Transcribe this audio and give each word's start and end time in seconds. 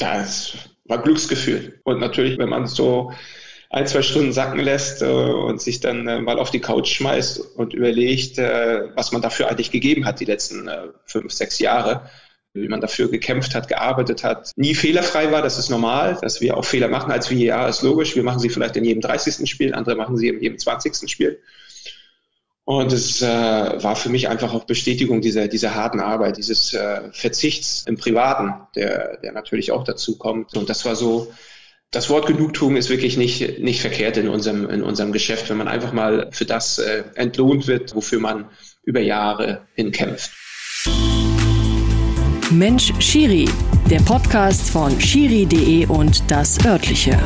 Das 0.00 0.54
war 0.86 1.02
Glücksgefühl. 1.02 1.80
Und 1.84 2.00
natürlich, 2.00 2.38
wenn 2.38 2.48
man 2.48 2.66
so 2.66 3.12
ein, 3.68 3.86
zwei 3.86 4.02
Stunden 4.02 4.32
sacken 4.32 4.58
lässt 4.58 5.02
äh, 5.02 5.06
und 5.06 5.60
sich 5.60 5.78
dann 5.78 6.08
äh, 6.08 6.20
mal 6.20 6.40
auf 6.40 6.50
die 6.50 6.60
Couch 6.60 6.92
schmeißt 6.92 7.56
und 7.56 7.72
überlegt, 7.72 8.38
äh, 8.38 8.88
was 8.96 9.12
man 9.12 9.22
dafür 9.22 9.48
eigentlich 9.48 9.70
gegeben 9.70 10.06
hat 10.06 10.18
die 10.18 10.24
letzten 10.24 10.66
äh, 10.66 10.88
fünf, 11.04 11.32
sechs 11.32 11.60
Jahre, 11.60 12.10
wie 12.52 12.66
man 12.66 12.80
dafür 12.80 13.08
gekämpft 13.08 13.54
hat, 13.54 13.68
gearbeitet 13.68 14.24
hat, 14.24 14.50
nie 14.56 14.74
fehlerfrei 14.74 15.30
war, 15.30 15.42
das 15.42 15.56
ist 15.56 15.70
normal, 15.70 16.18
dass 16.20 16.40
wir 16.40 16.56
auch 16.56 16.64
Fehler 16.64 16.88
machen 16.88 17.12
als 17.12 17.30
wir, 17.30 17.38
ja, 17.38 17.68
ist 17.68 17.82
logisch, 17.82 18.16
wir 18.16 18.24
machen 18.24 18.40
sie 18.40 18.48
vielleicht 18.48 18.76
in 18.76 18.84
jedem 18.84 19.02
30. 19.02 19.48
Spiel, 19.48 19.72
andere 19.72 19.94
machen 19.94 20.16
sie 20.16 20.28
in 20.28 20.40
jedem 20.40 20.58
20. 20.58 21.08
Spiel. 21.08 21.38
Und 22.70 22.92
es 22.92 23.20
äh, 23.20 23.26
war 23.26 23.96
für 23.96 24.10
mich 24.10 24.28
einfach 24.28 24.54
auch 24.54 24.62
Bestätigung 24.62 25.20
dieser, 25.20 25.48
dieser 25.48 25.74
harten 25.74 25.98
Arbeit, 25.98 26.36
dieses 26.36 26.72
äh, 26.72 27.00
Verzichts 27.10 27.82
im 27.88 27.96
Privaten, 27.96 28.54
der, 28.76 29.16
der 29.16 29.32
natürlich 29.32 29.72
auch 29.72 29.82
dazu 29.82 30.16
kommt. 30.16 30.56
Und 30.56 30.70
das 30.70 30.84
war 30.84 30.94
so 30.94 31.32
das 31.90 32.08
Wort 32.10 32.28
Genugtuung 32.28 32.76
ist 32.76 32.88
wirklich 32.88 33.16
nicht, 33.16 33.58
nicht 33.58 33.80
verkehrt 33.80 34.18
in 34.18 34.28
unserem, 34.28 34.70
in 34.70 34.84
unserem 34.84 35.10
Geschäft, 35.10 35.50
wenn 35.50 35.56
man 35.56 35.66
einfach 35.66 35.92
mal 35.92 36.28
für 36.30 36.44
das 36.44 36.78
äh, 36.78 37.02
entlohnt 37.16 37.66
wird, 37.66 37.96
wofür 37.96 38.20
man 38.20 38.48
über 38.84 39.00
Jahre 39.00 39.62
hinkämpft. 39.74 40.30
Mensch 42.52 42.92
Schiri, 43.00 43.48
der 43.90 44.00
Podcast 44.02 44.70
von 44.70 45.00
Schiri.de 45.00 45.86
und 45.86 46.22
das 46.30 46.64
örtliche. 46.64 47.18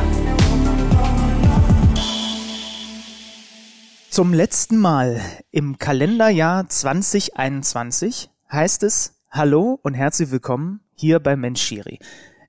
Zum 4.15 4.33
letzten 4.33 4.77
Mal 4.77 5.19
im 5.51 5.77
Kalenderjahr 5.77 6.69
2021 6.69 8.29
heißt 8.49 8.83
es 8.83 9.19
Hallo 9.29 9.77
und 9.83 9.93
herzlich 9.93 10.31
willkommen 10.31 10.79
hier 10.93 11.19
bei 11.19 11.35
Mensch 11.35 11.61
Schiri. 11.61 11.99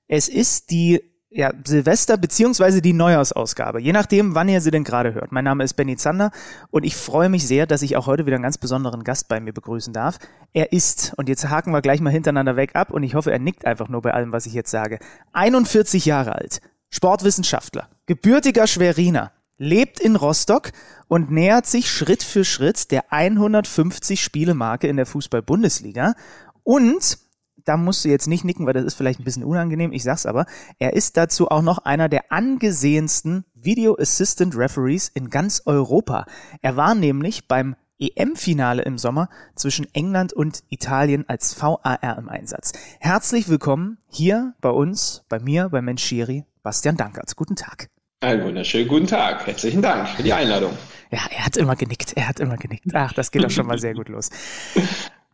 Es 0.07 0.29
ist 0.29 0.71
die 0.71 1.03
ja, 1.29 1.53
Silvester 1.65 2.19
beziehungsweise 2.19 2.81
die 2.81 2.93
Neujahrsausgabe, 2.93 3.81
je 3.81 3.93
nachdem, 3.93 4.37
wann 4.37 4.49
ihr 4.49 4.61
sie 4.61 4.71
denn 4.71 4.85
gerade 4.85 5.13
hört. 5.15 5.33
Mein 5.33 5.43
Name 5.43 5.65
ist 5.65 5.75
Benny 5.75 5.97
Zander 5.97 6.31
und 6.71 6.85
ich 6.85 6.95
freue 6.95 7.29
mich 7.29 7.45
sehr, 7.49 7.67
dass 7.67 7.83
ich 7.83 7.97
auch 7.97 8.07
heute 8.07 8.27
wieder 8.27 8.37
einen 8.37 8.45
ganz 8.45 8.59
besonderen 8.59 9.03
Gast 9.03 9.27
bei 9.27 9.41
mir 9.41 9.53
begrüßen 9.53 9.93
darf. 9.93 10.21
Er 10.53 10.73
ist, 10.73 11.15
und 11.17 11.29
jetzt 11.29 11.49
haken 11.49 11.73
wir 11.73 11.83
gleich 11.83 12.01
mal 12.01 12.11
hintereinander 12.11 12.55
weg 12.55 12.77
ab 12.77 12.93
und 12.93 13.03
ich 13.03 13.17
hoffe, 13.17 13.33
er 13.33 13.41
nickt 13.41 13.67
einfach 13.67 13.89
nur 13.89 14.03
bei 14.03 14.15
allem, 14.15 14.31
was 14.31 14.47
ich 14.47 14.53
jetzt 14.53 14.71
sage, 14.71 15.01
41 15.33 16.07
Jahre 16.07 16.37
alt, 16.37 16.61
Sportwissenschaftler, 16.91 17.89
gebürtiger 18.07 18.69
Schweriner, 18.69 19.33
lebt 19.59 20.01
in 20.01 20.17
Rostock 20.17 20.73
und 21.09 21.31
nähert 21.31 21.67
sich 21.67 21.91
Schritt 21.91 22.23
für 22.23 22.45
Schritt 22.45 22.91
der 22.91 23.13
150 23.13 24.23
Spielemarke 24.23 24.89
in 24.89 24.97
der 24.97 25.07
Fußball-Bundesliga 25.07 26.15
und 26.63 27.19
da 27.65 27.77
musst 27.77 28.05
du 28.05 28.09
jetzt 28.09 28.29
nicht 28.29 28.45
nicken, 28.45 28.65
weil 28.65 28.75
das 28.75 28.85
ist 28.85 28.95
vielleicht 28.95 29.21
ein 29.21 29.25
bisschen 29.25 29.45
unangenehm, 29.45 29.93
ich 29.93 30.05
sag's 30.05 30.25
aber, 30.25 30.47
er 30.79 30.93
ist 30.93 31.17
dazu 31.17 31.51
auch 31.51 31.63
noch 31.63 31.79
einer 31.79 32.09
der 32.09 32.33
angesehensten 32.33 33.45
Video 33.55 33.97
Assistant 33.99 34.57
Referees 34.57 35.09
in 35.09 35.31
ganz 35.31 35.63
Europa. 35.67 36.27
Er 36.63 36.77
war 36.77 36.95
nämlich 36.95 37.49
beim 37.49 37.75
EM-Finale 37.99 38.83
im 38.83 38.99
Sommer 38.99 39.29
zwischen 39.55 39.93
England 39.95 40.33
und 40.33 40.63
Italien 40.69 41.29
als 41.29 41.61
VAR 41.61 42.19
im 42.19 42.29
Einsatz. 42.29 42.73
Herzlich 43.01 43.49
willkommen 43.49 43.99
hier 44.09 44.55
bei 44.61 44.71
uns, 44.71 45.25
bei 45.29 45.41
mir, 45.41 45.71
bei 45.71 45.83
Menschiri, 45.83 46.45
Bastian 46.63 46.97
Dankertz. 46.97 47.37
Guten 47.37 47.57
Tag. 47.57 47.89
Einen 48.21 48.45
wunderschönen 48.45 48.89
guten 48.89 49.07
Tag. 49.07 49.47
Herzlichen 49.47 49.83
Dank 49.83 50.09
für 50.09 50.23
die 50.23 50.33
Einladung. 50.33 50.73
Ja, 51.11 51.21
er 51.31 51.45
hat 51.45 51.59
immer 51.59 51.77
genickt. 51.77 52.15
Er 52.17 52.29
hat 52.29 52.41
immer 52.41 52.57
genickt. 52.57 52.87
Ach, 52.95 53.13
das 53.13 53.31
geht 53.31 53.45
doch 53.45 53.51
schon 53.51 53.67
mal 53.67 53.79
sehr 53.79 53.93
gut 53.93 54.09
los. 54.09 54.31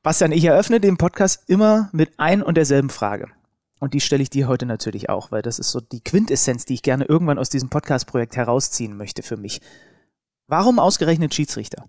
Bastian, 0.02 0.33
ich 0.33 0.44
eröffne 0.44 0.80
den 0.80 0.97
Podcast 0.97 1.48
immer 1.48 1.91
mit 1.92 2.19
ein 2.19 2.42
und 2.42 2.56
derselben 2.56 2.91
Frage. 2.91 3.28
Und 3.78 3.94
die 3.94 4.00
stelle 4.00 4.22
ich 4.22 4.30
dir 4.30 4.48
heute 4.48 4.66
natürlich 4.66 5.08
auch, 5.08 5.30
weil 5.30 5.42
das 5.42 5.60
ist 5.60 5.70
so 5.70 5.80
die 5.80 6.03
Quintessenz, 6.03 6.64
die 6.64 6.75
ich 6.75 6.83
gerne 6.83 7.05
irgendwann 7.05 7.38
aus 7.38 7.50
diesem 7.50 7.70
Podcast-Projekt 7.70 8.34
herausziehen 8.36 8.97
möchte 8.97 9.22
für 9.22 9.36
mich. 9.36 9.60
Warum 10.48 10.80
ausgerechnet 10.80 11.34
Schiedsrichter? 11.34 11.88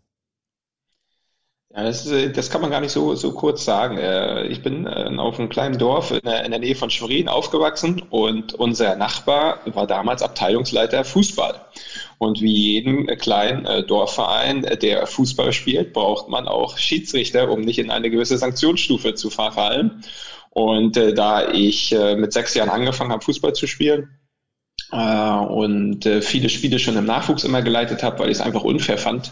Ja, 1.76 1.84
das, 1.86 2.08
das 2.34 2.52
kann 2.52 2.62
man 2.62 2.70
gar 2.70 2.82
nicht 2.82 2.92
so, 2.92 3.16
so 3.16 3.32
kurz 3.32 3.66
sagen. 3.66 3.98
Äh, 3.98 4.46
ich 4.46 4.62
bin 4.62 4.86
äh, 4.86 5.10
auf 5.18 5.40
einem 5.40 5.50
kleinen 5.50 5.80
Dorf 5.80 6.12
in 6.12 6.20
der, 6.24 6.46
in 6.46 6.52
der 6.52 6.60
Nähe 6.60 6.76
von 6.76 6.92
Schwerin 6.92 7.28
aufgewachsen 7.28 8.04
und 8.12 8.54
unser 8.54 8.96
Nachbar 8.96 9.60
war 9.66 9.88
damals 9.88 10.22
Abteilungsleiter 10.22 11.04
Fußball. 11.04 11.60
Und 12.20 12.42
wie 12.42 12.74
jeden 12.74 13.08
kleinen 13.18 13.66
äh, 13.66 13.84
Dorfverein, 13.84 14.62
der 14.84 15.08
Fußball 15.08 15.52
spielt, 15.52 15.94
braucht 15.94 16.30
man 16.30 16.48
auch 16.48 16.78
Schiedsrichter, 16.78 17.50
um 17.50 17.62
nicht 17.62 17.80
in 17.80 17.90
eine 17.90 18.12
gewisse 18.12 18.38
Sanktionsstufe 18.38 19.16
zu 19.16 19.32
verfallen. 19.32 20.04
Und 20.52 20.96
äh, 20.96 21.16
da 21.16 21.52
ich 21.52 21.92
äh, 21.92 22.16
mit 22.16 22.34
sechs 22.34 22.54
Jahren 22.54 22.70
angefangen 22.70 23.12
habe, 23.12 23.26
Fußball 23.26 23.54
zu 23.54 23.66
spielen, 23.68 24.10
und 24.92 26.08
viele 26.22 26.50
Spiele 26.50 26.78
schon 26.78 26.96
im 26.98 27.06
Nachwuchs 27.06 27.44
immer 27.44 27.64
geleitet 27.64 28.04
habe, 28.04 28.20
weil 28.20 28.30
ich 28.30 28.38
es 28.38 28.42
einfach 28.42 28.64
unfair 28.64 29.00
fand, 29.00 29.28
äh, 29.28 29.32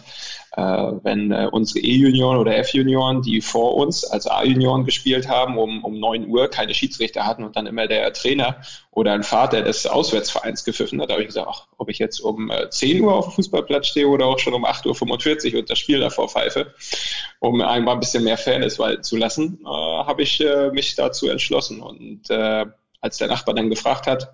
wenn 0.57 1.31
äh, 1.31 1.47
unsere 1.49 1.79
E-Junioren 1.79 2.37
oder 2.37 2.57
F-Junioren, 2.57 3.21
die 3.21 3.39
vor 3.39 3.75
uns 3.75 4.03
als 4.03 4.27
A-Junioren 4.27 4.83
gespielt 4.83 5.29
haben, 5.29 5.57
um, 5.57 5.83
um 5.83 5.97
9 5.97 6.27
Uhr 6.27 6.49
keine 6.49 6.73
Schiedsrichter 6.73 7.25
hatten 7.25 7.45
und 7.45 7.55
dann 7.55 7.67
immer 7.67 7.87
der 7.87 8.11
Trainer 8.11 8.57
oder 8.91 9.13
ein 9.13 9.23
Vater 9.23 9.61
des 9.61 9.87
Auswärtsvereins 9.87 10.65
gepfiffen 10.65 11.01
hat, 11.01 11.09
habe 11.09 11.21
ich 11.21 11.27
gesagt, 11.27 11.47
ach, 11.49 11.67
ob 11.77 11.89
ich 11.89 11.99
jetzt 11.99 12.19
um 12.19 12.51
10 12.69 12.97
äh, 12.97 12.99
Uhr 12.99 13.13
auf 13.13 13.25
dem 13.25 13.31
Fußballplatz 13.31 13.87
stehe 13.87 14.07
oder 14.07 14.25
auch 14.25 14.39
schon 14.39 14.53
um 14.53 14.65
8.45 14.65 15.53
Uhr 15.53 15.59
und 15.59 15.69
das 15.69 15.79
Spiel 15.79 16.01
davor 16.01 16.27
pfeife, 16.27 16.73
um 17.39 17.61
einmal 17.61 17.93
ein 17.93 18.01
bisschen 18.01 18.25
mehr 18.25 18.37
Fairness 18.37 18.77
walten 18.77 19.03
zu 19.03 19.15
lassen, 19.15 19.59
äh, 19.63 19.67
habe 19.67 20.23
ich 20.23 20.41
äh, 20.41 20.69
mich 20.71 20.95
dazu 20.95 21.29
entschlossen. 21.29 21.81
Und 21.81 22.29
äh, 22.29 22.65
als 22.99 23.17
der 23.17 23.27
Nachbar 23.27 23.55
dann 23.55 23.69
gefragt 23.69 24.05
hat, 24.05 24.33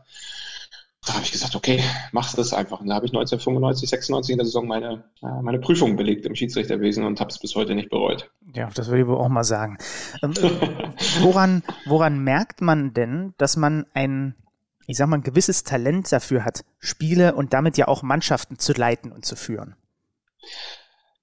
da 1.08 1.14
habe 1.14 1.24
ich 1.24 1.32
gesagt, 1.32 1.56
okay, 1.56 1.82
mach 2.12 2.34
das 2.34 2.54
einfach. 2.54 2.82
Und 2.82 2.88
da 2.88 2.96
habe 2.96 3.06
ich 3.06 3.12
1995, 3.12 3.90
96 3.90 4.34
in 4.34 4.38
der 4.38 4.46
Saison 4.46 4.68
meine, 4.68 5.06
äh, 5.22 5.42
meine 5.42 5.60
Prüfung 5.60 5.96
belegt 5.96 6.26
im 6.26 6.36
Schiedsrichterwesen 6.36 7.06
und 7.06 7.20
habe 7.20 7.30
es 7.30 7.40
bis 7.40 7.56
heute 7.56 7.76
nicht 7.76 7.90
bereut. 7.90 8.30
Ja, 8.54 8.70
das 8.74 8.88
würde 8.88 9.02
ich 9.02 9.08
wohl 9.08 9.18
auch 9.18 9.30
mal 9.30 9.44
sagen. 9.44 9.78
Ähm, 10.22 10.32
äh, 10.32 10.92
woran, 11.22 11.64
woran 11.86 12.20
merkt 12.20 12.62
man 12.62 12.94
denn, 12.94 13.34
dass 13.38 13.56
man 13.56 13.86
ein, 13.94 14.36
ich 14.86 14.98
sag 14.98 15.08
mal, 15.08 15.18
ein 15.18 15.24
gewisses 15.24 15.64
Talent 15.64 16.12
dafür 16.12 16.44
hat, 16.44 16.66
Spiele 16.80 17.36
und 17.36 17.54
damit 17.54 17.78
ja 17.78 17.88
auch 17.88 18.04
Mannschaften 18.04 18.60
zu 18.60 18.74
leiten 18.74 19.12
und 19.12 19.26
zu 19.26 19.36
führen? 19.36 19.76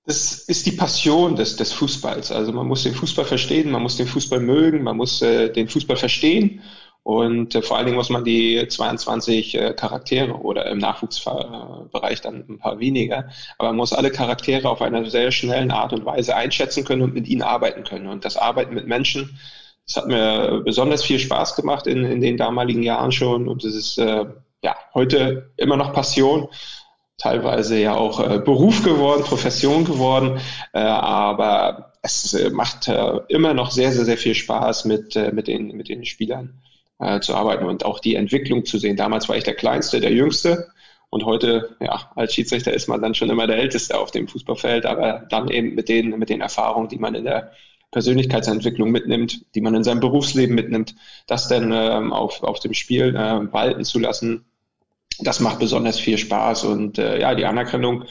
Das 0.06 0.34
ist 0.34 0.67
die 0.67 0.73
Passion 0.73 1.34
des, 1.34 1.56
des 1.56 1.73
Fußballs. 1.73 2.31
Also 2.31 2.53
man 2.53 2.67
muss 2.67 2.83
den 2.83 2.94
Fußball 2.94 3.25
verstehen, 3.25 3.71
man 3.71 3.83
muss 3.83 3.97
den 3.97 4.06
Fußball 4.06 4.41
mögen, 4.41 4.83
man 4.83 4.97
muss 4.97 5.23
äh, 5.23 5.50
den 5.50 5.69
Fußball 5.69 5.97
verstehen 5.97 6.61
und 7.04 7.54
äh, 7.54 7.60
vor 7.60 7.76
allen 7.76 7.84
Dingen 7.84 7.98
muss 7.98 8.09
man 8.09 8.25
die 8.25 8.66
22 8.66 9.54
äh, 9.56 9.75
Charaktere 9.75 10.32
oder 10.41 10.65
im 10.66 10.78
Nachwuchsbereich 10.78 12.22
dann 12.22 12.47
ein 12.48 12.59
paar 12.59 12.81
weniger, 12.81 13.28
aber 13.59 13.69
man 13.69 13.76
muss 13.76 13.92
alle 13.92 14.10
Charaktere 14.10 14.70
auf 14.70 14.81
einer 14.81 15.09
sehr 15.10 15.31
schnellen 15.31 15.70
Art 15.70 15.93
und 15.93 16.06
Weise 16.06 16.34
einschätzen 16.34 16.84
können 16.84 17.03
und 17.03 17.12
mit 17.12 17.28
ihnen 17.28 17.43
arbeiten 17.43 17.84
können. 17.84 18.06
Und 18.06 18.25
das 18.25 18.38
Arbeiten 18.38 18.72
mit 18.72 18.87
Menschen, 18.87 19.38
das 19.87 19.97
hat 19.97 20.06
mir 20.06 20.62
besonders 20.64 21.04
viel 21.04 21.19
Spaß 21.19 21.56
gemacht 21.56 21.87
in, 21.87 22.04
in 22.04 22.22
den 22.22 22.38
damaligen 22.38 22.82
Jahren 22.82 23.12
schon. 23.12 23.48
Und 23.48 23.64
es 23.64 23.75
ist 23.75 23.98
äh, 23.98 24.25
ja 24.62 24.75
heute 24.94 25.50
immer 25.59 25.76
noch 25.76 25.93
Passion 25.93 26.48
teilweise 27.19 27.78
ja 27.78 27.94
auch 27.94 28.19
äh, 28.19 28.38
Beruf 28.38 28.82
geworden, 28.82 29.25
Profession 29.25 29.84
geworden, 29.84 30.41
äh, 30.72 30.78
aber 30.78 31.93
es 32.00 32.32
äh, 32.32 32.48
macht 32.48 32.88
äh, 32.88 33.20
immer 33.28 33.53
noch 33.53 33.70
sehr, 33.72 33.93
sehr, 33.93 34.06
sehr 34.06 34.16
viel 34.16 34.34
Spaß 34.34 34.87
mit, 34.87 35.16
äh, 35.16 35.32
mit, 35.32 35.48
den, 35.48 35.76
mit 35.76 35.91
den 35.91 36.06
Spielern 36.06 36.62
äh, 36.99 37.21
zu 37.21 37.34
arbeiten 37.34 37.66
und 37.66 37.84
auch 37.84 38.00
die 38.00 38.15
Entwicklung 38.15 38.65
zu 38.65 38.78
sehen. 38.78 38.97
Damals 38.97 39.28
war 39.28 39.37
ich 39.37 39.44
der 39.44 39.55
Kleinste, 39.55 40.00
der 40.00 40.12
Jüngste 40.12 40.69
und 41.10 41.25
heute, 41.25 41.77
ja, 41.81 42.10
als 42.16 42.34
Schiedsrichter 42.34 42.72
ist 42.72 42.88
man 42.88 43.00
dann 43.00 43.15
schon 43.15 43.31
immer 43.31 43.47
der 43.47 43.59
Älteste 43.59 43.99
auf 43.99 44.10
dem 44.10 44.27
Fußballfeld, 44.28 44.87
aber 44.87 45.27
dann 45.31 45.49
eben 45.49 45.75
mit 45.75 45.88
den, 45.88 46.19
mit 46.19 46.28
den 46.28 46.41
Erfahrungen, 46.41 46.88
die 46.88 46.99
man 46.99 47.15
in 47.15 47.25
der 47.25 47.53
Persönlichkeitsentwicklung 47.93 48.91
mitnimmt, 48.91 49.44
die 49.55 49.60
man 49.60 49.75
in 49.77 49.84
seinem 49.84 50.00
Berufsleben 50.00 50.56
mitnimmt, 50.56 50.97
das 51.28 51.47
dann 51.47 51.71
ähm, 51.72 52.12
auf, 52.12 52.43
auf 52.43 52.59
dem 52.59 52.75
Spiel 52.75 53.15
äh, 53.15 53.53
walten 53.53 53.84
zu 53.84 54.00
lassen, 54.00 54.44
das 55.20 55.38
macht 55.38 55.61
besonders 55.61 56.00
viel 56.00 56.19
Spaß 56.19 56.64
und 56.64 56.99
äh, 56.99 57.20
ja, 57.20 57.35
die 57.35 57.46
Anerkennung 57.46 58.05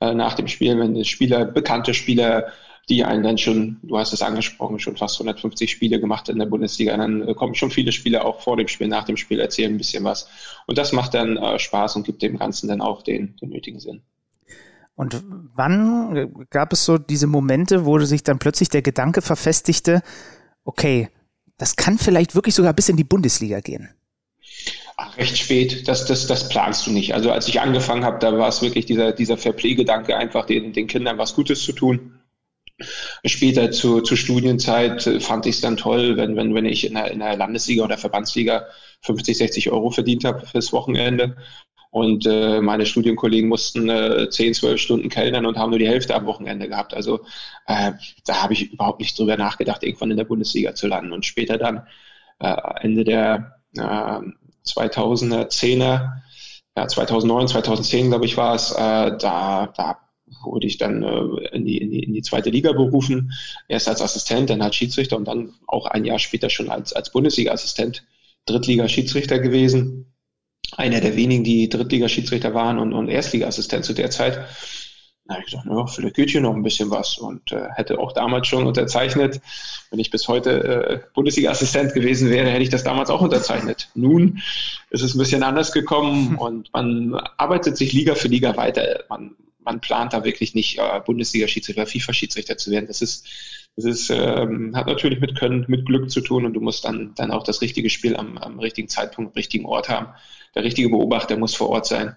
äh, 0.00 0.12
nach 0.12 0.34
dem 0.34 0.48
Spiel, 0.48 0.78
wenn 0.78 1.04
Spieler, 1.04 1.44
bekannte 1.44 1.94
Spieler 1.94 2.48
die 2.88 3.04
einen 3.04 3.22
dann 3.22 3.38
schon, 3.38 3.78
du 3.82 3.98
hast 3.98 4.12
es 4.12 4.22
angesprochen, 4.22 4.78
schon 4.78 4.96
fast 4.96 5.16
150 5.16 5.70
Spiele 5.70 6.00
gemacht 6.00 6.28
in 6.28 6.38
der 6.38 6.46
Bundesliga. 6.46 6.96
Dann 6.96 7.26
äh, 7.26 7.34
kommen 7.34 7.54
schon 7.54 7.70
viele 7.70 7.92
Spieler 7.92 8.24
auch 8.24 8.40
vor 8.40 8.56
dem 8.56 8.68
Spiel, 8.68 8.88
nach 8.88 9.04
dem 9.04 9.16
Spiel, 9.16 9.40
erzählen 9.40 9.74
ein 9.74 9.78
bisschen 9.78 10.04
was. 10.04 10.28
Und 10.66 10.78
das 10.78 10.92
macht 10.92 11.14
dann 11.14 11.36
äh, 11.36 11.58
Spaß 11.58 11.96
und 11.96 12.06
gibt 12.06 12.22
dem 12.22 12.38
Ganzen 12.38 12.68
dann 12.68 12.80
auch 12.80 13.02
den, 13.02 13.36
den 13.36 13.50
nötigen 13.50 13.80
Sinn. 13.80 14.02
Und 14.94 15.22
wann 15.54 16.46
gab 16.50 16.72
es 16.72 16.84
so 16.84 16.98
diese 16.98 17.28
Momente, 17.28 17.84
wo 17.84 17.98
sich 18.00 18.24
dann 18.24 18.38
plötzlich 18.38 18.68
der 18.68 18.82
Gedanke 18.82 19.22
verfestigte, 19.22 20.02
okay, 20.64 21.08
das 21.56 21.76
kann 21.76 21.98
vielleicht 21.98 22.34
wirklich 22.34 22.54
sogar 22.54 22.72
bis 22.72 22.88
in 22.88 22.96
die 22.96 23.04
Bundesliga 23.04 23.60
gehen? 23.60 23.90
Ach, 24.96 25.16
recht 25.16 25.38
spät, 25.38 25.86
das, 25.86 26.06
das, 26.06 26.26
das 26.26 26.48
planst 26.48 26.86
du 26.86 26.90
nicht. 26.90 27.14
Also 27.14 27.30
als 27.30 27.46
ich 27.46 27.60
angefangen 27.60 28.04
habe, 28.04 28.18
da 28.18 28.36
war 28.36 28.48
es 28.48 28.60
wirklich 28.62 28.86
dieser, 28.86 29.12
dieser 29.12 29.36
Fairplay-Gedanke, 29.36 30.16
einfach 30.16 30.46
den, 30.46 30.72
den 30.72 30.88
Kindern 30.88 31.18
was 31.18 31.34
Gutes 31.34 31.62
zu 31.62 31.72
tun 31.72 32.17
Später 33.24 33.70
zu, 33.70 34.00
zur 34.02 34.16
Studienzeit 34.16 35.02
fand 35.20 35.46
ich 35.46 35.56
es 35.56 35.60
dann 35.60 35.76
toll, 35.76 36.16
wenn, 36.16 36.36
wenn, 36.36 36.54
wenn 36.54 36.64
ich 36.64 36.86
in 36.86 36.94
der, 36.94 37.10
in 37.10 37.18
der 37.18 37.36
Landesliga 37.36 37.84
oder 37.84 37.98
Verbandsliga 37.98 38.66
50, 39.02 39.36
60 39.36 39.70
Euro 39.70 39.90
verdient 39.90 40.24
habe 40.24 40.46
fürs 40.46 40.72
Wochenende. 40.72 41.36
Und 41.90 42.26
äh, 42.26 42.60
meine 42.60 42.86
Studienkollegen 42.86 43.48
mussten 43.48 43.88
äh, 43.88 44.28
10, 44.28 44.54
12 44.54 44.80
Stunden 44.80 45.08
kellnern 45.08 45.46
und 45.46 45.56
haben 45.56 45.70
nur 45.70 45.78
die 45.78 45.88
Hälfte 45.88 46.14
am 46.14 46.26
Wochenende 46.26 46.68
gehabt. 46.68 46.94
Also 46.94 47.20
äh, 47.66 47.92
da 48.26 48.42
habe 48.42 48.52
ich 48.52 48.72
überhaupt 48.72 49.00
nicht 49.00 49.18
drüber 49.18 49.36
nachgedacht, 49.36 49.82
irgendwann 49.82 50.10
in 50.10 50.18
der 50.18 50.24
Bundesliga 50.24 50.74
zu 50.74 50.86
landen. 50.86 51.12
Und 51.12 51.24
später 51.24 51.56
dann, 51.56 51.86
äh, 52.40 52.54
Ende 52.82 53.04
der 53.04 53.60
äh, 53.76 54.20
2010er, 54.66 56.10
ja, 56.76 56.86
2009, 56.86 57.48
2010, 57.48 58.08
glaube 58.10 58.26
ich, 58.26 58.36
war 58.36 58.54
es, 58.54 58.70
äh, 58.72 59.16
da, 59.18 59.72
da 59.74 59.98
wurde 60.42 60.66
ich 60.66 60.78
dann 60.78 61.02
äh, 61.02 61.48
in, 61.52 61.64
die, 61.64 61.78
in, 61.78 61.90
die, 61.90 62.02
in 62.02 62.12
die 62.12 62.22
zweite 62.22 62.50
Liga 62.50 62.72
berufen, 62.72 63.32
erst 63.68 63.88
als 63.88 64.02
Assistent, 64.02 64.50
dann 64.50 64.62
als 64.62 64.76
Schiedsrichter 64.76 65.16
und 65.16 65.26
dann 65.26 65.54
auch 65.66 65.86
ein 65.86 66.04
Jahr 66.04 66.18
später 66.18 66.50
schon 66.50 66.70
als, 66.70 66.92
als 66.92 67.12
Bundesliga-Assistent, 67.12 68.04
Drittliga-Schiedsrichter 68.46 69.38
gewesen. 69.38 70.12
Einer 70.76 71.00
der 71.00 71.16
wenigen, 71.16 71.44
die 71.44 71.68
Drittliga-Schiedsrichter 71.68 72.54
waren 72.54 72.78
und, 72.78 72.92
und 72.92 73.08
Erstliga-Assistent 73.08 73.84
zu 73.84 73.94
der 73.94 74.10
Zeit. 74.10 74.46
Da 75.28 75.34
habe 75.34 75.44
ich 75.44 75.50
gedacht, 75.50 75.66
ja, 75.70 75.86
vielleicht 75.86 76.16
geht 76.16 76.30
hier 76.30 76.40
noch 76.40 76.54
ein 76.54 76.62
bisschen 76.62 76.90
was 76.90 77.18
und 77.18 77.52
äh, 77.52 77.68
hätte 77.74 77.98
auch 77.98 78.12
damals 78.12 78.46
schon 78.46 78.66
unterzeichnet. 78.66 79.42
Wenn 79.90 79.98
ich 79.98 80.10
bis 80.10 80.26
heute 80.26 80.64
äh, 80.64 81.00
Bundesliga-Assistent 81.12 81.92
gewesen 81.92 82.30
wäre, 82.30 82.48
hätte 82.48 82.62
ich 82.62 82.70
das 82.70 82.82
damals 82.82 83.10
auch 83.10 83.20
unterzeichnet. 83.20 83.90
Nun 83.94 84.40
ist 84.88 85.02
es 85.02 85.14
ein 85.14 85.18
bisschen 85.18 85.42
anders 85.42 85.72
gekommen 85.72 86.36
und 86.38 86.72
man 86.72 87.14
arbeitet 87.36 87.76
sich 87.76 87.92
Liga 87.92 88.14
für 88.14 88.28
Liga 88.28 88.56
weiter. 88.56 89.04
Man, 89.10 89.36
man 89.68 89.80
plant 89.80 90.14
da 90.14 90.24
wirklich 90.24 90.54
nicht, 90.54 90.78
äh, 90.78 91.00
Bundesliga-Schiedsrichter, 91.04 91.86
FIFA-Schiedsrichter 91.86 92.56
zu 92.56 92.70
werden. 92.70 92.86
Das 92.86 93.02
ist, 93.02 93.26
das 93.76 93.84
ist, 93.84 94.10
ähm, 94.10 94.74
hat 94.74 94.86
natürlich 94.86 95.20
mit 95.20 95.38
Können, 95.38 95.66
mit 95.68 95.84
Glück 95.84 96.10
zu 96.10 96.22
tun 96.22 96.46
und 96.46 96.54
du 96.54 96.60
musst 96.60 96.86
dann, 96.86 97.12
dann 97.16 97.30
auch 97.30 97.42
das 97.42 97.60
richtige 97.60 97.90
Spiel 97.90 98.16
am, 98.16 98.38
am 98.38 98.58
richtigen 98.58 98.88
Zeitpunkt, 98.88 99.32
am 99.32 99.34
richtigen 99.34 99.66
Ort 99.66 99.90
haben. 99.90 100.08
Der 100.54 100.64
richtige 100.64 100.88
Beobachter 100.88 101.36
muss 101.36 101.54
vor 101.54 101.68
Ort 101.68 101.86
sein. 101.86 102.16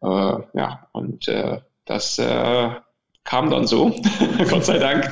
Äh, 0.00 0.06
ja, 0.06 0.88
und 0.92 1.26
äh, 1.26 1.58
das 1.86 2.20
äh, 2.20 2.70
kam 3.24 3.50
dann 3.50 3.66
so, 3.66 3.94
Gott 4.48 4.64
sei 4.64 4.78
Dank, 4.78 5.10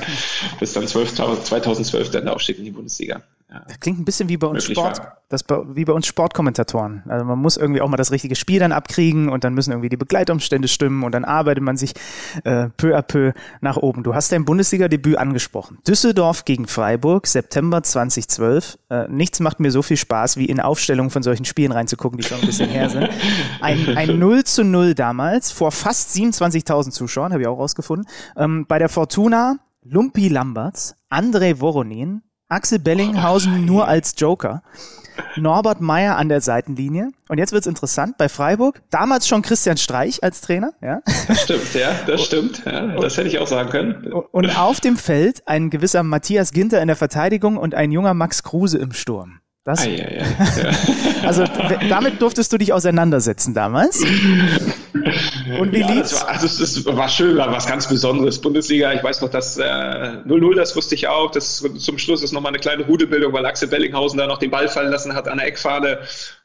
bis 0.61 0.71
dann 0.71 0.87
12, 0.87 1.13
2012 1.43 2.11
dann 2.11 2.23
der 2.23 2.33
Aufstieg 2.35 2.57
in 2.57 2.65
die 2.65 2.71
Bundesliga. 2.71 3.21
Das 3.67 3.81
klingt 3.81 3.99
ein 3.99 4.05
bisschen 4.05 4.29
wie 4.29 4.37
bei 4.37 4.47
uns 4.47 4.63
Sport, 4.63 5.01
das 5.27 5.43
wie 5.49 5.83
bei 5.83 5.91
uns 5.91 6.07
Sportkommentatoren. 6.07 7.03
Also 7.09 7.25
man 7.25 7.37
muss 7.37 7.57
irgendwie 7.57 7.81
auch 7.81 7.89
mal 7.89 7.97
das 7.97 8.11
richtige 8.11 8.35
Spiel 8.37 8.59
dann 8.59 8.71
abkriegen 8.71 9.27
und 9.27 9.43
dann 9.43 9.53
müssen 9.53 9.71
irgendwie 9.71 9.89
die 9.89 9.97
Begleitumstände 9.97 10.69
stimmen 10.69 11.03
und 11.03 11.11
dann 11.11 11.25
arbeitet 11.25 11.61
man 11.61 11.75
sich 11.75 11.93
äh, 12.45 12.69
peu 12.77 12.97
à 12.97 13.01
peu 13.01 13.33
nach 13.59 13.75
oben. 13.75 14.03
Du 14.03 14.15
hast 14.15 14.31
dein 14.31 14.45
Bundesliga-Debüt 14.45 15.17
angesprochen. 15.17 15.79
Düsseldorf 15.85 16.45
gegen 16.45 16.65
Freiburg, 16.65 17.27
September 17.27 17.83
2012. 17.83 18.77
Äh, 18.89 19.09
nichts 19.09 19.41
macht 19.41 19.59
mir 19.59 19.71
so 19.71 19.81
viel 19.81 19.97
Spaß, 19.97 20.37
wie 20.37 20.45
in 20.45 20.61
Aufstellungen 20.61 21.09
von 21.09 21.21
solchen 21.21 21.43
Spielen 21.43 21.73
reinzugucken, 21.73 22.17
die 22.17 22.23
schon 22.23 22.39
ein 22.39 22.45
bisschen 22.45 22.69
her 22.69 22.89
sind. 22.89 23.09
Ein, 23.59 23.97
ein 23.97 24.17
0 24.19 24.45
zu 24.45 24.63
0 24.63 24.95
damals 24.95 25.51
vor 25.51 25.73
fast 25.73 26.15
27.000 26.15 26.91
Zuschauern, 26.91 27.33
habe 27.33 27.41
ich 27.41 27.47
auch 27.49 27.59
rausgefunden. 27.59 28.07
Ähm, 28.37 28.65
bei 28.65 28.79
der 28.79 28.87
Fortuna 28.87 29.57
Lumpi 29.83 30.29
Lamberts, 30.29 30.95
Andrei 31.09 31.59
Voronin, 31.59 32.21
Axel 32.51 32.79
Bellinghausen 32.79 33.65
nur 33.65 33.87
als 33.87 34.13
Joker. 34.17 34.61
Norbert 35.37 35.79
Meyer 35.79 36.17
an 36.17 36.27
der 36.27 36.41
Seitenlinie. 36.41 37.11
Und 37.29 37.37
jetzt 37.37 37.53
wird's 37.53 37.65
interessant 37.65 38.17
bei 38.17 38.27
Freiburg. 38.27 38.81
Damals 38.89 39.25
schon 39.25 39.41
Christian 39.41 39.77
Streich 39.77 40.21
als 40.21 40.41
Trainer. 40.41 40.73
Ja. 40.81 41.01
Das 41.29 41.43
stimmt, 41.43 41.73
ja, 41.73 41.91
das 42.05 42.25
stimmt. 42.25 42.63
Ja, 42.65 42.99
das 42.99 43.15
hätte 43.15 43.29
ich 43.29 43.39
auch 43.39 43.47
sagen 43.47 43.69
können. 43.69 44.11
Und 44.31 44.57
auf 44.57 44.81
dem 44.81 44.97
Feld 44.97 45.47
ein 45.47 45.69
gewisser 45.69 46.03
Matthias 46.03 46.51
Ginter 46.51 46.81
in 46.81 46.87
der 46.87 46.97
Verteidigung 46.97 47.55
und 47.55 47.73
ein 47.73 47.91
junger 47.91 48.13
Max 48.13 48.43
Kruse 48.43 48.79
im 48.79 48.91
Sturm. 48.91 49.39
Das, 49.63 49.85
ja, 49.85 49.91
ja, 49.91 50.11
ja. 50.11 50.25
also 51.23 51.43
damit 51.87 52.19
durftest 52.19 52.51
du 52.51 52.57
dich 52.57 52.73
auseinandersetzen 52.73 53.53
damals. 53.53 54.01
Und 55.59 55.71
wie 55.71 55.81
ja, 55.81 55.91
lief's? 55.91 56.09
Das 56.09 56.21
war, 56.21 56.29
also 56.29 56.47
das 56.47 56.85
war 56.85 57.09
schön, 57.09 57.37
war 57.37 57.51
was 57.51 57.67
ganz 57.67 57.87
Besonderes. 57.87 58.41
Bundesliga, 58.41 58.91
ich 58.93 59.03
weiß 59.03 59.21
noch, 59.21 59.29
dass 59.29 59.59
0-0, 59.59 60.51
äh, 60.51 60.55
das 60.55 60.75
wusste 60.75 60.95
ich 60.95 61.07
auch. 61.07 61.29
Das 61.29 61.63
zum 61.77 61.97
Schluss 61.99 62.23
ist 62.23 62.31
nochmal 62.31 62.51
eine 62.51 62.59
kleine 62.59 62.85
Rudebildung, 62.85 63.33
weil 63.33 63.45
Axel 63.45 63.67
Bellinghausen 63.67 64.17
da 64.17 64.25
noch 64.25 64.39
den 64.39 64.49
Ball 64.49 64.67
fallen 64.67 64.91
lassen 64.91 65.13
hat 65.13 65.27
an 65.27 65.37
der 65.37 65.47
Eckfahne. 65.47 65.99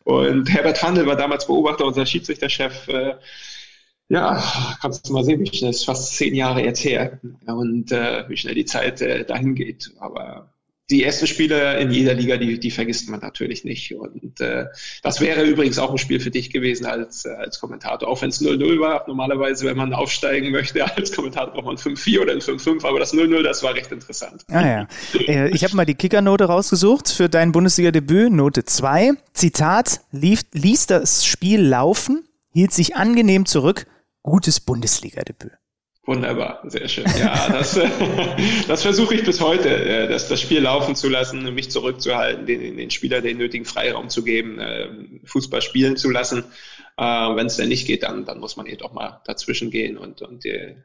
Und 0.04 0.52
Herbert 0.52 0.82
Handel 0.82 1.06
war 1.06 1.16
damals 1.16 1.46
Beobachter, 1.46 1.86
unser 1.86 2.04
Schiedsrichterchef. 2.04 2.88
Äh, 2.88 3.14
ja, 4.08 4.42
kannst 4.80 5.08
du 5.08 5.14
mal 5.14 5.24
sehen, 5.24 5.40
wie 5.40 5.56
schnell, 5.56 5.70
ist 5.70 5.86
fast 5.86 6.14
zehn 6.14 6.34
Jahre 6.34 6.62
jetzt 6.62 6.84
her. 6.84 7.18
Und 7.46 7.92
äh, 7.92 8.28
wie 8.28 8.36
schnell 8.36 8.54
die 8.54 8.66
Zeit 8.66 9.00
äh, 9.00 9.24
dahin 9.24 9.54
geht. 9.54 9.92
Aber 9.98 10.50
die 10.90 11.02
ersten 11.02 11.26
Spiele 11.26 11.78
in 11.80 11.90
jeder 11.90 12.14
Liga, 12.14 12.36
die, 12.36 12.60
die 12.60 12.70
vergisst 12.70 13.08
man 13.08 13.20
natürlich 13.20 13.64
nicht. 13.64 13.94
Und 13.94 14.40
äh, 14.40 14.66
das 15.02 15.20
wäre 15.20 15.42
übrigens 15.42 15.78
auch 15.78 15.90
ein 15.90 15.98
Spiel 15.98 16.20
für 16.20 16.30
dich 16.30 16.50
gewesen 16.50 16.86
als, 16.86 17.24
äh, 17.24 17.30
als 17.30 17.58
Kommentator. 17.58 18.08
Auch 18.08 18.22
wenn 18.22 18.28
es 18.28 18.40
0-0 18.40 18.78
war, 18.78 19.04
normalerweise, 19.08 19.66
wenn 19.66 19.76
man 19.76 19.92
aufsteigen 19.92 20.52
möchte, 20.52 20.84
als 20.96 21.12
Kommentator 21.12 21.52
braucht 21.52 21.64
man 21.64 21.76
5-4 21.76 22.20
oder 22.20 22.32
ein 22.32 22.40
5-5, 22.40 22.86
aber 22.86 23.00
das 23.00 23.12
0-0, 23.12 23.42
das 23.42 23.62
war 23.64 23.74
recht 23.74 23.90
interessant. 23.90 24.44
Ah 24.48 24.66
ja. 24.66 24.88
Äh, 25.26 25.48
ich 25.50 25.64
habe 25.64 25.74
mal 25.74 25.86
die 25.86 25.94
Kickernote 25.94 26.44
rausgesucht 26.44 27.08
für 27.10 27.28
dein 27.28 27.50
Bundesliga-Debüt, 27.50 28.32
Note 28.32 28.64
2. 28.64 29.12
Zitat, 29.32 30.02
lief, 30.12 30.42
ließ 30.52 30.86
das 30.86 31.26
Spiel 31.26 31.60
laufen, 31.62 32.28
hielt 32.52 32.72
sich 32.72 32.94
angenehm 32.94 33.44
zurück, 33.44 33.86
gutes 34.22 34.60
Bundesliga-Debüt. 34.60 35.52
Wunderbar, 36.06 36.62
sehr 36.64 36.86
schön. 36.86 37.04
Ja, 37.18 37.48
das, 37.50 37.80
das 38.68 38.82
versuche 38.82 39.16
ich 39.16 39.24
bis 39.24 39.40
heute, 39.40 39.68
äh, 39.68 40.08
das, 40.08 40.28
das 40.28 40.40
Spiel 40.40 40.60
laufen 40.60 40.94
zu 40.94 41.08
lassen, 41.08 41.52
mich 41.52 41.72
zurückzuhalten, 41.72 42.46
den, 42.46 42.76
den 42.76 42.90
Spieler 42.92 43.20
den 43.20 43.38
nötigen 43.38 43.64
Freiraum 43.64 44.08
zu 44.08 44.22
geben, 44.22 44.60
äh, 44.60 44.88
Fußball 45.24 45.62
spielen 45.62 45.96
zu 45.96 46.08
lassen. 46.08 46.44
Äh, 46.96 47.02
Wenn 47.02 47.46
es 47.46 47.56
dann 47.56 47.68
nicht 47.68 47.88
geht, 47.88 48.04
dann, 48.04 48.24
dann 48.24 48.38
muss 48.38 48.56
man 48.56 48.66
eben 48.66 48.78
doch 48.78 48.92
mal 48.92 49.20
dazwischen 49.24 49.72
gehen 49.72 49.98
und, 49.98 50.22
und 50.22 50.44
die, 50.44 50.76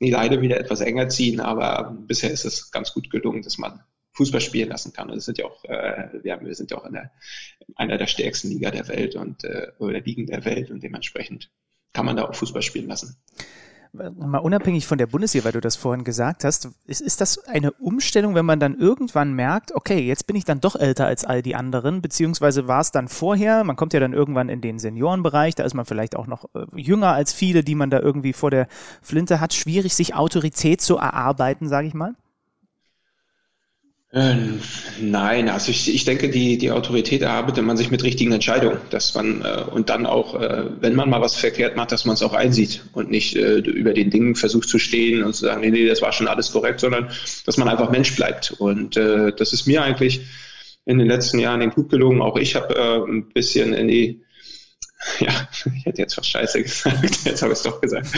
die 0.00 0.10
Leine 0.10 0.40
wieder 0.40 0.58
etwas 0.58 0.80
enger 0.80 1.08
ziehen. 1.08 1.38
Aber 1.38 1.96
bisher 2.08 2.32
ist 2.32 2.44
es 2.44 2.72
ganz 2.72 2.92
gut 2.92 3.08
gelungen, 3.08 3.42
dass 3.42 3.58
man 3.58 3.84
Fußball 4.14 4.40
spielen 4.40 4.70
lassen 4.70 4.92
kann. 4.92 5.10
Und 5.10 5.18
es 5.18 5.26
sind 5.26 5.38
ja 5.38 5.44
auch, 5.44 5.64
äh, 5.64 6.08
wir, 6.24 6.40
wir 6.42 6.54
sind 6.56 6.72
ja 6.72 6.78
auch 6.78 6.86
in 6.86 6.94
der, 6.94 7.12
einer 7.76 7.98
der 7.98 8.08
stärksten 8.08 8.48
Liga 8.48 8.72
der 8.72 8.88
Welt 8.88 9.14
und 9.14 9.44
äh, 9.44 9.68
oder 9.78 10.00
Ligen 10.00 10.26
der 10.26 10.44
Welt 10.44 10.72
und 10.72 10.82
dementsprechend 10.82 11.52
kann 11.92 12.04
man 12.04 12.16
da 12.16 12.24
auch 12.24 12.34
Fußball 12.34 12.62
spielen 12.62 12.88
lassen 12.88 13.16
mal 14.18 14.38
unabhängig 14.38 14.86
von 14.86 14.98
der 14.98 15.06
Bundesliga, 15.06 15.44
weil 15.44 15.52
du 15.52 15.60
das 15.60 15.76
vorhin 15.76 16.04
gesagt 16.04 16.44
hast, 16.44 16.68
ist, 16.86 17.00
ist 17.00 17.20
das 17.20 17.46
eine 17.46 17.72
Umstellung, 17.72 18.34
wenn 18.34 18.46
man 18.46 18.60
dann 18.60 18.76
irgendwann 18.78 19.32
merkt, 19.32 19.74
okay, 19.74 20.00
jetzt 20.00 20.26
bin 20.26 20.36
ich 20.36 20.44
dann 20.44 20.60
doch 20.60 20.76
älter 20.76 21.06
als 21.06 21.24
all 21.24 21.42
die 21.42 21.54
anderen, 21.54 22.02
beziehungsweise 22.02 22.68
war 22.68 22.80
es 22.80 22.90
dann 22.90 23.08
vorher, 23.08 23.64
man 23.64 23.76
kommt 23.76 23.92
ja 23.92 24.00
dann 24.00 24.12
irgendwann 24.12 24.48
in 24.48 24.60
den 24.60 24.78
Seniorenbereich, 24.78 25.54
da 25.54 25.64
ist 25.64 25.74
man 25.74 25.84
vielleicht 25.84 26.16
auch 26.16 26.26
noch 26.26 26.46
äh, 26.54 26.66
jünger 26.74 27.12
als 27.12 27.32
viele, 27.32 27.64
die 27.64 27.74
man 27.74 27.90
da 27.90 28.00
irgendwie 28.00 28.32
vor 28.32 28.50
der 28.50 28.68
Flinte 29.02 29.40
hat, 29.40 29.54
schwierig, 29.54 29.94
sich 29.94 30.14
Autorität 30.14 30.80
zu 30.80 30.96
erarbeiten, 30.96 31.68
sage 31.68 31.88
ich 31.88 31.94
mal? 31.94 32.14
Ähm, 34.16 34.62
nein, 34.98 35.50
also 35.50 35.70
ich, 35.70 35.94
ich 35.94 36.06
denke, 36.06 36.30
die, 36.30 36.56
die 36.56 36.70
Autorität 36.70 37.20
erarbeitet 37.20 37.62
man 37.62 37.76
sich 37.76 37.90
mit 37.90 38.02
richtigen 38.02 38.32
Entscheidungen, 38.32 38.78
dass 38.88 39.14
man 39.14 39.42
äh, 39.42 39.64
und 39.70 39.90
dann 39.90 40.06
auch, 40.06 40.40
äh, 40.40 40.64
wenn 40.80 40.94
man 40.94 41.10
mal 41.10 41.20
was 41.20 41.34
verkehrt 41.34 41.76
macht, 41.76 41.92
dass 41.92 42.06
man 42.06 42.14
es 42.14 42.22
auch 42.22 42.32
einsieht 42.32 42.82
und 42.94 43.10
nicht 43.10 43.36
äh, 43.36 43.58
über 43.58 43.92
den 43.92 44.08
Dingen 44.08 44.34
versucht 44.34 44.70
zu 44.70 44.78
stehen 44.78 45.22
und 45.22 45.34
zu 45.34 45.44
sagen, 45.44 45.60
nee, 45.60 45.70
nee, 45.70 45.86
das 45.86 46.00
war 46.00 46.14
schon 46.14 46.28
alles 46.28 46.50
korrekt, 46.50 46.80
sondern 46.80 47.10
dass 47.44 47.58
man 47.58 47.68
einfach 47.68 47.90
Mensch 47.90 48.16
bleibt. 48.16 48.52
Und 48.52 48.96
äh, 48.96 49.34
das 49.36 49.52
ist 49.52 49.66
mir 49.66 49.82
eigentlich 49.82 50.22
in 50.86 50.96
den 50.96 51.08
letzten 51.08 51.38
Jahren 51.38 51.68
gut 51.68 51.90
gelungen. 51.90 52.22
Auch 52.22 52.38
ich 52.38 52.54
habe 52.56 52.74
äh, 52.74 53.10
ein 53.10 53.28
bisschen 53.34 53.74
in 53.74 53.88
die 53.88 54.22
ja, 55.20 55.48
ich 55.76 55.84
hätte 55.84 56.00
jetzt 56.00 56.16
was 56.16 56.26
Scheiße 56.26 56.62
gesagt, 56.62 57.26
jetzt 57.26 57.42
habe 57.42 57.52
ich 57.52 57.58
es 57.58 57.62
doch 57.62 57.80
gesagt, 57.80 58.08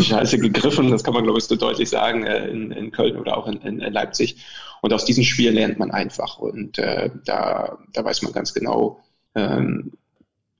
Scheiße 0.00 0.38
gegriffen, 0.38 0.90
das 0.90 1.04
kann 1.04 1.14
man, 1.14 1.24
glaube 1.24 1.38
ich, 1.38 1.44
so 1.44 1.54
deutlich 1.54 1.90
sagen, 1.90 2.24
äh, 2.24 2.48
in, 2.48 2.70
in 2.70 2.90
Köln 2.92 3.16
oder 3.16 3.36
auch 3.36 3.46
in, 3.46 3.60
in 3.60 3.92
Leipzig. 3.92 4.36
Und 4.84 4.92
aus 4.92 5.06
diesen 5.06 5.24
Spielen 5.24 5.54
lernt 5.54 5.78
man 5.78 5.92
einfach. 5.92 6.38
Und 6.38 6.78
äh, 6.78 7.08
da, 7.24 7.78
da 7.94 8.04
weiß 8.04 8.20
man 8.20 8.34
ganz 8.34 8.52
genau, 8.52 9.02
ähm, 9.34 9.92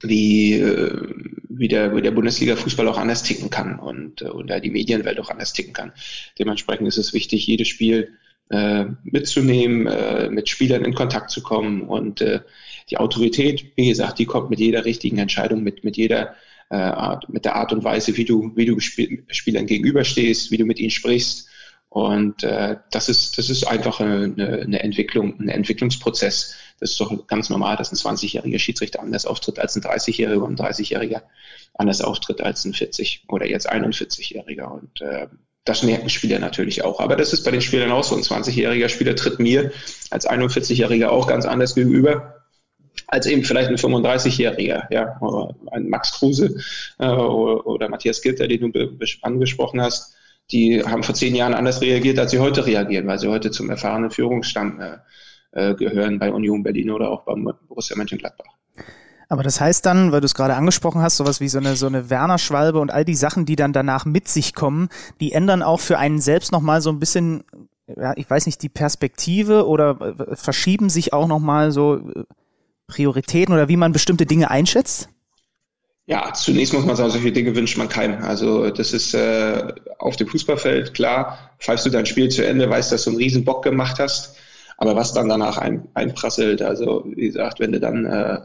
wie, 0.00 0.54
äh, 0.54 1.14
wie 1.50 1.68
der, 1.68 1.94
wie 1.94 2.00
der 2.00 2.12
Bundesliga-Fußball 2.12 2.88
auch 2.88 2.96
anders 2.96 3.22
ticken 3.22 3.50
kann 3.50 3.78
und, 3.78 4.22
äh, 4.22 4.30
und 4.30 4.48
da 4.48 4.60
die 4.60 4.70
Medienwelt 4.70 5.20
auch 5.20 5.28
anders 5.28 5.52
ticken 5.52 5.74
kann. 5.74 5.92
Dementsprechend 6.38 6.88
ist 6.88 6.96
es 6.96 7.12
wichtig, 7.12 7.46
jedes 7.46 7.68
Spiel 7.68 8.14
äh, 8.48 8.86
mitzunehmen, 9.02 9.88
äh, 9.88 10.30
mit 10.30 10.48
Spielern 10.48 10.86
in 10.86 10.94
Kontakt 10.94 11.30
zu 11.30 11.42
kommen 11.42 11.82
und 11.82 12.22
äh, 12.22 12.40
die 12.88 12.96
Autorität, 12.96 13.72
wie 13.76 13.88
gesagt, 13.90 14.18
die 14.18 14.24
kommt 14.24 14.48
mit 14.48 14.58
jeder 14.58 14.86
richtigen 14.86 15.18
Entscheidung, 15.18 15.62
mit, 15.62 15.84
mit 15.84 15.98
jeder 15.98 16.34
äh, 16.70 16.76
Art, 16.76 17.28
mit 17.28 17.44
der 17.44 17.56
Art 17.56 17.74
und 17.74 17.84
Weise, 17.84 18.16
wie 18.16 18.24
du, 18.24 18.52
wie 18.56 18.64
du 18.64 18.80
Spielern 18.80 19.66
gegenüberstehst, 19.66 20.50
wie 20.50 20.56
du 20.56 20.64
mit 20.64 20.80
ihnen 20.80 20.90
sprichst 20.90 21.50
und 21.94 22.42
äh, 22.42 22.78
das 22.90 23.08
ist 23.08 23.38
das 23.38 23.48
ist 23.50 23.68
einfach 23.68 24.00
eine, 24.00 24.34
eine 24.34 24.82
Entwicklung, 24.82 25.38
ein 25.38 25.48
Entwicklungsprozess. 25.48 26.56
Das 26.80 26.90
ist 26.90 27.00
doch 27.00 27.28
ganz 27.28 27.50
normal, 27.50 27.76
dass 27.76 27.92
ein 27.92 28.16
20-jähriger 28.16 28.58
Schiedsrichter 28.58 29.00
anders 29.00 29.26
auftritt 29.26 29.60
als 29.60 29.76
ein 29.76 29.82
30-jähriger 29.82 30.42
und 30.42 30.60
ein 30.60 30.66
30-jähriger 30.66 31.22
anders 31.74 32.00
auftritt 32.00 32.40
als 32.40 32.64
ein 32.64 32.74
40 32.74 33.26
oder 33.28 33.46
jetzt 33.46 33.70
41-jähriger. 33.70 34.64
Und 34.64 35.02
äh, 35.02 35.28
das 35.64 35.84
merken 35.84 36.10
Spieler 36.10 36.40
natürlich 36.40 36.82
auch. 36.82 36.98
Aber 36.98 37.14
das 37.14 37.32
ist 37.32 37.44
bei 37.44 37.52
den 37.52 37.60
Spielern 37.60 37.92
auch 37.92 38.02
so. 38.02 38.16
Ein 38.16 38.22
20-jähriger 38.22 38.88
Spieler 38.88 39.14
tritt 39.14 39.38
mir 39.38 39.70
als 40.10 40.28
41-Jähriger 40.28 41.10
auch 41.10 41.28
ganz 41.28 41.46
anders 41.46 41.76
gegenüber 41.76 42.40
als 43.06 43.26
eben 43.26 43.44
vielleicht 43.44 43.68
ein 43.68 43.76
35-Jähriger, 43.76 44.86
ja, 44.90 45.20
ein 45.70 45.88
Max 45.88 46.12
Kruse 46.12 46.58
äh, 46.98 47.06
oder, 47.06 47.66
oder, 47.66 47.88
Matthias 47.88 48.22
Gilter, 48.22 48.48
den 48.48 48.72
du 48.72 48.98
angesprochen 49.22 49.80
hast, 49.80 50.16
die 50.50 50.82
haben 50.84 51.02
vor 51.02 51.14
zehn 51.14 51.34
Jahren 51.34 51.54
anders 51.54 51.80
reagiert, 51.80 52.18
als 52.18 52.30
sie 52.30 52.38
heute 52.38 52.66
reagieren, 52.66 53.06
weil 53.06 53.18
sie 53.18 53.28
heute 53.28 53.50
zum 53.50 53.70
erfahrenen 53.70 54.10
Führungsstamm 54.10 54.80
äh, 54.80 54.98
äh 55.52 55.74
gehören 55.74 56.18
bei 56.18 56.32
Union 56.32 56.62
Berlin 56.62 56.90
oder 56.90 57.10
auch 57.10 57.24
beim 57.24 57.48
Borussia 57.68 57.96
Mönchengladbach. 57.96 58.54
Aber 59.28 59.42
das 59.42 59.60
heißt 59.60 59.84
dann, 59.86 60.12
weil 60.12 60.20
du 60.20 60.26
es 60.26 60.34
gerade 60.34 60.54
angesprochen 60.54 61.02
hast, 61.02 61.16
sowas 61.16 61.40
wie 61.40 61.48
so 61.48 61.58
eine, 61.58 61.76
so 61.76 61.86
eine 61.86 62.10
Werner-Schwalbe 62.10 62.78
und 62.78 62.92
all 62.92 63.04
die 63.04 63.14
Sachen, 63.14 63.46
die 63.46 63.56
dann 63.56 63.72
danach 63.72 64.04
mit 64.04 64.28
sich 64.28 64.54
kommen, 64.54 64.88
die 65.20 65.32
ändern 65.32 65.62
auch 65.62 65.80
für 65.80 65.98
einen 65.98 66.20
selbst 66.20 66.52
nochmal 66.52 66.80
so 66.80 66.90
ein 66.90 67.00
bisschen, 67.00 67.44
ja, 67.86 68.12
ich 68.16 68.28
weiß 68.28 68.46
nicht, 68.46 68.62
die 68.62 68.68
Perspektive 68.68 69.66
oder 69.66 69.98
äh, 70.00 70.36
verschieben 70.36 70.90
sich 70.90 71.12
auch 71.12 71.26
nochmal 71.26 71.72
so 71.72 71.96
äh, 71.96 72.24
Prioritäten 72.86 73.54
oder 73.54 73.68
wie 73.68 73.76
man 73.76 73.92
bestimmte 73.92 74.26
Dinge 74.26 74.50
einschätzt? 74.50 75.08
Ja, 76.06 76.34
zunächst 76.34 76.74
muss 76.74 76.84
man 76.84 76.96
sagen, 76.96 77.10
solche 77.10 77.32
Dinge 77.32 77.56
wünscht 77.56 77.78
man 77.78 77.88
keinem. 77.88 78.22
Also 78.22 78.68
das 78.68 78.92
ist 78.92 79.14
äh, 79.14 79.72
auf 79.98 80.16
dem 80.16 80.28
Fußballfeld 80.28 80.92
klar, 80.92 81.50
falls 81.58 81.82
du 81.84 81.90
dein 81.90 82.04
Spiel 82.04 82.28
zu 82.28 82.46
Ende 82.46 82.68
weißt, 82.68 82.92
dass 82.92 83.04
du 83.04 83.10
einen 83.10 83.18
riesen 83.18 83.44
Bock 83.44 83.62
gemacht 83.62 83.98
hast, 83.98 84.36
aber 84.76 84.96
was 84.96 85.14
dann 85.14 85.30
danach 85.30 85.56
ein, 85.56 85.88
einprasselt, 85.94 86.60
also 86.60 87.04
wie 87.06 87.26
gesagt, 87.26 87.58
wenn 87.58 87.72
du 87.72 87.80
dann 87.80 88.04
äh, 88.04 88.38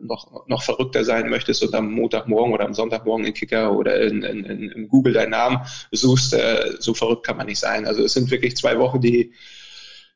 noch, 0.00 0.46
noch 0.46 0.62
verrückter 0.62 1.04
sein 1.04 1.28
möchtest 1.30 1.64
und 1.64 1.74
am 1.74 1.92
Montagmorgen 1.92 2.54
oder 2.54 2.64
am 2.64 2.74
Sonntagmorgen 2.74 3.26
in 3.26 3.34
Kicker 3.34 3.76
oder 3.76 4.00
in, 4.00 4.22
in, 4.22 4.44
in, 4.44 4.88
Google 4.88 5.12
deinen 5.12 5.30
Namen 5.30 5.62
suchst, 5.90 6.34
äh, 6.34 6.74
so 6.78 6.94
verrückt 6.94 7.26
kann 7.26 7.36
man 7.36 7.46
nicht 7.46 7.58
sein. 7.58 7.86
Also 7.86 8.04
es 8.04 8.12
sind 8.12 8.30
wirklich 8.30 8.56
zwei 8.56 8.78
Wochen, 8.78 9.00
die 9.00 9.32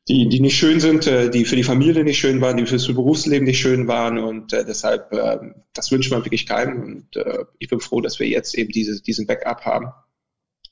die, 0.07 0.29
die 0.29 0.39
nicht 0.39 0.57
schön 0.57 0.79
sind, 0.79 1.07
äh, 1.07 1.29
die 1.29 1.45
für 1.45 1.55
die 1.55 1.63
Familie 1.63 2.03
nicht 2.03 2.19
schön 2.19 2.41
waren, 2.41 2.57
die 2.57 2.65
fürs 2.65 2.87
Berufsleben 2.87 3.45
nicht 3.45 3.59
schön 3.59 3.87
waren 3.87 4.19
und 4.19 4.53
äh, 4.53 4.63
deshalb, 4.63 5.11
äh, 5.11 5.37
das 5.73 5.91
wünscht 5.91 6.11
man 6.11 6.23
wirklich 6.23 6.45
keinem 6.45 6.83
und 6.83 7.15
äh, 7.15 7.45
ich 7.57 7.69
bin 7.69 7.79
froh, 7.79 8.01
dass 8.01 8.19
wir 8.19 8.27
jetzt 8.27 8.55
eben 8.55 8.71
diese, 8.71 9.01
diesen 9.01 9.25
Backup 9.25 9.65
haben 9.65 9.87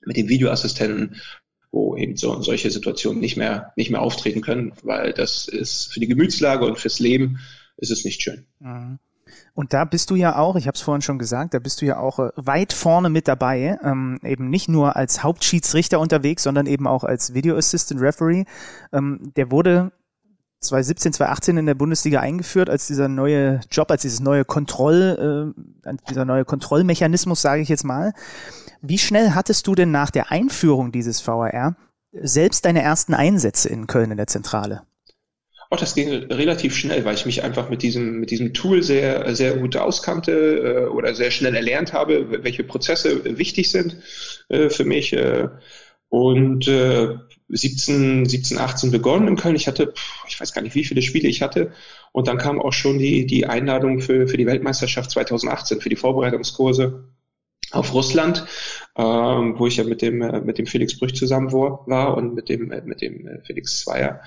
mit 0.06 0.18
den 0.18 0.30
Videoassistenten, 0.30 1.22
wo 1.72 1.98
eben 1.98 2.16
so, 2.16 2.42
solche 2.42 2.70
Situationen 2.70 3.20
nicht 3.20 3.38
mehr, 3.38 3.74
nicht 3.76 3.90
mehr 3.90 4.02
auftreten 4.02 4.42
können, 4.42 4.74
weil 4.84 5.14
das 5.14 5.48
ist 5.48 5.92
für 5.92 6.00
die 6.00 6.08
Gemütslage 6.08 6.66
und 6.66 6.78
fürs 6.78 7.00
Leben 7.00 7.40
ist 7.78 7.92
es 7.92 8.06
nicht 8.06 8.22
schön. 8.22 8.46
Mhm. 8.60 9.00
Und 9.54 9.74
da 9.74 9.86
bist 9.86 10.10
du 10.10 10.16
ja 10.16 10.38
auch, 10.38 10.56
ich 10.56 10.68
habe 10.68 10.76
es 10.76 10.82
vorhin 10.82 11.02
schon 11.02 11.20
gesagt, 11.20 11.54
da 11.54 11.60
bist 11.60 11.82
du 11.82 11.86
ja 11.86 11.98
auch 11.98 12.20
äh, 12.20 12.30
weit 12.36 12.74
vorne 12.74 13.10
mit 13.10 13.28
dabei, 13.28 13.78
ähm, 13.84 14.20
eben 14.24 14.50
nicht 14.50 14.70
nur 14.70 14.96
als 14.96 15.24
Hauptschiedsrichter 15.24 16.00
unterwegs, 16.00 16.44
sondern 16.44 16.66
eben 16.66 16.88
auch 16.88 17.04
als 17.04 17.34
Video 17.34 17.56
Assistant 17.58 18.02
Referee. 18.02 18.46
Ähm, 18.92 19.32
der 19.36 19.52
wurde 19.52 19.92
2017, 20.64 21.14
2018 21.14 21.58
in 21.58 21.66
der 21.66 21.76
Bundesliga 21.76 22.20
eingeführt 22.20 22.70
als 22.70 22.88
dieser 22.88 23.08
neue 23.08 23.60
Job, 23.70 23.92
als 23.92 24.02
dieses 24.02 24.20
neue 24.20 24.46
Kontroll, 24.46 25.54
äh, 25.86 25.94
dieser 26.10 26.26
neue 26.26 26.46
Kontrollmechanismus, 26.46 27.42
sage 27.42 27.62
ich 27.62 27.70
jetzt 27.70 27.84
mal. 27.84 28.14
Wie 28.82 28.98
schnell 28.98 29.32
hattest 29.32 29.68
du 29.68 29.76
denn 29.76 29.92
nach 29.92 30.10
der 30.10 30.32
Einführung 30.32 30.92
dieses 30.92 31.26
VAR 31.26 31.76
selbst 32.12 32.66
deine 32.66 32.82
ersten 32.82 33.14
Einsätze 33.14 33.70
in 33.70 33.88
Köln 33.88 34.12
in 34.12 34.18
der 34.18 34.28
Zentrale? 34.28 34.84
Oh, 35.74 35.76
das 35.76 35.96
ging 35.96 36.12
relativ 36.12 36.76
schnell, 36.76 37.04
weil 37.04 37.16
ich 37.16 37.26
mich 37.26 37.44
einfach 37.44 37.68
mit 37.68 37.82
diesem, 37.82 38.20
mit 38.20 38.30
diesem 38.30 38.54
Tool 38.54 38.84
sehr, 38.84 39.36
sehr 39.36 39.58
gut 39.58 39.76
auskannte 39.76 40.32
äh, 40.32 40.86
oder 40.86 41.16
sehr 41.16 41.32
schnell 41.32 41.56
erlernt 41.56 41.94
habe, 41.94 42.44
welche 42.44 42.64
Prozesse 42.64 43.40
wichtig 43.40 43.72
sind 43.72 43.98
äh, 44.50 44.70
für 44.70 44.86
mich. 44.86 45.14
Äh, 45.14 45.48
und 46.10 46.68
äh, 46.68 47.16
17, 47.50 48.26
17, 48.26 48.60
18 48.60 48.92
begonnen 48.92 49.30
in 49.30 49.36
Köln. 49.36 49.56
Ich 49.56 49.66
hatte, 49.66 49.96
ich 50.28 50.40
weiß 50.40 50.54
gar 50.54 50.62
nicht, 50.62 50.76
wie 50.76 50.84
viele 50.84 51.02
Spiele 51.02 51.28
ich 51.28 51.42
hatte. 51.42 51.72
Und 52.12 52.28
dann 52.28 52.38
kam 52.38 52.62
auch 52.62 52.74
schon 52.74 53.00
die, 53.00 53.26
die 53.26 53.48
Einladung 53.48 54.00
für, 54.00 54.28
für 54.28 54.38
die 54.38 54.46
Weltmeisterschaft 54.46 55.10
2018, 55.10 55.82
für 55.82 55.90
die 55.90 55.96
Vorbereitungskurse 55.96 57.06
auf 57.72 57.96
Russland, 57.96 58.46
ähm, 58.96 59.56
wo 59.58 59.66
ich 59.66 59.78
ja 59.78 59.86
mit 59.86 60.04
dem, 60.04 60.22
äh, 60.22 60.40
mit 60.42 60.60
dem 60.60 60.68
Felix 60.68 61.00
Brüch 61.00 61.16
zusammen 61.16 61.52
war 61.52 62.16
und 62.16 62.36
mit 62.36 62.48
dem, 62.48 62.72
äh, 62.72 62.82
mit 62.82 63.02
dem 63.02 63.28
äh, 63.28 63.42
Felix 63.42 63.80
Zweier. 63.80 64.22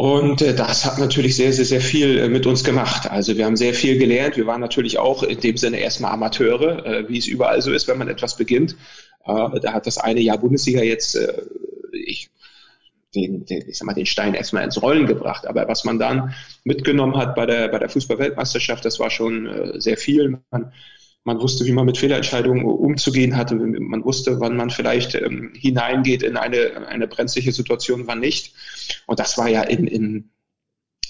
Und 0.00 0.40
äh, 0.40 0.54
das 0.54 0.86
hat 0.86 0.98
natürlich 0.98 1.36
sehr, 1.36 1.52
sehr, 1.52 1.66
sehr 1.66 1.82
viel 1.82 2.20
äh, 2.20 2.28
mit 2.30 2.46
uns 2.46 2.64
gemacht. 2.64 3.10
Also 3.10 3.36
wir 3.36 3.44
haben 3.44 3.58
sehr 3.58 3.74
viel 3.74 3.98
gelernt. 3.98 4.38
Wir 4.38 4.46
waren 4.46 4.62
natürlich 4.62 4.96
auch 4.96 5.22
in 5.22 5.38
dem 5.40 5.58
Sinne 5.58 5.78
erstmal 5.78 6.12
Amateure, 6.12 6.86
äh, 6.86 7.08
wie 7.10 7.18
es 7.18 7.26
überall 7.26 7.60
so 7.60 7.70
ist, 7.70 7.86
wenn 7.86 7.98
man 7.98 8.08
etwas 8.08 8.38
beginnt. 8.38 8.76
Äh, 9.26 9.60
da 9.60 9.74
hat 9.74 9.86
das 9.86 9.98
eine 9.98 10.20
Jahr 10.20 10.38
Bundesliga 10.38 10.80
jetzt, 10.80 11.16
äh, 11.16 11.42
ich, 11.92 12.30
den, 13.14 13.44
den, 13.44 13.68
ich 13.68 13.76
sag 13.76 13.84
mal, 13.84 13.92
den 13.92 14.06
Stein 14.06 14.32
erstmal 14.32 14.64
ins 14.64 14.80
Rollen 14.80 15.06
gebracht. 15.06 15.46
Aber 15.46 15.68
was 15.68 15.84
man 15.84 15.98
dann 15.98 16.32
mitgenommen 16.64 17.18
hat 17.18 17.34
bei 17.34 17.44
der, 17.44 17.68
bei 17.68 17.78
der 17.78 17.90
Fußballweltmeisterschaft, 17.90 18.86
das 18.86 19.00
war 19.00 19.10
schon 19.10 19.48
äh, 19.48 19.80
sehr 19.82 19.98
viel. 19.98 20.38
Man, 20.50 20.72
man 21.24 21.40
wusste, 21.40 21.66
wie 21.66 21.72
man 21.72 21.86
mit 21.86 21.98
Fehlentscheidungen 21.98 22.64
umzugehen 22.64 23.36
hatte. 23.36 23.54
Man 23.54 24.04
wusste, 24.04 24.40
wann 24.40 24.56
man 24.56 24.70
vielleicht 24.70 25.14
ähm, 25.14 25.52
hineingeht 25.54 26.22
in 26.22 26.36
eine, 26.36 26.86
eine 26.88 27.06
brenzliche 27.06 27.52
Situation, 27.52 28.06
wann 28.06 28.20
nicht. 28.20 28.54
Und 29.06 29.20
das 29.20 29.36
war 29.36 29.48
ja 29.48 29.62
in, 29.62 29.86
in, 29.86 30.30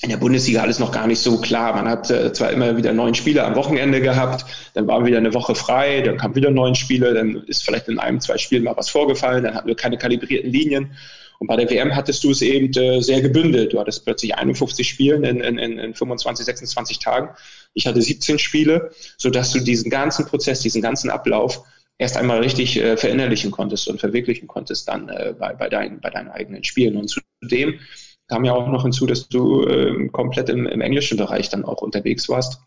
in 0.03 0.09
der 0.09 0.17
Bundesliga 0.17 0.63
alles 0.63 0.81
noch 0.81 0.91
gar 0.91 1.07
nicht 1.07 1.21
so 1.21 1.41
klar. 1.41 1.75
Man 1.75 1.89
hat 1.89 2.11
äh, 2.11 2.33
zwar 2.33 2.51
immer 2.51 2.77
wieder 2.77 2.93
neun 2.93 3.15
Spiele 3.15 3.45
am 3.45 3.55
Wochenende 3.55 4.01
gehabt, 4.01 4.47
dann 4.75 4.89
war 4.89 5.05
wieder 5.07 5.19
eine 5.19 5.35
Woche 5.35 5.55
frei, 5.55 6.01
dann 6.01 6.17
kam 6.17 6.35
wieder 6.35 6.51
neun 6.51 6.75
Spiele, 6.75 7.15
dann 7.15 7.45
ist 7.47 7.63
vielleicht 7.63 7.89
in 7.89 7.99
einem, 7.99 8.21
zwei 8.21 8.39
Spielen 8.39 8.65
mal 8.65 8.77
was 8.77 8.91
vorgefallen, 8.91 9.45
dann 9.45 9.55
hatten 9.55 9.69
wir 9.69 9.77
keine 9.77 9.99
kalibrierten 9.99 10.51
Linien. 10.51 10.93
Und 11.41 11.47
bei 11.47 11.57
der 11.57 11.71
WM 11.71 11.97
hattest 11.97 12.23
du 12.23 12.31
es 12.31 12.43
eben 12.43 12.71
äh, 12.75 13.01
sehr 13.01 13.23
gebündelt. 13.23 13.73
Du 13.73 13.81
hattest 13.81 14.05
plötzlich 14.05 14.35
51 14.35 14.87
Spielen 14.87 15.25
in, 15.25 15.41
in, 15.41 15.79
in 15.79 15.95
25, 15.95 16.45
26 16.45 16.99
Tagen. 16.99 17.31
Ich 17.73 17.87
hatte 17.87 18.03
17 18.03 18.39
Spiele, 18.39 18.91
sodass 19.17 19.51
du 19.53 19.61
diesen 19.61 19.91
ganzen 19.91 20.27
Prozess, 20.27 20.61
diesen 20.61 20.83
ganzen 20.83 21.09
Ablauf 21.09 21.65
erst 21.97 22.19
einmal 22.19 22.41
richtig 22.41 22.77
äh, 22.77 22.99
verinnerlichen 22.99 23.51
konntest 23.51 23.89
und 23.89 24.01
verwirklichen 24.01 24.49
konntest 24.49 24.89
dann 24.89 25.09
äh, 25.09 25.35
bei, 25.39 25.55
bei, 25.55 25.71
dein, 25.71 26.01
bei 26.01 26.11
deinen 26.11 26.29
eigenen 26.29 26.63
Spielen. 26.63 26.99
Und 26.99 27.09
zudem 27.09 27.81
kam 28.29 28.45
ja 28.45 28.53
auch 28.53 28.69
noch 28.69 28.83
hinzu, 28.83 29.07
dass 29.07 29.29
du 29.29 29.65
äh, 29.67 30.09
komplett 30.09 30.51
im, 30.51 30.67
im 30.67 30.83
englischen 30.83 31.17
Bereich 31.17 31.49
dann 31.49 31.65
auch 31.65 31.81
unterwegs 31.81 32.29
warst 32.29 32.61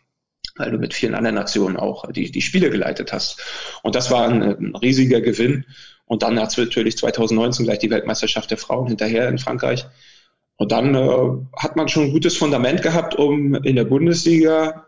weil 0.56 0.72
du 0.72 0.78
mit 0.78 0.94
vielen 0.94 1.16
anderen 1.16 1.36
Nationen 1.36 1.78
auch 1.78 2.12
die, 2.12 2.32
die 2.32 2.42
Spiele 2.42 2.70
geleitet 2.70 3.12
hast. 3.12 3.42
Und 3.82 3.96
das 3.96 4.12
war 4.12 4.28
ein, 4.28 4.44
ein 4.44 4.76
riesiger 4.76 5.22
Gewinn. 5.22 5.66
Und 6.14 6.22
dann 6.22 6.40
hat 6.40 6.52
es 6.52 6.58
natürlich 6.58 6.96
2019 6.96 7.66
gleich 7.66 7.80
die 7.80 7.90
Weltmeisterschaft 7.90 8.52
der 8.52 8.60
Frauen 8.60 8.86
hinterher 8.86 9.28
in 9.30 9.40
Frankreich. 9.40 9.88
Und 10.58 10.72
dann 10.72 10.94
äh, 10.94 11.30
hat 11.58 11.76
man 11.76 11.88
schon 11.88 12.04
ein 12.04 12.12
gutes 12.12 12.38
Fundament 12.38 12.84
gehabt, 12.84 13.16
um 13.16 13.56
in 13.56 13.76
der 13.76 13.86
Bundesliga 13.86 14.83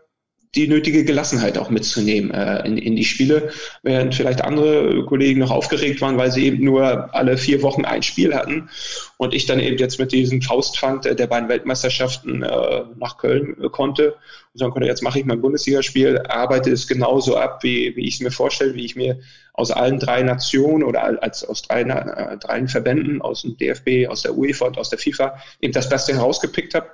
die 0.56 0.68
nötige 0.68 1.04
Gelassenheit 1.04 1.58
auch 1.58 1.70
mitzunehmen 1.70 2.30
äh, 2.30 2.66
in, 2.66 2.78
in 2.78 2.96
die 2.96 3.04
Spiele, 3.04 3.50
während 3.82 4.14
vielleicht 4.14 4.42
andere 4.42 5.04
Kollegen 5.04 5.40
noch 5.40 5.50
aufgeregt 5.50 6.00
waren, 6.00 6.16
weil 6.16 6.32
sie 6.32 6.46
eben 6.46 6.64
nur 6.64 7.14
alle 7.14 7.36
vier 7.36 7.62
Wochen 7.62 7.84
ein 7.84 8.02
Spiel 8.02 8.34
hatten. 8.34 8.70
Und 9.18 9.34
ich 9.34 9.46
dann 9.46 9.60
eben 9.60 9.76
jetzt 9.76 9.98
mit 9.98 10.12
diesem 10.12 10.42
Faustpfand 10.42 11.04
der 11.04 11.26
beiden 11.26 11.48
Weltmeisterschaften 11.48 12.42
äh, 12.42 12.82
nach 12.98 13.18
Köln 13.18 13.56
konnte 13.70 14.12
und 14.12 14.58
sagen 14.58 14.72
konnte, 14.72 14.88
jetzt 14.88 15.02
mache 15.02 15.18
ich 15.18 15.26
mein 15.26 15.40
Bundesligaspiel, 15.40 16.18
arbeite 16.28 16.70
es 16.70 16.88
genauso 16.88 17.36
ab, 17.36 17.62
wie, 17.62 17.94
wie 17.96 18.06
ich 18.06 18.14
es 18.14 18.20
mir 18.20 18.30
vorstelle, 18.30 18.74
wie 18.74 18.84
ich 18.84 18.96
mir 18.96 19.18
aus 19.52 19.70
allen 19.70 19.98
drei 19.98 20.22
Nationen 20.22 20.82
oder 20.82 21.22
als 21.22 21.44
aus 21.44 21.62
drei, 21.62 21.82
äh, 21.82 22.38
drei 22.38 22.66
Verbänden, 22.66 23.20
aus 23.20 23.42
dem 23.42 23.56
DFB, 23.56 24.08
aus 24.08 24.22
der 24.22 24.36
UEFA 24.36 24.66
und 24.66 24.78
aus 24.78 24.90
der 24.90 24.98
FIFA, 24.98 25.38
eben 25.60 25.72
das 25.72 25.88
Beste 25.88 26.14
herausgepickt 26.14 26.74
habe 26.74 26.86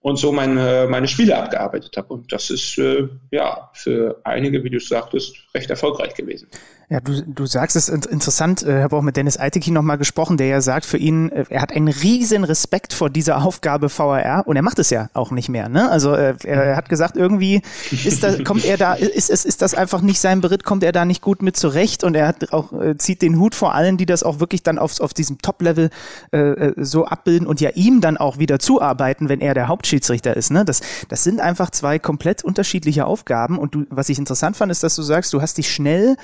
und 0.00 0.16
so 0.16 0.32
meine, 0.32 0.86
meine 0.88 1.08
Spiele 1.08 1.36
abgearbeitet 1.36 1.96
habe. 1.96 2.14
Und 2.14 2.32
das 2.32 2.50
ist 2.50 2.78
äh, 2.78 3.08
ja 3.30 3.70
für 3.74 4.20
einige, 4.24 4.62
wie 4.62 4.70
du 4.70 4.78
sagtest, 4.78 5.36
recht 5.54 5.70
erfolgreich 5.70 6.14
gewesen. 6.14 6.48
Ja, 6.88 7.00
du, 7.00 7.20
du 7.20 7.46
sagst 7.46 7.74
es 7.74 7.88
interessant, 7.88 8.62
ich 8.62 8.68
habe 8.68 8.94
auch 8.94 9.02
mit 9.02 9.16
Dennis 9.16 9.36
Eiteki 9.36 9.72
nochmal 9.72 9.98
gesprochen, 9.98 10.36
der 10.36 10.46
ja 10.46 10.60
sagt, 10.60 10.86
für 10.86 10.98
ihn, 10.98 11.30
äh, 11.30 11.44
er 11.48 11.60
hat 11.60 11.72
einen 11.72 11.88
riesen 11.88 12.44
Respekt 12.44 12.92
vor 12.92 13.10
dieser 13.10 13.42
Aufgabe 13.42 13.88
VAR 13.90 14.46
und 14.46 14.54
er 14.54 14.62
macht 14.62 14.78
es 14.78 14.90
ja 14.90 15.10
auch 15.12 15.32
nicht 15.32 15.48
mehr. 15.48 15.68
Ne? 15.68 15.90
Also 15.90 16.14
äh, 16.14 16.34
er 16.44 16.76
hat 16.76 16.88
gesagt, 16.88 17.16
irgendwie 17.16 17.62
ist 17.90 18.22
da, 18.22 18.40
kommt 18.44 18.64
er 18.64 18.76
da, 18.76 18.94
ist, 18.94 19.30
ist, 19.30 19.44
ist 19.44 19.62
das 19.62 19.74
einfach 19.74 20.00
nicht 20.00 20.20
sein 20.20 20.40
Beritt, 20.40 20.62
kommt 20.62 20.84
er 20.84 20.92
da 20.92 21.04
nicht 21.04 21.22
gut 21.22 21.42
mit 21.42 21.56
zurecht 21.56 22.04
und 22.04 22.14
er 22.14 22.28
hat 22.28 22.52
auch, 22.52 22.72
zieht 22.98 23.20
den 23.20 23.40
Hut 23.40 23.56
vor 23.56 23.74
allen, 23.74 23.96
die 23.96 24.06
das 24.06 24.22
auch 24.22 24.38
wirklich 24.38 24.62
dann 24.62 24.78
auf, 24.78 25.00
auf 25.00 25.12
diesem 25.12 25.38
Top-Level 25.38 25.90
äh, 26.30 26.70
so 26.76 27.04
abbilden 27.04 27.48
und 27.48 27.60
ja 27.60 27.70
ihm 27.70 28.00
dann 28.00 28.16
auch 28.16 28.38
wieder 28.38 28.60
zuarbeiten, 28.60 29.28
wenn 29.28 29.40
er 29.40 29.54
der 29.54 29.66
Hauptschiedsrichter 29.66 30.36
ist. 30.36 30.52
Ne? 30.52 30.64
Das, 30.64 30.82
das 31.08 31.24
sind 31.24 31.40
einfach 31.40 31.70
zwei 31.70 31.98
komplett 31.98 32.44
unterschiedliche 32.44 33.06
Aufgaben 33.06 33.58
und 33.58 33.74
du, 33.74 33.86
was 33.90 34.08
ich 34.08 34.18
interessant 34.18 34.56
fand, 34.56 34.70
ist, 34.70 34.84
dass 34.84 34.94
du 34.94 35.02
sagst, 35.02 35.32
du 35.32 35.42
hast 35.42 35.58
dich 35.58 35.72
schnell 35.72 36.16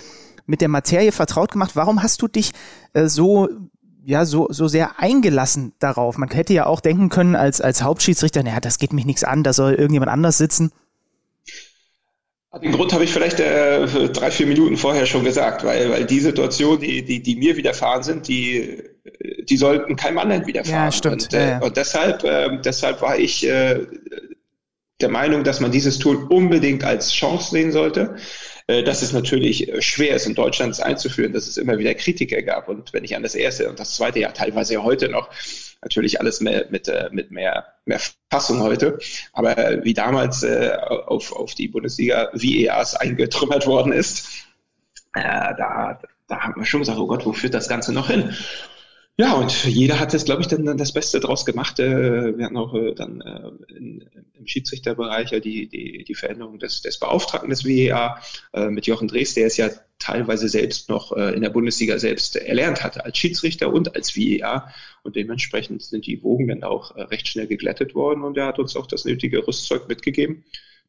mit 0.46 0.60
der 0.60 0.68
Materie 0.68 1.12
vertraut 1.12 1.52
gemacht. 1.52 1.72
Warum 1.74 2.02
hast 2.02 2.22
du 2.22 2.28
dich 2.28 2.52
äh, 2.92 3.06
so 3.06 3.48
ja, 4.04 4.24
so, 4.24 4.48
so 4.50 4.66
sehr 4.66 4.98
eingelassen 4.98 5.74
darauf. 5.78 6.18
Man 6.18 6.28
hätte 6.28 6.52
ja 6.52 6.66
auch 6.66 6.80
denken 6.80 7.08
können 7.08 7.36
als, 7.36 7.60
als 7.60 7.82
Hauptschiedsrichter, 7.82 8.42
naja, 8.42 8.58
das 8.60 8.78
geht 8.78 8.92
mich 8.92 9.04
nichts 9.04 9.22
an, 9.22 9.44
da 9.44 9.52
soll 9.52 9.74
irgendjemand 9.74 10.10
anders 10.10 10.38
sitzen. 10.38 10.72
Den 12.60 12.72
Grund 12.72 12.92
habe 12.92 13.04
ich 13.04 13.12
vielleicht 13.12 13.40
äh, 13.40 13.86
drei, 14.10 14.30
vier 14.30 14.46
Minuten 14.46 14.76
vorher 14.76 15.06
schon 15.06 15.24
gesagt, 15.24 15.64
weil, 15.64 15.90
weil 15.90 16.04
die 16.04 16.20
Situation, 16.20 16.80
die, 16.80 17.02
die, 17.02 17.22
die 17.22 17.36
mir 17.36 17.56
widerfahren 17.56 18.02
sind, 18.02 18.28
die, 18.28 18.82
die 19.48 19.56
sollten 19.56 19.96
keinem 19.96 20.18
anderen 20.18 20.46
widerfahren. 20.46 20.84
Ja, 20.86 20.92
stimmt. 20.92 21.22
Und, 21.22 21.32
äh, 21.32 21.40
ja, 21.40 21.50
ja. 21.52 21.58
und 21.62 21.78
deshalb, 21.78 22.24
äh, 22.24 22.58
deshalb 22.62 23.00
war 23.00 23.18
ich 23.18 23.48
äh, 23.48 23.86
der 25.02 25.10
Meinung, 25.10 25.44
dass 25.44 25.60
man 25.60 25.72
dieses 25.72 25.98
Tool 25.98 26.16
unbedingt 26.28 26.84
als 26.84 27.12
Chance 27.12 27.50
sehen 27.50 27.72
sollte. 27.72 28.16
Äh, 28.68 28.84
dass 28.84 29.02
es 29.02 29.12
natürlich 29.12 29.72
schwer 29.80 30.14
ist, 30.14 30.26
in 30.26 30.34
Deutschland 30.34 30.80
einzuführen, 30.80 31.32
dass 31.32 31.48
es 31.48 31.56
immer 31.56 31.78
wieder 31.78 31.94
Kritiker 31.94 32.42
gab. 32.42 32.68
Und 32.68 32.92
wenn 32.92 33.04
ich 33.04 33.16
an 33.16 33.22
das 33.22 33.34
erste 33.34 33.68
und 33.68 33.80
das 33.80 33.94
zweite 33.94 34.20
Jahr, 34.20 34.34
teilweise 34.34 34.74
ja 34.74 34.82
heute 34.82 35.08
noch, 35.08 35.30
natürlich 35.82 36.20
alles 36.20 36.40
mehr, 36.40 36.66
mit, 36.70 36.86
äh, 36.86 37.08
mit 37.10 37.32
mehr, 37.32 37.66
mehr 37.84 38.00
Fassung 38.30 38.60
heute. 38.62 38.98
Aber 39.32 39.84
wie 39.84 39.94
damals 39.94 40.44
äh, 40.44 40.70
auf, 41.06 41.32
auf 41.32 41.54
die 41.54 41.68
Bundesliga 41.68 42.30
VEAs 42.34 42.94
eingetrümmert 42.94 43.66
worden 43.66 43.92
ist, 43.92 44.28
da, 45.14 46.00
da 46.26 46.40
haben 46.40 46.54
wir 46.56 46.64
schon 46.64 46.80
gesagt, 46.80 46.98
oh 46.98 47.06
Gott, 47.06 47.26
wo 47.26 47.34
führt 47.34 47.52
das 47.52 47.68
Ganze 47.68 47.92
noch 47.92 48.08
hin? 48.08 48.34
Ja, 49.18 49.34
und 49.34 49.64
jeder 49.66 50.00
hat 50.00 50.14
jetzt, 50.14 50.24
glaube 50.24 50.40
ich, 50.40 50.48
dann, 50.48 50.76
das 50.78 50.92
Beste 50.92 51.20
draus 51.20 51.44
gemacht. 51.44 51.78
Äh, 51.78 52.36
wir 52.38 52.46
hatten 52.46 52.56
auch 52.56 52.74
äh, 52.74 52.94
dann 52.94 53.20
äh, 53.20 53.76
im 53.76 54.46
Schiedsrichterbereich 54.46 55.30
ja 55.32 55.38
die, 55.38 55.68
die, 55.68 56.04
die 56.04 56.14
Veränderung 56.14 56.58
des, 56.58 56.80
des 56.80 56.98
Beauftragten 56.98 57.50
des 57.50 57.64
WEA 57.64 58.20
mit 58.70 58.86
Jochen 58.86 59.06
Drees, 59.06 59.34
der 59.34 59.46
es 59.46 59.56
ja 59.56 59.70
teilweise 60.00 60.48
selbst 60.48 60.88
noch 60.88 61.12
in 61.12 61.42
der 61.42 61.50
Bundesliga 61.50 61.96
selbst 61.98 62.34
erlernt 62.34 62.82
hatte, 62.82 63.04
als 63.04 63.16
Schiedsrichter 63.16 63.72
und 63.72 63.94
als 63.94 64.16
WEA. 64.16 64.72
Und 65.04 65.14
dementsprechend 65.14 65.82
sind 65.82 66.06
die 66.06 66.24
Wogen 66.24 66.48
dann 66.48 66.64
auch 66.64 66.96
recht 66.96 67.28
schnell 67.28 67.46
geglättet 67.46 67.94
worden 67.94 68.24
und 68.24 68.36
er 68.36 68.46
hat 68.46 68.58
uns 68.58 68.74
auch 68.74 68.86
das 68.86 69.04
nötige 69.04 69.46
Rüstzeug 69.46 69.86
mitgegeben 69.88 70.42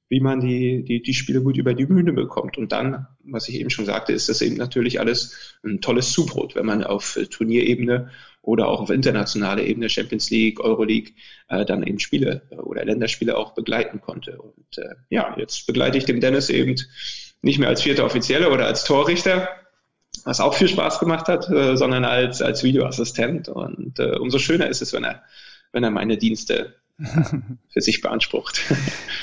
wie 0.09 0.19
man 0.19 0.41
die, 0.41 0.83
die, 0.83 1.01
die 1.01 1.13
Spiele 1.13 1.41
gut 1.41 1.57
über 1.57 1.73
die 1.73 1.85
Bühne 1.85 2.13
bekommt. 2.13 2.57
Und 2.57 2.71
dann, 2.71 3.07
was 3.23 3.49
ich 3.49 3.59
eben 3.59 3.69
schon 3.69 3.85
sagte, 3.85 4.13
ist 4.13 4.29
das 4.29 4.41
eben 4.41 4.57
natürlich 4.57 4.99
alles 4.99 5.57
ein 5.63 5.81
tolles 5.81 6.11
Zubrot, 6.11 6.55
wenn 6.55 6.65
man 6.65 6.83
auf 6.83 7.17
Turnierebene 7.29 8.11
oder 8.41 8.67
auch 8.67 8.81
auf 8.81 8.89
internationaler 8.89 9.63
Ebene, 9.63 9.89
Champions 9.89 10.29
League, 10.29 10.59
Euroleague, 10.59 11.13
äh, 11.47 11.65
dann 11.65 11.83
eben 11.83 11.99
Spiele 11.99 12.43
oder 12.51 12.85
Länderspiele 12.85 13.37
auch 13.37 13.53
begleiten 13.55 14.01
konnte. 14.01 14.39
Und 14.39 14.77
äh, 14.77 14.95
ja, 15.09 15.35
jetzt 15.39 15.65
begleite 15.65 15.97
ich 15.97 16.05
den 16.05 16.19
Dennis 16.19 16.49
eben 16.49 16.75
nicht 17.41 17.59
mehr 17.59 17.69
als 17.69 17.81
vierter 17.81 18.05
Offizielle 18.05 18.51
oder 18.51 18.65
als 18.65 18.83
Torrichter, 18.83 19.49
was 20.25 20.41
auch 20.41 20.53
viel 20.53 20.67
Spaß 20.67 20.99
gemacht 20.99 21.27
hat, 21.27 21.49
äh, 21.49 21.77
sondern 21.77 22.05
als, 22.05 22.41
als 22.41 22.63
Videoassistent. 22.63 23.47
Und 23.47 23.99
äh, 23.99 24.17
umso 24.17 24.39
schöner 24.39 24.67
ist 24.67 24.81
es, 24.81 24.93
wenn 24.93 25.05
er, 25.05 25.23
wenn 25.71 25.83
er 25.83 25.91
meine 25.91 26.17
Dienste 26.17 26.75
für 27.03 27.81
sich 27.81 28.01
beansprucht. 28.01 28.61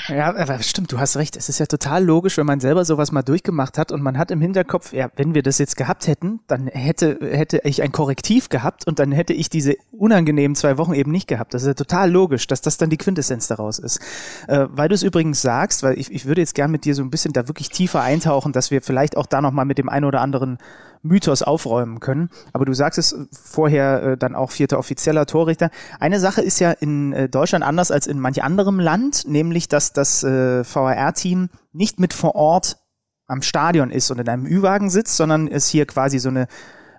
Ja, 0.07 0.35
aber 0.35 0.61
stimmt, 0.61 0.91
du 0.91 0.99
hast 0.99 1.15
recht. 1.15 1.37
Es 1.37 1.47
ist 1.47 1.59
ja 1.59 1.67
total 1.67 2.03
logisch, 2.03 2.37
wenn 2.37 2.45
man 2.45 2.59
selber 2.59 2.83
sowas 2.83 3.11
mal 3.11 3.21
durchgemacht 3.21 3.77
hat 3.77 3.91
und 3.91 4.01
man 4.01 4.17
hat 4.17 4.31
im 4.31 4.41
Hinterkopf, 4.41 4.93
ja, 4.93 5.09
wenn 5.15 5.35
wir 5.35 5.43
das 5.43 5.59
jetzt 5.59 5.77
gehabt 5.77 6.07
hätten, 6.07 6.39
dann 6.47 6.67
hätte, 6.67 7.19
hätte 7.21 7.61
ich 7.63 7.81
ein 7.81 7.91
Korrektiv 7.91 8.49
gehabt 8.49 8.87
und 8.87 8.99
dann 8.99 9.11
hätte 9.11 9.33
ich 9.33 9.49
diese 9.49 9.75
unangenehmen 9.91 10.55
zwei 10.55 10.77
Wochen 10.77 10.93
eben 10.93 11.11
nicht 11.11 11.27
gehabt. 11.27 11.53
Das 11.53 11.61
ist 11.61 11.67
ja 11.67 11.73
total 11.75 12.11
logisch, 12.11 12.47
dass 12.47 12.61
das 12.61 12.77
dann 12.77 12.89
die 12.89 12.97
Quintessenz 12.97 13.47
daraus 13.47 13.79
ist. 13.79 13.99
Äh, 14.47 14.65
weil 14.71 14.89
du 14.89 14.95
es 14.95 15.03
übrigens 15.03 15.41
sagst, 15.41 15.83
weil 15.83 15.97
ich, 15.97 16.11
ich 16.11 16.25
würde 16.25 16.41
jetzt 16.41 16.55
gern 16.55 16.71
mit 16.71 16.83
dir 16.83 16.95
so 16.95 17.03
ein 17.03 17.11
bisschen 17.11 17.31
da 17.31 17.47
wirklich 17.47 17.69
tiefer 17.69 18.01
eintauchen, 18.01 18.53
dass 18.53 18.71
wir 18.71 18.81
vielleicht 18.81 19.15
auch 19.15 19.27
da 19.27 19.39
nochmal 19.39 19.65
mit 19.65 19.77
dem 19.77 19.87
einen 19.87 20.05
oder 20.05 20.21
anderen 20.21 20.57
Mythos 21.03 21.41
aufräumen 21.41 21.99
können. 21.99 22.29
Aber 22.53 22.65
du 22.65 22.73
sagst 22.73 22.99
es 22.99 23.15
vorher 23.31 24.03
äh, 24.03 24.17
dann 24.17 24.35
auch 24.35 24.51
vierter 24.51 24.79
offizieller 24.79 25.25
Torrichter. 25.25 25.69
Eine 25.99 26.19
Sache 26.19 26.41
ist 26.41 26.59
ja 26.59 26.71
in 26.71 27.13
äh, 27.13 27.29
Deutschland 27.29 27.63
anders 27.63 27.91
als 27.91 28.07
in 28.07 28.19
manch 28.19 28.43
anderem 28.43 28.79
Land, 28.79 29.27
nämlich 29.27 29.67
dass 29.67 29.93
das 29.93 30.23
äh, 30.23 30.63
VAR-Team 30.63 31.49
nicht 31.73 31.99
mit 31.99 32.13
vor 32.13 32.35
Ort 32.35 32.77
am 33.27 33.41
Stadion 33.41 33.91
ist 33.91 34.11
und 34.11 34.19
in 34.19 34.27
einem 34.27 34.45
Ü-Wagen 34.45 34.89
sitzt, 34.89 35.15
sondern 35.15 35.47
es 35.47 35.67
hier 35.67 35.85
quasi 35.85 36.19
so 36.19 36.29
eine 36.29 36.47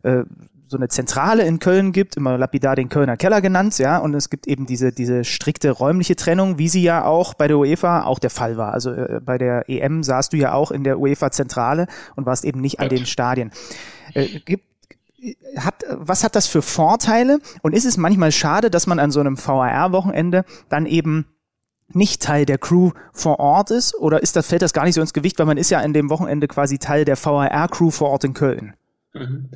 äh, 0.03 0.25
so 0.73 0.79
eine 0.79 0.89
Zentrale 0.89 1.45
in 1.45 1.59
Köln 1.59 1.93
gibt, 1.93 2.17
immer 2.17 2.37
lapidar 2.37 2.75
den 2.75 2.89
Kölner 2.89 3.17
Keller 3.17 3.41
genannt, 3.41 3.79
ja, 3.79 3.99
und 3.99 4.15
es 4.15 4.31
gibt 4.31 4.49
eben 4.49 4.67
diese, 4.67 4.91
diese 4.91 5.23
strikte 5.23 5.71
räumliche 5.71 6.17
Trennung, 6.17 6.59
wie 6.59 6.69
sie 6.69 6.83
ja 6.83 7.05
auch 7.05 7.35
bei 7.35 7.47
der 7.47 7.59
UEFA 7.59 8.05
auch 8.05 8.19
der 8.19 8.31
Fall 8.31 8.57
war. 8.57 8.73
Also 8.73 8.91
äh, 8.91 9.21
bei 9.25 9.39
der 9.39 9.69
EM 9.69 10.03
saßt 10.03 10.33
du 10.33 10.39
ja 10.39 10.55
auch 10.55 10.71
in 10.71 10.83
der 10.83 10.99
UEFA-Zentrale 10.99 11.87
und 12.17 12.27
warst 12.27 12.45
eben 12.45 12.61
nicht 12.61 12.81
an 12.81 12.89
den 12.89 13.07
Stadien. 13.07 13.53
Äh, 14.15 14.41
gibt, 14.41 14.65
hat, 15.57 15.85
was 15.91 16.25
hat 16.25 16.35
das 16.35 16.47
für 16.47 16.63
Vorteile? 16.63 17.39
Und 17.61 17.75
ist 17.75 17.85
es 17.85 17.97
manchmal 17.97 18.33
schade, 18.33 18.71
dass 18.71 18.87
man 18.87 18.99
an 18.99 19.11
so 19.11 19.21
einem 19.21 19.37
VAR-Wochenende 19.37 20.45
dann 20.69 20.87
eben 20.87 21.27
nicht 21.89 22.23
Teil 22.23 22.47
der 22.47 22.57
Crew 22.57 22.93
vor 23.13 23.39
Ort 23.39 23.71
ist? 23.71 23.95
Oder 23.95 24.23
ist 24.23 24.37
das, 24.37 24.47
fällt 24.47 24.63
das 24.63 24.73
gar 24.73 24.85
nicht 24.85 24.95
so 24.95 25.03
ins 25.03 25.13
Gewicht, 25.13 25.39
weil 25.39 25.47
man 25.47 25.59
ist 25.59 25.71
ja 25.71 25.81
an 25.81 25.93
dem 25.93 26.09
Wochenende 26.09 26.49
quasi 26.49 26.79
Teil 26.79 27.05
der 27.05 27.23
VAR-Crew 27.23 27.91
vor 27.91 28.09
Ort 28.09 28.25
in 28.25 28.33
Köln? 28.33 28.75
Mhm. 29.13 29.51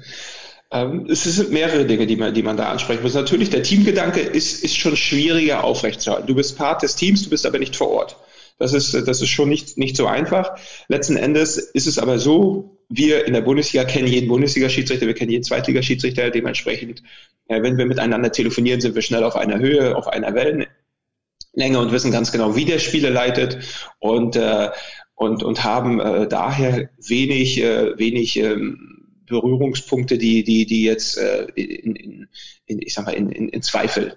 Ähm, 0.72 1.06
es 1.08 1.22
sind 1.24 1.52
mehrere 1.52 1.84
Dinge, 1.84 2.06
die 2.06 2.16
man, 2.16 2.34
die 2.34 2.42
man 2.42 2.56
da 2.56 2.70
ansprechen 2.70 3.02
muss. 3.02 3.14
Natürlich, 3.14 3.50
der 3.50 3.62
Teamgedanke 3.62 4.20
ist, 4.20 4.64
ist 4.64 4.76
schon 4.76 4.96
schwieriger 4.96 5.64
aufrechtzuerhalten. 5.64 6.26
Du 6.26 6.34
bist 6.34 6.58
Part 6.58 6.82
des 6.82 6.96
Teams, 6.96 7.22
du 7.22 7.30
bist 7.30 7.46
aber 7.46 7.58
nicht 7.58 7.76
vor 7.76 7.90
Ort. 7.90 8.16
Das 8.58 8.72
ist, 8.72 8.94
das 8.94 9.20
ist 9.20 9.28
schon 9.28 9.48
nicht, 9.48 9.76
nicht 9.76 9.96
so 9.96 10.06
einfach. 10.06 10.58
Letzten 10.88 11.16
Endes 11.16 11.58
ist 11.58 11.86
es 11.86 11.98
aber 11.98 12.18
so, 12.18 12.78
wir 12.88 13.26
in 13.26 13.34
der 13.34 13.42
Bundesliga 13.42 13.84
kennen 13.84 14.08
jeden 14.08 14.28
Bundesliga-Schiedsrichter, 14.28 15.06
wir 15.06 15.14
kennen 15.14 15.30
jeden 15.30 15.44
Zweitligaschiedsrichter. 15.44 16.30
Dementsprechend, 16.30 17.02
äh, 17.48 17.62
wenn 17.62 17.76
wir 17.76 17.86
miteinander 17.86 18.32
telefonieren, 18.32 18.80
sind 18.80 18.94
wir 18.94 19.02
schnell 19.02 19.24
auf 19.24 19.36
einer 19.36 19.58
Höhe, 19.58 19.94
auf 19.94 20.08
einer 20.08 20.34
Wellenlänge 20.34 21.78
und 21.78 21.92
wissen 21.92 22.10
ganz 22.10 22.32
genau, 22.32 22.56
wie 22.56 22.64
der 22.64 22.78
Spiele 22.78 23.10
leitet 23.10 23.58
und, 23.98 24.36
äh, 24.36 24.70
und, 25.14 25.42
und 25.42 25.62
haben 25.62 26.00
äh, 26.00 26.26
daher 26.26 26.88
wenig, 26.98 27.62
äh, 27.62 27.98
wenig 27.98 28.38
ähm, 28.38 28.95
Berührungspunkte, 29.26 30.18
die, 30.18 30.44
die, 30.44 30.66
die 30.66 30.84
jetzt 30.84 31.18
äh, 31.18 31.46
in, 31.54 32.28
in, 32.66 32.82
ich 32.82 32.94
sag 32.94 33.06
mal, 33.06 33.12
in, 33.12 33.30
in, 33.30 33.48
in 33.48 33.62
Zweifel 33.62 34.16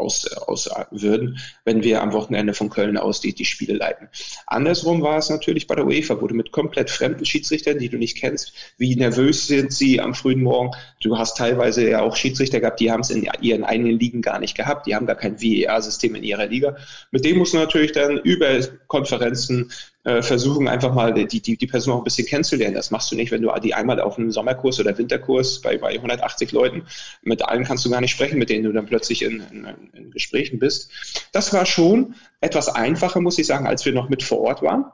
aus, 0.00 0.26
aus 0.26 0.70
würden, 0.90 1.38
wenn 1.64 1.82
wir 1.82 2.00
am 2.02 2.12
Wochenende 2.12 2.54
von 2.54 2.70
Köln 2.70 2.96
aus 2.96 3.20
die, 3.20 3.34
die 3.34 3.44
Spiele 3.44 3.74
leiten. 3.74 4.08
Andersrum 4.46 5.02
war 5.02 5.18
es 5.18 5.30
natürlich 5.30 5.66
bei 5.66 5.74
der 5.74 5.86
UEFA, 5.86 6.20
wo 6.20 6.26
du 6.26 6.34
mit 6.34 6.52
komplett 6.52 6.90
fremden 6.90 7.24
Schiedsrichtern, 7.24 7.78
die 7.78 7.88
du 7.88 7.98
nicht 7.98 8.16
kennst, 8.16 8.52
wie 8.78 8.96
nervös 8.96 9.46
sind 9.46 9.72
sie 9.72 10.00
am 10.00 10.14
frühen 10.14 10.42
Morgen. 10.42 10.70
Du 11.02 11.18
hast 11.18 11.36
teilweise 11.36 11.88
ja 11.88 12.02
auch 12.02 12.16
Schiedsrichter 12.16 12.60
gehabt, 12.60 12.80
die 12.80 12.90
haben 12.90 13.00
es 13.00 13.10
in 13.10 13.28
ihren 13.40 13.64
eigenen 13.64 13.98
Ligen 13.98 14.22
gar 14.22 14.38
nicht 14.38 14.56
gehabt, 14.56 14.86
die 14.86 14.94
haben 14.94 15.06
gar 15.06 15.16
kein 15.16 15.40
VER-System 15.40 16.14
in 16.14 16.24
ihrer 16.24 16.46
Liga. 16.46 16.76
Mit 17.10 17.24
dem 17.24 17.38
musst 17.38 17.52
du 17.52 17.58
natürlich 17.58 17.92
dann 17.92 18.18
über 18.18 18.60
Konferenzen 18.86 19.72
äh, 20.04 20.22
versuchen 20.22 20.66
einfach 20.68 20.94
mal 20.94 21.12
die, 21.12 21.40
die, 21.40 21.56
die 21.56 21.66
Person 21.66 21.94
auch 21.94 21.98
ein 21.98 22.04
bisschen 22.04 22.26
kennenzulernen. 22.26 22.74
Das 22.74 22.90
machst 22.90 23.12
du 23.12 23.16
nicht, 23.16 23.30
wenn 23.30 23.42
du 23.42 23.52
die 23.62 23.74
einmal 23.74 24.00
auf 24.00 24.18
einem 24.18 24.30
Sommerkurs 24.30 24.80
oder 24.80 24.96
Winterkurs 24.96 25.60
bei, 25.60 25.76
bei 25.76 25.92
180 25.92 26.52
Leuten, 26.52 26.86
mit 27.22 27.42
allen 27.42 27.64
kannst 27.64 27.84
du 27.84 27.90
gar 27.90 28.00
nicht 28.00 28.12
sprechen, 28.12 28.38
mit 28.38 28.48
denen 28.48 28.64
du 28.64 28.72
dann 28.72 28.86
plötzlich 28.86 29.22
in, 29.22 29.42
in, 29.50 29.66
in 29.92 30.10
Gesprächen 30.10 30.58
bist. 30.58 30.90
Das 31.32 31.52
war 31.52 31.66
schon 31.66 32.14
etwas 32.40 32.68
einfacher, 32.68 33.20
muss 33.20 33.38
ich 33.38 33.46
sagen, 33.46 33.66
als 33.66 33.84
wir 33.84 33.92
noch 33.92 34.08
mit 34.08 34.22
vor 34.22 34.40
Ort 34.40 34.62
waren. 34.62 34.86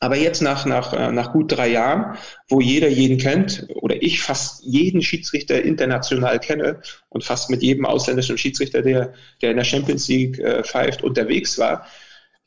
Aber 0.00 0.16
jetzt 0.16 0.42
nach, 0.42 0.66
nach, 0.66 0.92
äh, 0.92 1.12
nach 1.12 1.32
gut 1.32 1.52
drei 1.52 1.68
Jahren, 1.68 2.18
wo 2.48 2.60
jeder 2.60 2.88
jeden 2.88 3.18
kennt 3.18 3.68
oder 3.76 4.02
ich 4.02 4.20
fast 4.20 4.62
jeden 4.64 5.00
Schiedsrichter 5.00 5.62
international 5.62 6.40
kenne 6.40 6.80
und 7.08 7.24
fast 7.24 7.48
mit 7.48 7.62
jedem 7.62 7.86
ausländischen 7.86 8.36
Schiedsrichter, 8.36 8.82
der, 8.82 9.14
der 9.40 9.52
in 9.52 9.56
der 9.56 9.64
Champions 9.64 10.08
League 10.08 10.38
äh, 10.38 10.62
pfeift, 10.64 11.02
unterwegs 11.02 11.58
war, 11.58 11.86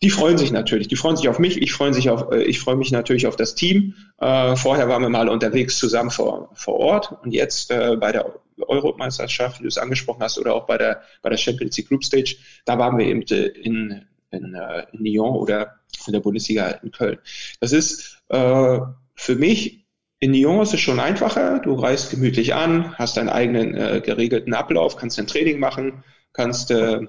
die 0.03 0.09
freuen 0.11 0.37
sich 0.37 0.51
natürlich. 0.51 0.87
Die 0.87 0.95
freuen 0.95 1.17
sich 1.17 1.27
auf 1.27 1.39
mich. 1.39 1.61
Ich 1.61 1.73
freue 1.73 1.93
sich 1.93 2.09
auf, 2.09 2.31
äh, 2.31 2.43
ich 2.43 2.59
freue 2.59 2.75
mich 2.75 2.91
natürlich 2.91 3.25
auf 3.25 3.35
das 3.35 3.55
Team. 3.55 3.95
Äh, 4.19 4.55
vorher 4.55 4.87
waren 4.89 5.01
wir 5.01 5.09
mal 5.09 5.29
unterwegs 5.29 5.77
zusammen 5.77 6.11
vor, 6.11 6.51
vor 6.53 6.75
Ort 6.75 7.17
und 7.23 7.31
jetzt 7.31 7.71
äh, 7.71 7.95
bei 7.99 8.11
der 8.11 8.39
Europameisterschaft, 8.59 9.59
wie 9.59 9.63
du 9.63 9.69
es 9.69 9.77
angesprochen 9.77 10.21
hast, 10.21 10.37
oder 10.37 10.53
auch 10.53 10.65
bei 10.65 10.77
der, 10.77 11.01
bei 11.21 11.29
der 11.29 11.37
Champions 11.37 11.77
League 11.77 11.89
Group 11.89 12.03
Stage, 12.03 12.37
da 12.65 12.77
waren 12.77 12.97
wir 12.97 13.05
eben 13.05 13.23
äh, 13.23 13.47
in, 13.47 14.05
in, 14.31 14.53
äh, 14.53 14.85
in 14.91 15.03
Lyon 15.03 15.35
oder 15.35 15.79
in 16.05 16.13
der 16.13 16.19
Bundesliga 16.19 16.67
in 16.69 16.91
Köln. 16.91 17.17
Das 17.59 17.71
ist 17.71 18.19
äh, 18.29 18.79
für 19.15 19.35
mich 19.35 19.85
in 20.19 20.33
Lyon 20.33 20.61
ist 20.61 20.73
es 20.73 20.79
schon 20.79 20.99
einfacher. 20.99 21.59
Du 21.59 21.73
reist 21.73 22.11
gemütlich 22.11 22.53
an, 22.53 22.95
hast 22.97 23.17
deinen 23.17 23.29
eigenen 23.29 23.75
äh, 23.75 24.01
geregelten 24.03 24.53
Ablauf, 24.53 24.95
kannst 24.95 25.19
ein 25.19 25.27
Training 25.27 25.59
machen, 25.59 26.03
kannst 26.33 26.71
äh, 26.71 27.01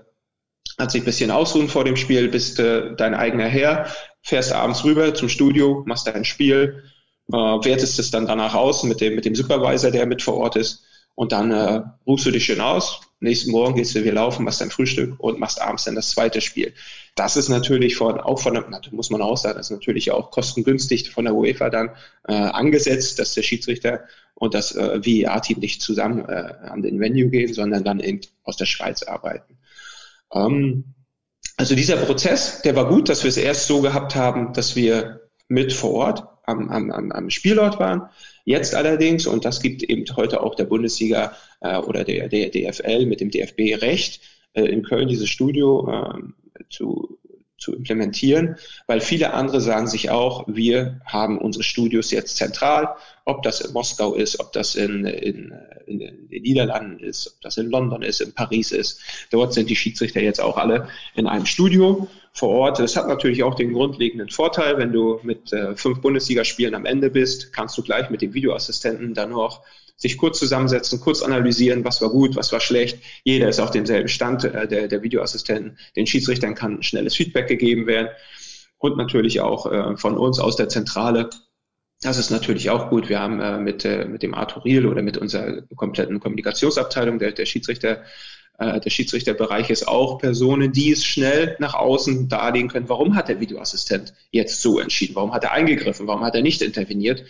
kannst 0.76 0.94
dich 0.94 1.02
ein 1.02 1.07
bisschen 1.07 1.31
ausruhen 1.31 1.68
vor 1.68 1.85
dem 1.85 1.96
Spiel, 1.96 2.28
bist 2.28 2.59
äh, 2.61 2.94
dein 2.96 3.14
eigener 3.14 3.46
Herr, 3.46 3.87
fährst 4.22 4.52
abends 4.52 4.85
rüber 4.85 5.14
zum 5.14 5.28
Studio, 5.28 5.83
machst 5.87 6.07
dein 6.07 6.24
Spiel, 6.24 6.85
äh, 7.33 7.37
wertest 7.37 7.98
es 7.98 8.11
dann 8.11 8.26
danach 8.26 8.54
aus 8.54 8.83
mit 8.83 9.00
dem, 9.00 9.14
mit 9.14 9.24
dem 9.24 9.35
Supervisor, 9.35 9.90
der 9.90 10.07
mit 10.07 10.22
vor 10.22 10.35
Ort 10.35 10.57
ist. 10.57 10.85
Und 11.14 11.33
dann 11.33 11.50
äh, 11.50 11.83
ruhst 12.07 12.26
du 12.26 12.31
dich 12.31 12.44
schön 12.44 12.61
aus. 12.61 13.00
Nächsten 13.20 13.50
Morgen 13.50 13.74
gehst 13.74 13.92
du 13.96 14.04
wieder 14.04 14.12
laufen, 14.12 14.44
machst 14.44 14.61
dein 14.61 14.70
Frühstück 14.70 15.18
und 15.18 15.40
machst 15.40 15.61
abends 15.61 15.83
dann 15.83 15.96
das 15.96 16.11
zweite 16.11 16.40
Spiel. 16.40 16.72
Das 17.16 17.37
ist 17.37 17.48
natürlich 17.48 17.96
von, 17.96 18.20
auch 18.20 18.38
von, 18.38 18.64
muss 18.92 19.11
man 19.11 19.22
auch 19.22 19.37
sagen, 19.37 19.59
ist 19.59 19.70
natürlich 19.70 20.12
auch 20.12 20.31
kostengünstig 20.31 21.11
von 21.11 21.24
der 21.24 21.35
UEFA 21.35 21.70
dann 21.70 21.90
äh, 22.28 22.35
angesetzt, 22.35 23.18
dass 23.18 23.35
der 23.35 23.42
Schiedsrichter 23.42 24.04
und 24.35 24.54
das 24.54 24.76
äh, 24.76 25.04
VEA-Team 25.04 25.59
nicht 25.59 25.83
zusammen 25.83 26.28
äh, 26.28 26.54
an 26.68 26.83
den 26.83 27.00
Venue 27.00 27.28
gehen, 27.28 27.52
sondern 27.52 27.83
dann 27.83 27.98
eben 27.98 28.20
aus 28.44 28.57
der 28.57 28.66
Schweiz 28.66 29.02
arbeiten. 29.02 29.59
Ähm, 30.32 30.94
also 31.56 31.74
dieser 31.74 31.96
Prozess, 31.96 32.62
der 32.62 32.76
war 32.76 32.88
gut, 32.88 33.08
dass 33.08 33.24
wir 33.24 33.28
es 33.28 33.36
erst 33.36 33.66
so 33.66 33.80
gehabt 33.80 34.14
haben, 34.14 34.52
dass 34.52 34.76
wir 34.76 35.28
mit 35.48 35.72
vor 35.72 35.92
Ort 35.94 36.24
am, 36.44 36.70
am, 36.70 37.12
am 37.12 37.30
Spielort 37.30 37.78
waren. 37.78 38.08
Jetzt 38.44 38.74
allerdings, 38.74 39.26
und 39.26 39.44
das 39.44 39.60
gibt 39.60 39.82
eben 39.82 40.04
heute 40.16 40.42
auch 40.42 40.54
der 40.54 40.64
Bundesliga 40.64 41.36
äh, 41.60 41.76
oder 41.78 42.04
der, 42.04 42.28
der 42.28 42.50
DFL 42.50 43.06
mit 43.06 43.20
dem 43.20 43.30
DFB 43.30 43.82
recht, 43.82 44.20
äh, 44.54 44.64
in 44.64 44.82
Köln 44.82 45.08
dieses 45.08 45.28
Studio 45.28 45.90
äh, 45.90 46.64
zu 46.70 47.17
zu 47.58 47.74
implementieren, 47.74 48.56
weil 48.86 49.00
viele 49.00 49.34
andere 49.34 49.60
sagen 49.60 49.88
sich 49.88 50.10
auch, 50.10 50.44
wir 50.46 51.00
haben 51.04 51.38
unsere 51.38 51.64
Studios 51.64 52.12
jetzt 52.12 52.36
zentral, 52.36 52.94
ob 53.24 53.42
das 53.42 53.60
in 53.60 53.72
Moskau 53.72 54.14
ist, 54.14 54.40
ob 54.40 54.52
das 54.52 54.76
in, 54.76 55.04
in, 55.04 55.52
in, 55.86 56.00
in 56.00 56.28
den 56.30 56.42
Niederlanden 56.42 57.00
ist, 57.00 57.34
ob 57.34 57.40
das 57.42 57.58
in 57.58 57.68
London 57.68 58.02
ist, 58.02 58.20
in 58.20 58.32
Paris 58.32 58.72
ist. 58.72 59.00
Dort 59.30 59.52
sind 59.52 59.68
die 59.68 59.76
Schiedsrichter 59.76 60.20
jetzt 60.20 60.40
auch 60.40 60.56
alle 60.56 60.88
in 61.14 61.26
einem 61.26 61.46
Studio 61.46 62.08
vor 62.32 62.50
Ort. 62.50 62.78
Das 62.78 62.96
hat 62.96 63.08
natürlich 63.08 63.42
auch 63.42 63.54
den 63.54 63.72
grundlegenden 63.72 64.30
Vorteil, 64.30 64.78
wenn 64.78 64.92
du 64.92 65.18
mit 65.22 65.52
äh, 65.52 65.74
fünf 65.74 66.00
Bundesligaspielen 66.00 66.74
am 66.74 66.86
Ende 66.86 67.10
bist, 67.10 67.52
kannst 67.52 67.76
du 67.76 67.82
gleich 67.82 68.08
mit 68.08 68.22
dem 68.22 68.34
Videoassistenten 68.34 69.14
dann 69.14 69.30
noch 69.30 69.62
sich 69.98 70.16
kurz 70.16 70.38
zusammensetzen, 70.38 71.00
kurz 71.00 71.22
analysieren, 71.22 71.84
was 71.84 72.00
war 72.00 72.08
gut, 72.08 72.37
was 72.37 72.52
war 72.52 72.61
schlecht. 72.61 73.00
Jeder 73.24 73.48
ist 73.48 73.61
auf 73.61 73.72
demselben 73.72 74.08
Stand, 74.08 74.44
äh, 74.44 74.66
der, 74.66 74.88
der 74.88 75.02
Videoassistenten. 75.02 75.76
Den 75.96 76.06
Schiedsrichtern 76.06 76.54
kann 76.54 76.82
schnelles 76.82 77.16
Feedback 77.16 77.48
gegeben 77.48 77.87
werden 77.87 78.08
und 78.78 78.96
natürlich 78.96 79.40
auch 79.40 79.70
äh, 79.70 79.96
von 79.96 80.16
uns 80.16 80.38
aus 80.38 80.56
der 80.56 80.68
Zentrale. 80.68 81.28
Das 82.00 82.16
ist 82.16 82.30
natürlich 82.30 82.70
auch 82.70 82.90
gut. 82.90 83.08
Wir 83.08 83.18
haben 83.18 83.40
äh, 83.40 83.58
mit, 83.58 83.84
äh, 83.84 84.04
mit 84.04 84.22
dem 84.22 84.34
Arthur 84.34 84.64
Riel 84.64 84.87
oder 84.87 85.02
mit 85.02 85.18
unserer 85.18 85.62
kompletten 85.74 86.20
Kommunikationsabteilung 86.20 87.18
der, 87.18 87.32
der 87.32 87.44
Schiedsrichter 87.44 88.04
äh, 88.58 88.80
der 88.80 88.90
Schiedsrichterbereich 88.90 89.70
ist 89.70 89.87
auch 89.87 90.18
Personen, 90.18 90.72
die 90.72 90.90
es 90.90 91.04
schnell 91.04 91.56
nach 91.61 91.74
außen 91.74 92.28
darlegen 92.28 92.68
können, 92.68 92.88
warum 92.88 93.14
hat 93.14 93.28
der 93.28 93.40
Videoassistent 93.40 94.14
jetzt 94.32 94.61
so 94.61 94.80
entschieden, 94.80 95.14
warum 95.14 95.32
hat 95.32 95.44
er 95.44 95.52
eingegriffen, 95.52 96.06
warum 96.08 96.24
hat 96.24 96.34
er 96.34 96.42
nicht 96.42 96.61
interveniert. 96.61 97.24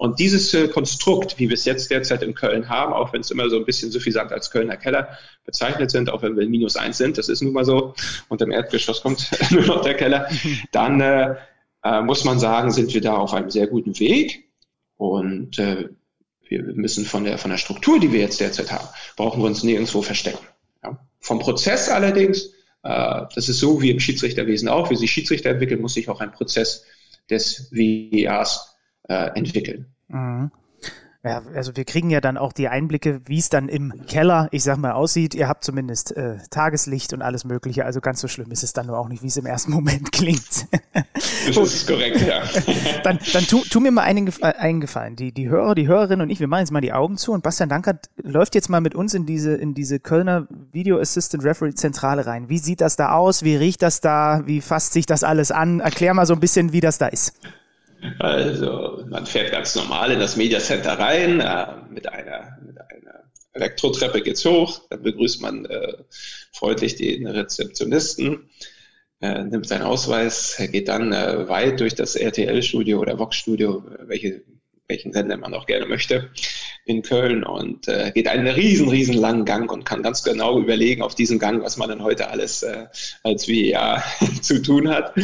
Und 0.00 0.18
dieses 0.18 0.54
äh, 0.54 0.66
Konstrukt, 0.68 1.38
wie 1.38 1.50
wir 1.50 1.54
es 1.54 1.66
jetzt 1.66 1.90
derzeit 1.90 2.22
in 2.22 2.32
Köln 2.32 2.70
haben, 2.70 2.94
auch 2.94 3.12
wenn 3.12 3.20
es 3.20 3.30
immer 3.30 3.50
so 3.50 3.56
ein 3.56 3.66
bisschen 3.66 3.90
suffisant 3.90 4.32
als 4.32 4.50
Kölner 4.50 4.78
Keller 4.78 5.18
bezeichnet 5.44 5.90
sind, 5.90 6.08
auch 6.08 6.22
wenn 6.22 6.38
wir 6.38 6.48
minus 6.48 6.76
eins 6.76 6.96
sind, 6.96 7.18
das 7.18 7.28
ist 7.28 7.42
nun 7.42 7.52
mal 7.52 7.66
so, 7.66 7.92
und 8.30 8.40
im 8.40 8.50
Erdgeschoss 8.50 9.02
kommt 9.02 9.28
nur 9.50 9.66
noch 9.66 9.82
der 9.82 9.92
Keller, 9.92 10.30
dann 10.72 11.02
äh, 11.02 11.34
äh, 11.84 12.00
muss 12.00 12.24
man 12.24 12.38
sagen, 12.38 12.70
sind 12.70 12.94
wir 12.94 13.02
da 13.02 13.18
auf 13.18 13.34
einem 13.34 13.50
sehr 13.50 13.66
guten 13.66 13.98
Weg. 14.00 14.48
Und 14.96 15.58
äh, 15.58 15.90
wir 16.48 16.62
müssen 16.62 17.04
von 17.04 17.24
der, 17.24 17.36
von 17.36 17.50
der 17.50 17.58
Struktur, 17.58 18.00
die 18.00 18.10
wir 18.10 18.20
jetzt 18.20 18.40
derzeit 18.40 18.72
haben, 18.72 18.88
brauchen 19.18 19.42
wir 19.42 19.48
uns 19.48 19.64
nirgendwo 19.64 20.00
verstecken. 20.00 20.46
Ja. 20.82 20.98
Vom 21.18 21.40
Prozess 21.40 21.90
allerdings, 21.90 22.46
äh, 22.84 23.22
das 23.34 23.50
ist 23.50 23.58
so 23.58 23.82
wie 23.82 23.90
im 23.90 24.00
Schiedsrichterwesen 24.00 24.70
auch, 24.70 24.88
wie 24.88 24.96
sich 24.96 25.12
Schiedsrichter 25.12 25.50
entwickeln, 25.50 25.82
muss 25.82 25.92
sich 25.92 26.08
auch 26.08 26.22
ein 26.22 26.32
Prozess 26.32 26.86
des 27.28 27.70
VARs 27.70 28.70
äh, 29.10 29.36
entwickeln. 29.36 29.89
Mhm. 30.10 30.50
Ja, 31.22 31.42
also 31.54 31.76
wir 31.76 31.84
kriegen 31.84 32.08
ja 32.08 32.22
dann 32.22 32.38
auch 32.38 32.54
die 32.54 32.68
Einblicke, 32.68 33.20
wie 33.26 33.38
es 33.38 33.50
dann 33.50 33.68
im 33.68 34.06
Keller, 34.06 34.48
ich 34.52 34.62
sag 34.62 34.78
mal, 34.78 34.92
aussieht. 34.92 35.34
Ihr 35.34 35.48
habt 35.48 35.64
zumindest 35.64 36.16
äh, 36.16 36.38
Tageslicht 36.48 37.12
und 37.12 37.20
alles 37.20 37.44
Mögliche, 37.44 37.84
also 37.84 38.00
ganz 38.00 38.22
so 38.22 38.28
schlimm 38.28 38.50
ist 38.50 38.62
es 38.62 38.72
dann 38.72 38.86
nur 38.86 38.98
auch 38.98 39.08
nicht, 39.08 39.22
wie 39.22 39.26
es 39.26 39.36
im 39.36 39.44
ersten 39.44 39.70
Moment 39.74 40.12
klingt. 40.12 40.66
Das 41.46 41.56
ist 41.58 41.86
korrekt, 41.86 42.22
ja. 42.22 42.40
dann 43.04 43.18
dann 43.34 43.44
tu, 43.44 43.62
tu 43.68 43.80
mir 43.80 43.90
mal 43.90 44.02
einen, 44.02 44.28
äh, 44.28 44.46
einen 44.46 44.80
Gefallen. 44.80 45.14
Die, 45.14 45.30
die 45.30 45.50
Hörer, 45.50 45.74
die 45.74 45.86
Hörerinnen 45.88 46.22
und 46.22 46.30
ich, 46.30 46.40
wir 46.40 46.48
machen 46.48 46.60
jetzt 46.60 46.72
mal 46.72 46.80
die 46.80 46.94
Augen 46.94 47.18
zu 47.18 47.32
und 47.32 47.42
Bastian 47.42 47.68
Dankert 47.68 48.08
läuft 48.16 48.54
jetzt 48.54 48.70
mal 48.70 48.80
mit 48.80 48.94
uns 48.94 49.12
in 49.12 49.26
diese, 49.26 49.54
in 49.54 49.74
diese 49.74 50.00
Kölner 50.00 50.48
Video 50.72 50.98
Assistant 50.98 51.44
Referee 51.44 51.74
Zentrale 51.74 52.24
rein. 52.24 52.48
Wie 52.48 52.58
sieht 52.58 52.80
das 52.80 52.96
da 52.96 53.12
aus? 53.12 53.42
Wie 53.42 53.56
riecht 53.56 53.82
das 53.82 54.00
da? 54.00 54.40
Wie 54.46 54.62
fasst 54.62 54.94
sich 54.94 55.04
das 55.04 55.22
alles 55.22 55.50
an? 55.50 55.80
Erklär 55.80 56.14
mal 56.14 56.24
so 56.24 56.32
ein 56.32 56.40
bisschen, 56.40 56.72
wie 56.72 56.80
das 56.80 56.96
da 56.96 57.08
ist. 57.08 57.34
Also 58.18 59.04
man 59.08 59.26
fährt 59.26 59.52
ganz 59.52 59.74
normal 59.74 60.12
in 60.12 60.20
das 60.20 60.36
Media 60.36 60.58
Center 60.60 60.98
rein, 60.98 61.40
äh, 61.40 61.66
mit, 61.90 62.08
einer, 62.08 62.58
mit 62.64 62.80
einer 62.80 63.24
Elektrotreppe 63.52 64.22
geht's 64.22 64.44
hoch, 64.44 64.82
dann 64.90 65.02
begrüßt 65.02 65.42
man 65.42 65.66
äh, 65.66 65.94
freundlich 66.52 66.96
den 66.96 67.26
Rezeptionisten, 67.26 68.48
äh, 69.20 69.44
nimmt 69.44 69.66
seinen 69.66 69.82
Ausweis, 69.82 70.56
geht 70.70 70.88
dann 70.88 71.12
äh, 71.12 71.48
weit 71.48 71.80
durch 71.80 71.94
das 71.94 72.16
RTL-Studio 72.16 73.00
oder 73.00 73.18
Vox-Studio, 73.18 73.84
welche 74.06 74.42
welchen 74.90 75.12
Sender 75.12 75.38
man 75.38 75.54
auch 75.54 75.66
gerne 75.66 75.86
möchte, 75.86 76.30
in 76.90 77.02
Köln 77.02 77.44
und 77.44 77.88
äh, 77.88 78.10
geht 78.12 78.28
einen 78.28 78.46
riesen, 78.46 78.88
riesen 78.88 79.14
langen 79.14 79.44
Gang 79.44 79.70
und 79.72 79.84
kann 79.84 80.02
ganz 80.02 80.22
genau 80.22 80.58
überlegen 80.58 81.02
auf 81.02 81.14
diesem 81.14 81.38
Gang, 81.38 81.62
was 81.62 81.76
man 81.76 81.88
dann 81.88 82.02
heute 82.02 82.28
alles 82.28 82.62
äh, 82.62 82.86
als 83.22 83.48
WEA 83.48 84.02
zu 84.42 84.60
tun 84.60 84.90
hat, 84.90 85.14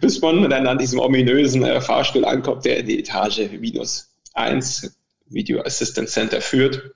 bis 0.00 0.20
man 0.20 0.48
dann 0.48 0.66
an 0.66 0.78
diesem 0.78 1.00
ominösen 1.00 1.64
äh, 1.64 1.80
Fahrstuhl 1.80 2.24
ankommt, 2.24 2.64
der 2.64 2.78
in 2.78 2.86
die 2.86 3.00
Etage 3.00 3.50
minus 3.58 4.08
eins 4.32 4.96
Video 5.26 5.60
Assistant 5.62 6.08
Center 6.08 6.40
führt. 6.40 6.92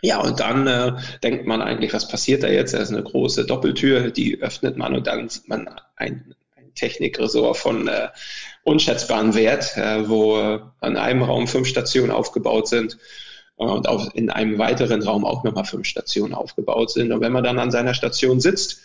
Ja, 0.00 0.20
und 0.20 0.40
dann 0.40 0.66
äh, 0.66 0.92
denkt 1.22 1.46
man 1.46 1.62
eigentlich, 1.62 1.92
was 1.92 2.08
passiert 2.08 2.42
da 2.42 2.48
jetzt? 2.48 2.74
Da 2.74 2.78
ist 2.78 2.90
eine 2.90 3.04
große 3.04 3.46
Doppeltür, 3.46 4.10
die 4.10 4.40
öffnet 4.40 4.76
man 4.76 4.94
und 4.96 5.06
dann 5.06 5.28
sieht 5.28 5.48
man 5.48 5.68
ein, 5.94 6.34
ein 6.56 6.74
Technikresort 6.74 7.56
von 7.56 7.86
äh, 7.86 8.08
unschätzbaren 8.64 9.34
Wert, 9.34 9.76
äh, 9.76 10.08
wo 10.08 10.36
an 10.80 10.96
einem 10.96 11.22
Raum 11.22 11.46
fünf 11.46 11.68
Stationen 11.68 12.10
aufgebaut 12.10 12.66
sind 12.66 12.98
und 13.56 13.88
auch 13.88 14.14
in 14.14 14.30
einem 14.30 14.58
weiteren 14.58 15.02
Raum 15.02 15.24
auch 15.24 15.44
nochmal 15.44 15.64
fünf 15.64 15.86
Stationen 15.86 16.34
aufgebaut 16.34 16.90
sind. 16.90 17.12
Und 17.12 17.20
wenn 17.20 17.32
man 17.32 17.44
dann 17.44 17.58
an 17.58 17.70
seiner 17.70 17.94
Station 17.94 18.40
sitzt, 18.40 18.80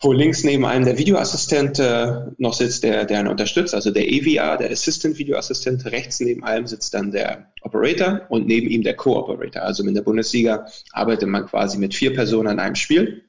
wo 0.00 0.12
links 0.12 0.44
neben 0.44 0.66
einem 0.66 0.84
der 0.84 0.98
Videoassistent 0.98 1.78
äh, 1.78 2.26
noch 2.36 2.52
sitzt, 2.52 2.82
der, 2.82 3.06
der 3.06 3.20
einen 3.20 3.28
unterstützt, 3.28 3.74
also 3.74 3.90
der 3.90 4.10
EVA, 4.10 4.56
der 4.58 4.70
Assistant 4.70 5.16
Videoassistent, 5.18 5.86
rechts 5.86 6.20
neben 6.20 6.44
allem 6.44 6.66
sitzt 6.66 6.92
dann 6.92 7.12
der 7.12 7.52
Operator 7.62 8.22
und 8.28 8.46
neben 8.46 8.68
ihm 8.68 8.82
der 8.82 8.94
Co-Operator. 8.94 9.62
Also 9.62 9.86
in 9.86 9.94
der 9.94 10.02
Bundesliga 10.02 10.66
arbeitet 10.92 11.28
man 11.28 11.46
quasi 11.46 11.78
mit 11.78 11.94
vier 11.94 12.12
Personen 12.12 12.48
an 12.48 12.60
einem 12.60 12.74
Spiel. 12.74 13.22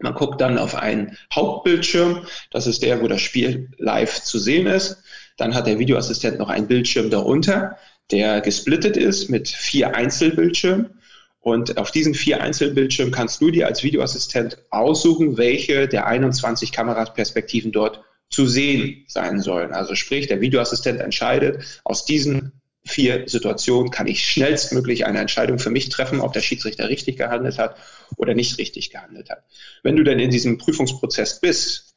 Man 0.00 0.14
guckt 0.14 0.40
dann 0.40 0.56
auf 0.56 0.74
einen 0.74 1.18
Hauptbildschirm, 1.34 2.24
das 2.50 2.66
ist 2.66 2.82
der, 2.82 3.02
wo 3.02 3.08
das 3.08 3.20
Spiel 3.20 3.70
live 3.76 4.22
zu 4.22 4.38
sehen 4.38 4.66
ist. 4.66 5.02
Dann 5.36 5.54
hat 5.54 5.66
der 5.66 5.78
Videoassistent 5.78 6.38
noch 6.38 6.48
einen 6.48 6.68
Bildschirm 6.68 7.10
darunter, 7.10 7.76
der 8.10 8.40
gesplittet 8.40 8.96
ist 8.96 9.30
mit 9.30 9.48
vier 9.48 9.94
Einzelbildschirmen. 9.94 11.00
Und 11.40 11.78
auf 11.78 11.90
diesen 11.90 12.14
vier 12.14 12.42
Einzelbildschirmen 12.42 13.14
kannst 13.14 13.40
du 13.40 13.50
dir 13.50 13.66
als 13.66 13.82
Videoassistent 13.82 14.58
aussuchen, 14.70 15.38
welche 15.38 15.88
der 15.88 16.06
21 16.06 16.70
Kameraperspektiven 16.70 17.72
dort 17.72 18.02
zu 18.28 18.46
sehen 18.46 19.04
sein 19.08 19.40
sollen. 19.40 19.72
Also 19.72 19.94
sprich, 19.94 20.26
der 20.26 20.40
Videoassistent 20.40 21.00
entscheidet 21.00 21.80
aus 21.84 22.04
diesen 22.04 22.52
vier 22.84 23.24
Situationen 23.26 23.90
kann 23.90 24.06
ich 24.06 24.24
schnellstmöglich 24.24 25.06
eine 25.06 25.18
Entscheidung 25.18 25.58
für 25.58 25.70
mich 25.70 25.88
treffen, 25.88 26.20
ob 26.20 26.32
der 26.32 26.40
Schiedsrichter 26.40 26.88
richtig 26.88 27.16
gehandelt 27.16 27.58
hat 27.58 27.76
oder 28.16 28.34
nicht 28.34 28.58
richtig 28.58 28.90
gehandelt 28.90 29.30
hat. 29.30 29.44
Wenn 29.82 29.96
du 29.96 30.04
denn 30.04 30.18
in 30.18 30.30
diesem 30.30 30.58
Prüfungsprozess 30.58 31.40
bist, 31.40 31.89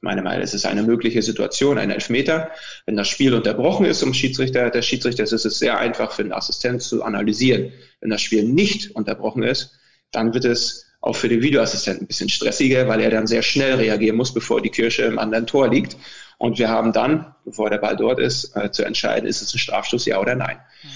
meine 0.00 0.22
Meinung 0.22 0.42
ist 0.42 0.54
es 0.54 0.64
eine 0.64 0.82
mögliche 0.82 1.22
Situation, 1.22 1.78
ein 1.78 1.90
Elfmeter. 1.90 2.50
Wenn 2.86 2.96
das 2.96 3.08
Spiel 3.08 3.34
unterbrochen 3.34 3.84
ist 3.84 4.02
um 4.02 4.14
Schiedsrichter, 4.14 4.70
der 4.70 4.82
Schiedsrichter 4.82 5.24
ist 5.24 5.32
es 5.32 5.58
sehr 5.58 5.78
einfach 5.78 6.12
für 6.12 6.22
den 6.22 6.32
Assistent 6.32 6.82
zu 6.82 7.02
analysieren. 7.02 7.72
Wenn 8.00 8.10
das 8.10 8.22
Spiel 8.22 8.44
nicht 8.44 8.92
unterbrochen 8.92 9.42
ist, 9.42 9.72
dann 10.12 10.34
wird 10.34 10.44
es 10.44 10.86
auch 11.00 11.16
für 11.16 11.28
den 11.28 11.42
Videoassistenten 11.42 12.04
ein 12.04 12.06
bisschen 12.08 12.28
stressiger, 12.28 12.88
weil 12.88 13.00
er 13.00 13.10
dann 13.10 13.26
sehr 13.26 13.42
schnell 13.42 13.74
reagieren 13.74 14.16
muss, 14.16 14.32
bevor 14.32 14.60
die 14.60 14.70
Kirsche 14.70 15.02
im 15.02 15.18
anderen 15.18 15.46
Tor 15.46 15.68
liegt. 15.68 15.96
Und 16.38 16.58
wir 16.58 16.68
haben 16.68 16.92
dann, 16.92 17.34
bevor 17.44 17.70
der 17.70 17.78
Ball 17.78 17.96
dort 17.96 18.20
ist, 18.20 18.56
äh, 18.56 18.70
zu 18.70 18.84
entscheiden, 18.84 19.28
ist 19.28 19.42
es 19.42 19.54
ein 19.54 19.58
Strafstoß, 19.58 20.06
ja 20.06 20.20
oder 20.20 20.34
nein. 20.34 20.58
Mhm. 20.82 20.88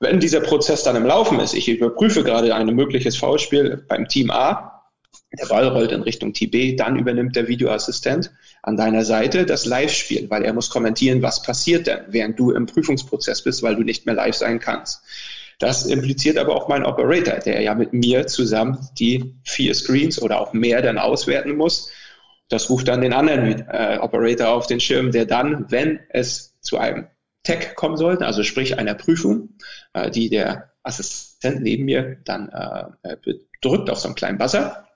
Wenn 0.00 0.18
dieser 0.18 0.40
Prozess 0.40 0.82
dann 0.82 0.96
im 0.96 1.04
Laufen 1.04 1.38
ist, 1.40 1.52
ich 1.52 1.68
überprüfe 1.68 2.24
gerade 2.24 2.54
ein 2.54 2.66
mögliches 2.74 3.16
Foulspiel 3.16 3.84
beim 3.86 4.08
Team 4.08 4.30
A, 4.30 4.79
der 5.38 5.46
Ball 5.46 5.68
rollt 5.68 5.92
in 5.92 6.02
Richtung 6.02 6.32
B, 6.32 6.76
dann 6.76 6.96
übernimmt 6.96 7.36
der 7.36 7.48
Videoassistent 7.48 8.32
an 8.62 8.76
deiner 8.76 9.04
Seite 9.04 9.46
das 9.46 9.64
Live-Spiel, 9.64 10.28
weil 10.30 10.44
er 10.44 10.52
muss 10.52 10.70
kommentieren, 10.70 11.22
was 11.22 11.42
passiert 11.42 11.86
denn, 11.86 12.00
während 12.08 12.38
du 12.38 12.50
im 12.50 12.66
Prüfungsprozess 12.66 13.42
bist, 13.42 13.62
weil 13.62 13.76
du 13.76 13.82
nicht 13.82 14.06
mehr 14.06 14.14
live 14.14 14.34
sein 14.34 14.58
kannst. 14.58 15.02
Das 15.58 15.86
impliziert 15.86 16.38
aber 16.38 16.56
auch 16.56 16.68
mein 16.68 16.84
Operator, 16.84 17.38
der 17.38 17.60
ja 17.60 17.74
mit 17.74 17.92
mir 17.92 18.26
zusammen 18.26 18.78
die 18.98 19.34
vier 19.44 19.74
Screens 19.74 20.20
oder 20.20 20.40
auch 20.40 20.52
mehr 20.52 20.82
dann 20.82 20.98
auswerten 20.98 21.56
muss 21.56 21.90
das 22.50 22.68
ruft 22.68 22.88
dann 22.88 23.00
den 23.00 23.14
anderen 23.14 23.66
äh, 23.68 23.98
Operator 24.00 24.48
auf 24.48 24.66
den 24.66 24.80
Schirm, 24.80 25.12
der 25.12 25.24
dann, 25.24 25.70
wenn 25.70 26.00
es 26.10 26.60
zu 26.60 26.76
einem 26.76 27.06
Tag 27.44 27.76
kommen 27.76 27.96
sollte, 27.96 28.26
also 28.26 28.42
sprich 28.42 28.78
einer 28.78 28.94
Prüfung, 28.94 29.54
äh, 29.94 30.10
die 30.10 30.28
der 30.28 30.72
Assistent 30.82 31.62
neben 31.62 31.84
mir 31.84 32.18
dann 32.24 32.48
äh, 33.02 33.16
drückt 33.62 33.88
auf 33.88 34.00
so 34.00 34.08
einen 34.08 34.16
kleinen 34.16 34.38
Buzzer, 34.38 34.88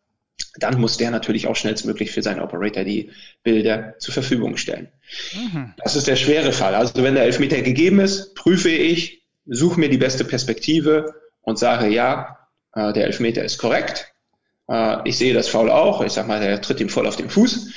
dann 0.57 0.81
muss 0.81 0.97
der 0.97 1.11
natürlich 1.11 1.47
auch 1.47 1.57
schnellstmöglich 1.57 2.11
für 2.11 2.23
seinen 2.23 2.41
Operator 2.41 2.85
die 2.85 3.11
Bilder 3.43 3.95
zur 3.99 4.15
Verfügung 4.15 4.57
stellen. 4.57 4.89
Mhm. 5.35 5.75
Das 5.83 5.97
ist 5.97 6.07
der 6.07 6.17
schwere 6.17 6.53
Fall. 6.53 6.75
Also 6.75 7.03
wenn 7.03 7.15
der 7.15 7.25
Elfmeter 7.25 7.61
gegeben 7.63 8.01
ist, 8.01 8.35
prüfe 8.35 8.71
ich, 8.71 9.23
suche 9.47 9.81
mir 9.81 9.89
die 9.89 9.99
beste 9.99 10.25
Perspektive 10.25 11.15
und 11.43 11.59
sage, 11.59 11.89
ja, 11.89 12.49
äh, 12.75 12.93
der 12.93 13.05
Elfmeter 13.05 13.45
ist 13.45 13.59
korrekt. 13.59 14.13
Äh, 14.69 15.09
ich 15.09 15.19
sehe 15.19 15.35
das 15.35 15.49
Foul 15.49 15.71
auch. 15.71 16.03
Ich 16.03 16.13
sag 16.13 16.27
mal, 16.27 16.41
der 16.41 16.61
tritt 16.61 16.81
ihm 16.81 16.89
voll 16.89 17.07
auf 17.07 17.17
den 17.17 17.31
Fuß. 17.31 17.69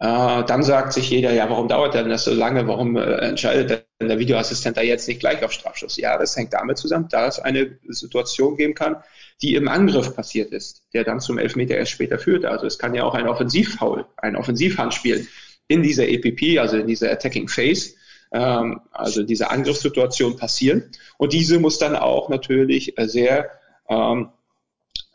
Äh, 0.00 0.44
dann 0.44 0.62
sagt 0.62 0.94
sich 0.94 1.10
jeder, 1.10 1.30
ja, 1.34 1.50
warum 1.50 1.68
dauert 1.68 1.92
denn 1.92 2.08
das 2.08 2.24
so 2.24 2.32
lange? 2.32 2.66
Warum 2.66 2.96
äh, 2.96 3.16
entscheidet 3.16 3.86
denn 4.00 4.08
der 4.08 4.18
Videoassistent 4.18 4.78
da 4.78 4.80
jetzt 4.80 5.06
nicht 5.06 5.20
gleich 5.20 5.44
auf 5.44 5.52
Strafschuss? 5.52 5.98
Ja, 5.98 6.16
das 6.16 6.34
hängt 6.36 6.54
damit 6.54 6.78
zusammen, 6.78 7.08
da 7.10 7.26
es 7.26 7.38
eine 7.38 7.78
Situation 7.86 8.56
geben 8.56 8.74
kann, 8.74 8.96
die 9.42 9.54
im 9.56 9.68
Angriff 9.68 10.16
passiert 10.16 10.52
ist, 10.52 10.84
der 10.94 11.04
dann 11.04 11.20
zum 11.20 11.36
Elfmeter 11.36 11.76
erst 11.76 11.92
später 11.92 12.18
führt. 12.18 12.46
Also 12.46 12.66
es 12.66 12.78
kann 12.78 12.94
ja 12.94 13.04
auch 13.04 13.14
ein 13.14 13.28
Offensivfoul, 13.28 14.06
ein 14.16 14.36
Offensivhandspiel 14.36 15.28
in 15.68 15.82
dieser 15.82 16.08
EPP, 16.08 16.58
also 16.58 16.78
in 16.78 16.86
dieser 16.86 17.12
Attacking 17.12 17.48
Phase, 17.48 17.90
ähm, 18.32 18.80
also 18.92 19.22
dieser 19.22 19.50
Angriffssituation 19.50 20.36
passieren. 20.36 20.90
Und 21.18 21.34
diese 21.34 21.60
muss 21.60 21.78
dann 21.78 21.94
auch 21.94 22.30
natürlich 22.30 22.94
sehr 22.96 23.50
ähm, 23.86 24.30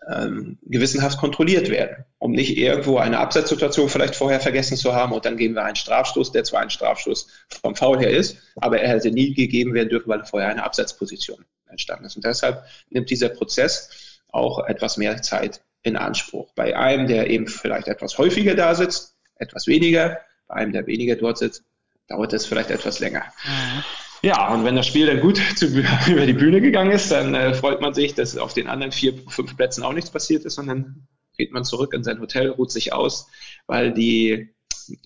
ähm, 0.08 0.58
gewissenhaft 0.64 1.18
kontrolliert 1.18 1.70
werden, 1.70 2.06
um 2.20 2.32
nicht 2.32 2.58
irgendwo 2.58 2.98
eine 2.98 3.20
Absetzsituation 3.20 3.90
vielleicht 3.90 4.16
vorher 4.16 4.40
vergessen 4.40 4.78
zu 4.78 4.94
haben 4.94 5.12
und 5.14 5.26
dann 5.26 5.38
geben 5.38 5.56
wir 5.56 5.64
einen 5.64 5.76
Strafstoß, 5.76 6.32
der 6.32 6.44
zwar 6.44 6.62
ein 6.62 6.70
Strafstoß 6.70 7.28
vom 7.62 7.76
Foul 7.76 8.00
her 8.00 8.12
ist, 8.12 8.38
aber 8.58 8.80
er 8.80 8.90
hätte 8.90 9.12
nie 9.12 9.34
gegeben 9.34 9.74
werden 9.74 9.90
dürfen, 9.90 10.10
weil 10.10 10.24
vorher 10.26 10.50
eine 10.50 10.64
Absetzposition 10.64 11.46
entstanden 11.68 12.06
ist. 12.06 12.16
Und 12.16 12.26
deshalb 12.26 12.64
nimmt 12.90 13.10
dieser 13.10 13.30
Prozess 13.30 14.22
auch 14.32 14.66
etwas 14.68 14.98
mehr 14.98 15.22
Zeit 15.22 15.62
in 15.82 15.96
Anspruch. 15.96 16.52
Bei 16.56 16.76
einem, 16.76 17.08
der 17.08 17.30
eben 17.30 17.48
vielleicht 17.48 17.88
etwas 17.88 18.18
häufiger 18.18 18.56
da 18.56 18.76
sitzt, 18.76 19.16
etwas 19.38 19.68
weniger, 19.68 20.20
bei 20.48 20.56
einem, 20.56 20.74
der 20.74 20.88
weniger 20.88 21.16
dort 21.16 21.38
sitzt, 21.38 21.64
dauert 22.08 22.34
es 22.34 22.46
vielleicht 22.46 22.72
etwas 22.72 23.00
länger. 23.00 23.24
Mhm. 23.46 23.84
Ja, 24.22 24.54
und 24.54 24.64
wenn 24.64 24.76
das 24.76 24.88
Spiel 24.88 25.06
dann 25.06 25.22
gut 25.22 25.42
zu, 25.56 25.68
über 25.68 26.26
die 26.26 26.34
Bühne 26.34 26.62
gegangen 26.62 26.92
ist, 26.92 27.12
dann 27.12 27.36
äh, 27.36 27.54
freut 27.54 27.82
man 27.82 27.94
sich, 27.94 28.14
dass 28.14 28.38
auf 28.38 28.54
den 28.54 28.68
anderen 28.68 28.92
vier, 28.92 29.14
fünf 29.28 29.56
Plätzen 29.56 29.84
auch 29.84 29.94
nichts 29.94 30.10
passiert 30.10 30.46
ist 30.46 30.58
und 30.58 30.68
dann 30.68 31.08
geht 31.38 31.52
man 31.52 31.64
zurück 31.64 31.94
in 31.94 32.04
sein 32.04 32.20
Hotel, 32.20 32.50
ruht 32.50 32.72
sich 32.72 32.94
aus, 32.94 33.28
weil 33.68 33.94
die 33.94 34.56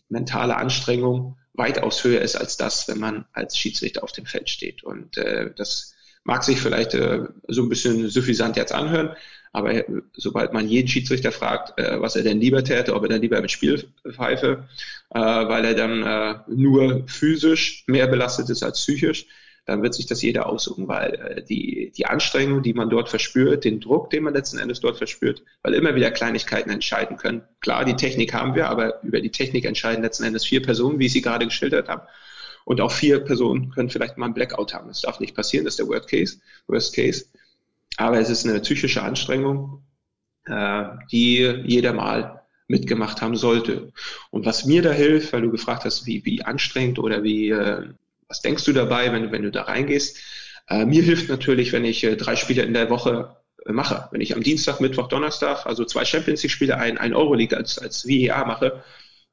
mentale 0.10 0.56
Anstrengung 0.56 1.38
weitaus 1.54 2.04
höher 2.04 2.22
ist 2.22 2.36
als 2.36 2.58
das, 2.58 2.88
wenn 2.88 3.00
man 3.00 3.26
als 3.34 3.58
Schiedsrichter 3.58 4.04
auf 4.04 4.12
dem 4.12 4.26
Feld 4.26 4.50
steht. 4.50 4.84
Und 4.84 5.18
äh, 5.18 5.52
das 5.56 5.96
mag 6.24 6.44
sich 6.44 6.62
vielleicht 6.62 6.94
äh, 6.94 7.24
so 7.48 7.64
ein 7.64 7.70
bisschen 7.70 8.10
suffisant 8.10 8.56
jetzt 8.56 8.74
anhören, 8.74 9.16
aber 9.52 9.74
äh, 9.74 9.86
sobald 10.14 10.54
man 10.54 10.68
jeden 10.68 10.88
Schiedsrichter 10.88 11.32
fragt, 11.32 11.78
äh, 11.80 12.00
was 12.02 12.16
er 12.16 12.24
denn 12.24 12.40
lieber 12.40 12.64
täte, 12.64 12.96
ob 12.96 13.04
er 13.04 13.10
dann 13.10 13.22
lieber 13.22 13.42
mit 13.42 13.52
Spielpfeife, 13.52 14.68
äh, 15.10 15.20
weil 15.20 15.66
er 15.66 15.76
dann 15.76 16.04
äh, 16.04 16.40
nur 16.48 17.08
physisch 17.08 17.84
mehr 17.88 18.08
belastet 18.08 18.50
ist 18.50 18.64
als 18.64 18.80
psychisch, 18.80 19.26
dann 19.70 19.84
wird 19.84 19.94
sich 19.94 20.08
das 20.08 20.22
jeder 20.22 20.48
aussuchen, 20.48 20.88
weil 20.88 21.14
äh, 21.14 21.44
die, 21.44 21.92
die 21.96 22.06
Anstrengung, 22.06 22.64
die 22.64 22.74
man 22.74 22.90
dort 22.90 23.10
verspürt, 23.10 23.64
den 23.64 23.80
Druck, 23.80 24.10
den 24.10 24.24
man 24.24 24.34
letzten 24.34 24.58
Endes 24.58 24.80
dort 24.80 24.98
verspürt, 24.98 25.44
weil 25.62 25.74
immer 25.74 25.96
wieder 25.96 26.12
Kleinigkeiten 26.12 26.70
entscheiden 26.70 27.18
können. 27.18 27.44
Klar, 27.62 27.86
die 27.86 27.96
Technik 27.96 28.34
haben 28.34 28.56
wir, 28.56 28.70
aber 28.70 29.02
über 29.04 29.22
die 29.22 29.32
Technik 29.32 29.66
entscheiden 29.66 30.04
letzten 30.04 30.24
Endes 30.24 30.46
vier 30.46 30.62
Personen, 30.62 31.00
wie 31.00 31.06
ich 31.06 31.14
sie 31.14 31.22
gerade 31.22 31.46
geschildert 31.46 31.88
habe. 31.88 32.08
Und 32.66 32.82
auch 32.82 32.92
vier 32.92 33.20
Personen 33.20 33.72
können 33.72 33.90
vielleicht 33.90 34.18
mal 34.18 34.28
ein 34.28 34.34
Blackout 34.34 34.74
haben. 34.74 34.90
Das 34.90 35.02
darf 35.02 35.20
nicht 35.20 35.36
passieren, 35.36 35.66
das 35.66 35.74
ist 35.74 35.80
der 35.80 35.88
Worst 35.88 36.10
Case. 36.10 36.38
Worst 36.68 36.96
Case. 36.96 37.26
Aber 37.98 38.20
es 38.20 38.30
ist 38.30 38.46
eine 38.46 38.60
psychische 38.60 39.02
Anstrengung, 39.02 39.84
äh, 40.46 40.86
die 41.12 41.38
jeder 41.66 41.94
mal 41.94 42.44
mitgemacht 42.68 43.22
haben 43.22 43.36
sollte. 43.36 43.92
Und 44.30 44.46
was 44.46 44.66
mir 44.66 44.82
da 44.82 44.92
hilft, 44.92 45.34
weil 45.34 45.42
du 45.42 45.52
gefragt 45.52 45.86
hast, 45.86 46.06
wie, 46.06 46.24
wie 46.24 46.44
anstrengend 46.44 47.00
oder 47.00 47.24
wie, 47.24 47.50
äh, 47.50 47.90
was 48.28 48.42
denkst 48.42 48.64
du 48.64 48.74
dabei, 48.74 49.12
wenn, 49.12 49.32
wenn 49.32 49.44
du 49.44 49.52
da 49.52 49.64
reingehst? 49.64 50.20
Äh, 50.70 50.86
mir 50.86 51.02
hilft 51.02 51.30
natürlich, 51.30 51.74
wenn 51.74 51.84
ich 51.84 52.04
äh, 52.04 52.16
drei 52.16 52.36
Spiele 52.36 52.62
in 52.62 52.74
der 52.74 52.90
Woche 52.90 53.36
äh, 53.66 53.72
mache. 53.72 54.08
Wenn 54.12 54.22
ich 54.22 54.36
am 54.36 54.44
Dienstag, 54.44 54.80
Mittwoch, 54.80 55.08
Donnerstag, 55.08 55.66
also 55.66 55.84
zwei 55.84 56.06
Champions 56.06 56.44
League 56.44 56.52
Spiele, 56.52 56.78
ein, 56.78 56.98
ein 57.00 57.16
Euroleague 57.16 57.58
als, 57.58 57.80
als 57.80 58.08
VEA 58.08 58.46
mache, 58.46 58.84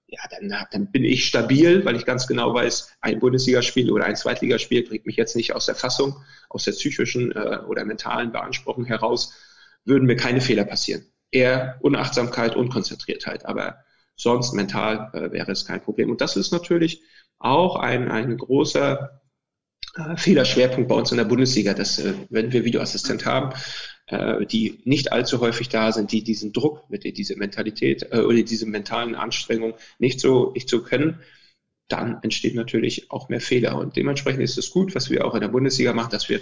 ja, 0.08 0.20
dann, 0.30 0.54
dann 0.70 0.90
bin 0.92 1.04
ich 1.04 1.26
stabil, 1.26 1.84
weil 1.84 1.96
ich 1.96 2.04
ganz 2.04 2.26
genau 2.26 2.54
weiß, 2.54 2.96
ein 3.00 3.18
Bundesligaspiel 3.18 3.90
oder 3.90 4.04
ein 4.04 4.16
Zweitligaspiel 4.16 4.86
bringt 4.86 5.06
mich 5.06 5.16
jetzt 5.16 5.34
nicht 5.34 5.54
aus 5.54 5.66
der 5.66 5.74
Fassung, 5.74 6.16
aus 6.48 6.64
der 6.64 6.72
psychischen 6.72 7.32
äh, 7.32 7.60
oder 7.66 7.84
mentalen 7.84 8.30
Beanspruchung 8.30 8.84
heraus, 8.84 9.34
würden 9.84 10.06
mir 10.06 10.16
keine 10.16 10.40
Fehler 10.40 10.64
passieren. 10.64 11.06
Eher 11.32 11.78
Unachtsamkeit, 11.80 12.54
Unkonzentriertheit, 12.54 13.44
aber 13.46 13.78
sonst 14.14 14.52
mental 14.52 15.10
äh, 15.12 15.32
wäre 15.32 15.50
es 15.50 15.66
kein 15.66 15.82
Problem. 15.82 16.10
Und 16.10 16.20
das 16.20 16.36
ist 16.36 16.52
natürlich 16.52 17.02
auch 17.38 17.76
ein, 17.76 18.10
ein 18.10 18.36
großer 18.36 19.20
äh, 19.96 20.16
Fehlerschwerpunkt 20.16 20.88
bei 20.88 20.94
uns 20.94 21.10
in 21.10 21.18
der 21.18 21.24
Bundesliga, 21.24 21.74
dass 21.74 21.98
äh, 21.98 22.14
wenn 22.30 22.52
wir 22.52 22.64
Videoassistent 22.64 23.26
haben, 23.26 23.54
äh, 24.06 24.46
die 24.46 24.80
nicht 24.84 25.12
allzu 25.12 25.40
häufig 25.40 25.68
da 25.68 25.92
sind, 25.92 26.12
die 26.12 26.22
diesen 26.22 26.52
Druck 26.52 26.88
mit 26.88 27.04
dieser 27.04 27.36
Mentalität 27.36 28.06
äh, 28.12 28.20
oder 28.20 28.42
diese 28.42 28.66
mentalen 28.66 29.14
Anstrengungen 29.14 29.74
nicht 29.98 30.20
so, 30.20 30.52
nicht 30.52 30.68
so 30.68 30.82
können, 30.82 31.20
dann 31.88 32.18
entsteht 32.22 32.54
natürlich 32.54 33.10
auch 33.10 33.28
mehr 33.28 33.40
Fehler. 33.40 33.76
Und 33.76 33.96
dementsprechend 33.96 34.42
ist 34.42 34.58
es 34.58 34.70
gut, 34.70 34.94
was 34.94 35.10
wir 35.10 35.24
auch 35.24 35.34
in 35.34 35.40
der 35.40 35.48
Bundesliga 35.48 35.92
machen, 35.92 36.10
dass 36.10 36.28
wir 36.28 36.40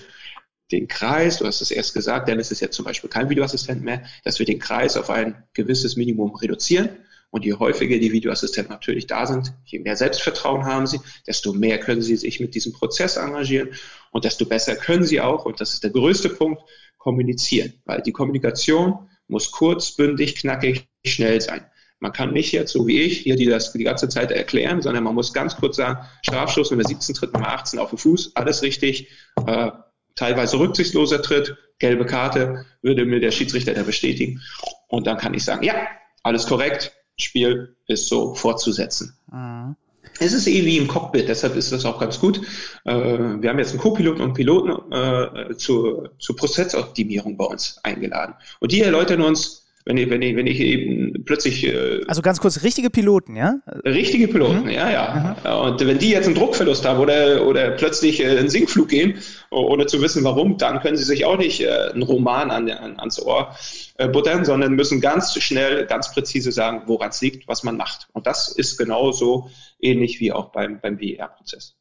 den 0.73 0.89
Kreis, 0.89 1.39
du 1.39 1.47
hast 1.47 1.61
es 1.61 1.71
erst 1.71 1.95
gesagt, 1.95 2.29
Dennis 2.29 2.51
ist 2.51 2.61
jetzt 2.61 2.77
zum 2.77 2.85
Beispiel 2.85 3.11
kein 3.11 3.29
Videoassistent 3.29 3.83
mehr, 3.83 4.03
dass 4.25 4.39
wir 4.39 4.47
den 4.47 4.59
Kreis 4.59 4.97
auf 4.97 5.11
ein 5.11 5.45
gewisses 5.53 5.97
Minimum 5.97 6.35
reduzieren. 6.35 6.89
Und 7.31 7.45
je 7.45 7.55
häufiger 7.55 7.99
die 7.99 8.13
Videoassistenten 8.13 8.73
natürlich 8.73 9.09
da 9.09 9.27
sind, 9.27 9.53
je 9.65 9.81
mehr 9.81 9.97
Selbstvertrauen 9.97 10.67
haben 10.67 10.87
sie, 10.87 11.01
desto 11.27 11.53
mehr 11.53 11.79
können 11.81 12.01
sie 12.01 12.15
sich 12.15 12.39
mit 12.39 12.55
diesem 12.55 12.73
Prozess 12.73 13.17
engagieren 13.17 13.71
und 14.13 14.25
desto 14.25 14.47
besser 14.47 14.77
können 14.77 15.03
sie 15.03 15.21
auch, 15.21 15.45
und 15.45 15.61
das 15.61 15.75
ist 15.75 15.83
der 15.83 15.91
größte 15.91 16.29
Punkt, 16.29 16.63
kommunizieren, 17.05 17.75
weil 17.85 18.01
die 18.01 18.13
Kommunikation 18.13 19.11
muss 19.29 19.51
kurz, 19.51 19.93
bündig, 19.93 20.37
knackig, 20.37 20.89
schnell 21.05 21.39
sein. 21.41 21.67
Man 22.01 22.13
kann 22.13 22.33
nicht 22.33 22.53
jetzt, 22.53 22.73
so 22.73 22.87
wie 22.87 23.03
ich, 23.03 23.19
hier 23.19 23.37
die 23.37 23.45
das 23.45 23.73
die 23.73 23.85
ganze 23.85 24.09
Zeit 24.09 24.31
erklären, 24.31 24.81
sondern 24.81 25.05
man 25.05 25.15
muss 25.15 25.35
ganz 25.35 25.57
kurz 25.57 25.77
sagen, 25.77 25.99
Strafstoß 26.23 26.71
Nummer 26.71 26.85
17, 26.85 27.15
Tritt 27.15 27.35
Nummer 27.35 27.49
18 27.49 27.79
auf 27.79 27.91
den 27.91 27.99
Fuß, 27.99 28.37
alles 28.37 28.63
richtig, 28.63 29.09
äh, 29.47 29.71
teilweise 30.15 30.59
rücksichtsloser 30.59 31.21
Tritt, 31.21 31.57
gelbe 31.79 32.07
Karte, 32.07 32.65
würde 32.81 33.05
mir 33.05 33.21
der 33.21 33.31
Schiedsrichter 33.31 33.75
da 33.75 33.83
bestätigen. 33.83 34.41
Und 34.89 35.07
dann 35.07 35.19
kann 35.19 35.35
ich 35.35 35.45
sagen, 35.45 35.63
ja, 35.63 35.75
alles 36.23 36.47
korrekt, 36.47 36.93
Spiel 37.19 37.77
ist 37.87 38.09
so 38.09 38.35
fortzusetzen. 38.35 39.17
Mhm. 39.31 39.77
Es 40.21 40.33
ist 40.33 40.47
eh 40.47 40.65
wie 40.65 40.79
im 40.79 40.89
Cockpit, 40.89 41.29
deshalb 41.29 41.57
ist 41.57 41.73
das 41.73 41.85
auch 41.85 41.99
ganz 41.99 42.21
gut. 42.21 42.41
Äh, 42.85 42.95
wir 42.95 43.51
haben 43.51 43.59
jetzt 43.59 43.71
einen 43.71 43.81
Co-Piloten 43.81 44.21
und 44.21 44.35
Piloten 44.35 44.93
äh, 44.93 45.57
zur, 45.57 46.13
zur 46.19 46.37
Prozessoptimierung 46.37 47.37
bei 47.37 47.47
uns 47.47 47.79
eingeladen. 47.83 48.35
Und 48.61 48.73
die 48.73 48.83
erläutern 48.83 49.23
uns, 49.23 49.64
wenn 49.87 49.99
ich, 49.99 50.09
wenn 50.09 50.23
ich, 50.23 50.35
wenn 50.35 50.47
ich 50.47 50.61
eben 50.61 51.25
plötzlich. 51.25 51.65
Äh, 51.65 52.01
also 52.07 52.23
ganz 52.23 52.41
kurz, 52.41 52.63
richtige 52.63 52.89
Piloten, 52.89 53.37
ja? 53.37 53.61
Richtige 53.85 54.29
Piloten, 54.29 54.65
mhm. 54.65 54.71
ja, 54.71 54.91
ja. 54.91 55.37
Mhm. 55.45 55.73
Und 55.73 55.87
wenn 55.87 55.99
die 55.99 56.11
jetzt 56.11 56.27
einen 56.27 56.35
Druckverlust 56.35 56.87
haben 56.87 57.01
oder, 57.01 57.47
oder 57.47 57.71
plötzlich 57.73 58.21
äh, 58.21 58.39
einen 58.39 58.49
Sinkflug 58.49 58.89
gehen, 58.89 59.19
ohne 59.51 59.87
zu 59.87 60.01
wissen 60.01 60.25
warum, 60.25 60.57
dann 60.57 60.81
können 60.81 60.97
sie 60.97 61.05
sich 61.05 61.27
auch 61.27 61.37
nicht 61.37 61.61
äh, 61.61 61.91
einen 61.93 62.03
Roman 62.03 62.51
an, 62.51 62.71
an, 62.71 62.99
ans 62.99 63.21
Ohr 63.21 63.55
äh, 63.99 64.09
buttern, 64.09 64.47
sondern 64.47 64.73
müssen 64.73 65.03
ganz 65.03 65.35
schnell, 65.35 65.85
ganz 65.87 66.13
präzise 66.13 66.51
sagen, 66.51 66.85
woran 66.87 67.11
es 67.11 67.21
liegt, 67.21 67.47
was 67.47 67.63
man 67.63 67.77
macht. 67.77 68.09
Und 68.13 68.27
das 68.27 68.49
ist 68.49 68.79
genauso 68.79 69.51
ähnlich 69.81 70.19
wie 70.19 70.33
auch 70.33 70.51
beim, 70.51 70.81
beim 70.81 70.99
WER-Prozess. 70.99 71.77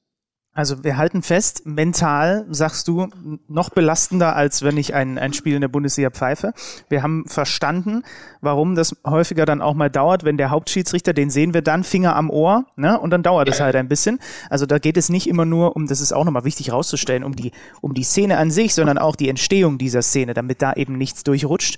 Also 0.56 0.84
wir 0.84 0.98
halten 0.98 1.24
fest, 1.24 1.66
mental, 1.66 2.46
sagst 2.50 2.88
du, 2.88 3.08
noch 3.48 3.72
belastender, 3.72 4.36
als 4.36 4.62
wenn 4.62 4.78
ich 4.78 4.94
ein, 4.94 5.18
ein 5.18 5.34
Spiel 5.34 5.56
in 5.56 5.62
der 5.62 5.68
Bundesliga 5.68 6.12
pfeife. 6.12 6.54
Wir 6.90 7.02
haben 7.02 7.26
verstanden, 7.28 8.04
warum 8.44 8.76
das 8.76 8.96
häufiger 9.06 9.46
dann 9.46 9.62
auch 9.62 9.74
mal 9.74 9.90
dauert, 9.90 10.24
wenn 10.24 10.38
der 10.38 10.50
Hauptschiedsrichter, 10.50 11.14
den 11.14 11.30
sehen 11.30 11.54
wir 11.54 11.62
dann, 11.62 11.84
Finger 11.84 12.16
am 12.16 12.30
Ohr, 12.30 12.66
ne? 12.76 13.00
Und 13.00 13.12
dann 13.12 13.24
dauert 13.24 13.50
es 13.50 13.60
halt 13.60 13.76
ein 13.76 13.88
bisschen. 13.88 14.20
Also 14.50 14.66
da 14.66 14.80
geht 14.80 14.98
es 14.98 15.10
nicht 15.10 15.28
immer 15.28 15.46
nur 15.46 15.76
um, 15.76 15.88
das 15.88 16.02
ist 16.02 16.14
auch 16.14 16.26
nochmal 16.26 16.44
wichtig 16.44 16.72
rauszustellen, 16.72 17.24
um 17.24 17.36
die, 17.36 17.52
um 17.82 17.94
die 17.94 18.04
Szene 18.04 18.38
an 18.38 18.52
sich, 18.52 18.74
sondern 18.74 18.98
auch 18.98 19.16
die 19.16 19.30
Entstehung 19.30 19.78
dieser 19.78 20.02
Szene, 20.02 20.34
damit 20.34 20.62
da 20.62 20.74
eben 20.74 20.98
nichts 20.98 21.24
durchrutscht. 21.24 21.78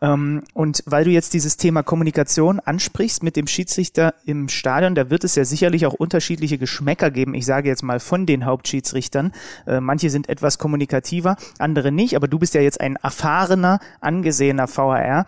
Ähm, 0.00 0.42
und 0.54 0.82
weil 0.86 1.04
du 1.04 1.10
jetzt 1.10 1.34
dieses 1.34 1.56
Thema 1.56 1.82
Kommunikation 1.82 2.60
ansprichst 2.60 3.22
mit 3.22 3.36
dem 3.36 3.46
Schiedsrichter 3.46 4.14
im 4.24 4.48
Stadion, 4.48 4.94
da 4.94 5.10
wird 5.10 5.24
es 5.24 5.34
ja 5.34 5.44
sicherlich 5.44 5.86
auch 5.86 5.94
unterschiedliche 5.94 6.58
Geschmäcker 6.58 7.10
geben. 7.10 7.34
Ich 7.34 7.46
sage 7.46 7.68
jetzt 7.68 7.82
mal 7.82 8.00
von 8.00 8.26
den 8.26 8.44
Hauptschiedsrichtern. 8.44 9.32
Äh, 9.66 9.80
manche 9.80 10.10
sind 10.10 10.28
etwas 10.28 10.58
kommunikativer, 10.58 11.36
andere 11.58 11.92
nicht. 11.92 12.16
Aber 12.16 12.28
du 12.28 12.38
bist 12.38 12.54
ja 12.54 12.60
jetzt 12.60 12.80
ein 12.80 12.96
erfahrener, 12.96 13.80
angesehener 14.00 14.68
VHR. 14.68 15.26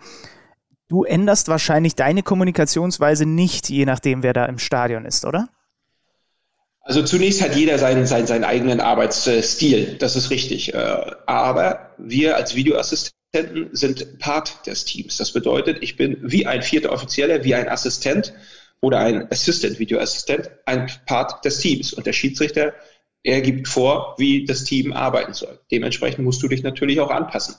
Du 0.89 1.03
änderst 1.03 1.47
wahrscheinlich 1.47 1.95
deine 1.95 2.23
Kommunikationsweise 2.23 3.27
nicht, 3.27 3.69
je 3.69 3.85
nachdem, 3.85 4.23
wer 4.23 4.33
da 4.33 4.45
im 4.45 4.57
Stadion 4.57 5.05
ist, 5.05 5.23
oder? 5.23 5.47
Also 6.81 7.03
zunächst 7.03 7.43
hat 7.43 7.55
jeder 7.55 7.77
seinen, 7.77 8.07
seinen, 8.07 8.25
seinen 8.25 8.43
eigenen 8.43 8.81
Arbeitsstil, 8.81 9.97
das 9.99 10.15
ist 10.15 10.31
richtig. 10.31 10.73
Äh, 10.73 10.77
aber 11.27 11.91
wir 11.99 12.35
als 12.35 12.55
Videoassistenten 12.55 13.69
sind 13.73 14.17
Part 14.17 14.65
des 14.65 14.85
Teams. 14.85 15.17
Das 15.17 15.31
bedeutet, 15.31 15.77
ich 15.81 15.95
bin 15.95 16.17
wie 16.21 16.47
ein 16.47 16.63
vierter 16.63 16.91
Offizieller, 16.91 17.43
wie 17.43 17.53
ein 17.53 17.69
Assistent 17.69 18.33
oder 18.81 18.97
ein 18.97 19.31
Assistant, 19.31 19.77
Videoassistent, 19.77 20.49
ein 20.65 20.89
Part 21.05 21.45
des 21.45 21.59
Teams. 21.59 21.93
Und 21.93 22.07
der 22.07 22.13
Schiedsrichter, 22.13 22.73
er 23.21 23.41
gibt 23.41 23.67
vor, 23.67 24.15
wie 24.17 24.45
das 24.45 24.63
Team 24.63 24.93
arbeiten 24.93 25.33
soll. 25.33 25.59
Dementsprechend 25.69 26.25
musst 26.25 26.41
du 26.41 26.47
dich 26.47 26.63
natürlich 26.63 26.99
auch 26.99 27.11
anpassen. 27.11 27.53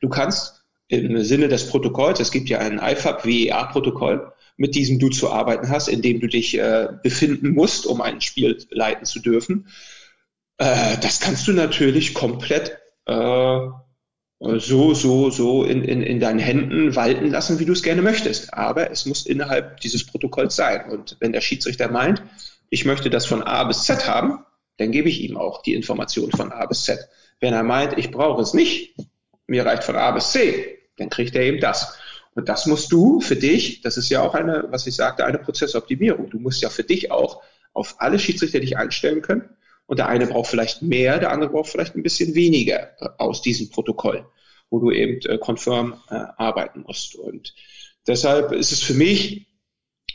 Du 0.00 0.08
kannst 0.08 0.61
im 0.92 1.22
Sinne 1.24 1.48
des 1.48 1.68
Protokolls, 1.68 2.20
es 2.20 2.30
gibt 2.30 2.48
ja 2.48 2.58
ein 2.58 2.78
IFAB 2.78 3.24
WEA-Protokoll, 3.24 4.32
mit 4.56 4.74
diesem 4.74 4.98
du 4.98 5.08
zu 5.08 5.30
arbeiten 5.30 5.70
hast, 5.70 5.88
in 5.88 6.02
dem 6.02 6.20
du 6.20 6.26
dich 6.26 6.58
äh, 6.58 6.88
befinden 7.02 7.50
musst, 7.50 7.86
um 7.86 8.02
ein 8.02 8.20
Spiel 8.20 8.58
leiten 8.70 9.06
zu 9.06 9.20
dürfen, 9.20 9.68
äh, 10.58 10.98
das 11.00 11.20
kannst 11.20 11.48
du 11.48 11.52
natürlich 11.52 12.12
komplett 12.12 12.78
äh, 13.06 13.68
so, 14.38 14.92
so, 14.92 15.30
so 15.30 15.64
in, 15.64 15.82
in, 15.82 16.02
in 16.02 16.20
deinen 16.20 16.40
Händen 16.40 16.94
walten 16.94 17.30
lassen, 17.30 17.58
wie 17.58 17.64
du 17.64 17.72
es 17.72 17.82
gerne 17.82 18.02
möchtest. 18.02 18.52
Aber 18.52 18.90
es 18.90 19.06
muss 19.06 19.24
innerhalb 19.24 19.80
dieses 19.80 20.04
Protokolls 20.04 20.56
sein. 20.56 20.90
Und 20.90 21.16
wenn 21.20 21.32
der 21.32 21.40
Schiedsrichter 21.40 21.90
meint, 21.90 22.22
ich 22.68 22.84
möchte 22.84 23.08
das 23.08 23.24
von 23.24 23.42
A 23.42 23.64
bis 23.64 23.84
Z 23.84 24.06
haben, 24.08 24.44
dann 24.76 24.90
gebe 24.90 25.08
ich 25.08 25.22
ihm 25.22 25.36
auch 25.36 25.62
die 25.62 25.74
Information 25.74 26.30
von 26.32 26.52
A 26.52 26.66
bis 26.66 26.84
Z. 26.84 26.98
Wenn 27.40 27.54
er 27.54 27.62
meint, 27.62 27.96
ich 27.98 28.10
brauche 28.10 28.42
es 28.42 28.52
nicht, 28.52 28.96
mir 29.46 29.64
reicht 29.64 29.84
von 29.84 29.96
A 29.96 30.10
bis 30.10 30.32
C, 30.32 30.81
dann 31.02 31.10
kriegt 31.10 31.34
er 31.34 31.42
eben 31.42 31.60
das. 31.60 31.98
Und 32.34 32.48
das 32.48 32.66
musst 32.66 32.90
du 32.92 33.20
für 33.20 33.36
dich, 33.36 33.82
das 33.82 33.96
ist 33.96 34.08
ja 34.08 34.22
auch 34.22 34.34
eine, 34.34 34.64
was 34.70 34.86
ich 34.86 34.94
sagte, 34.94 35.26
eine 35.26 35.38
Prozessoptimierung. 35.38 36.30
Du 36.30 36.38
musst 36.38 36.62
ja 36.62 36.70
für 36.70 36.84
dich 36.84 37.10
auch 37.10 37.42
auf 37.74 37.96
alle 37.98 38.18
Schiedsrichter 38.18 38.60
dich 38.60 38.76
einstellen 38.78 39.22
können 39.22 39.50
und 39.86 39.98
der 39.98 40.08
eine 40.08 40.26
braucht 40.26 40.48
vielleicht 40.48 40.82
mehr, 40.82 41.18
der 41.18 41.32
andere 41.32 41.50
braucht 41.50 41.70
vielleicht 41.70 41.94
ein 41.94 42.02
bisschen 42.02 42.34
weniger 42.34 42.90
äh, 43.00 43.08
aus 43.18 43.42
diesem 43.42 43.70
Protokoll, 43.70 44.26
wo 44.70 44.78
du 44.78 44.90
eben 44.90 45.20
äh, 45.28 45.38
konform 45.38 46.00
äh, 46.08 46.14
arbeiten 46.36 46.84
musst. 46.86 47.16
Und 47.16 47.54
deshalb 48.06 48.52
ist 48.52 48.72
es 48.72 48.82
für 48.82 48.94
mich 48.94 49.48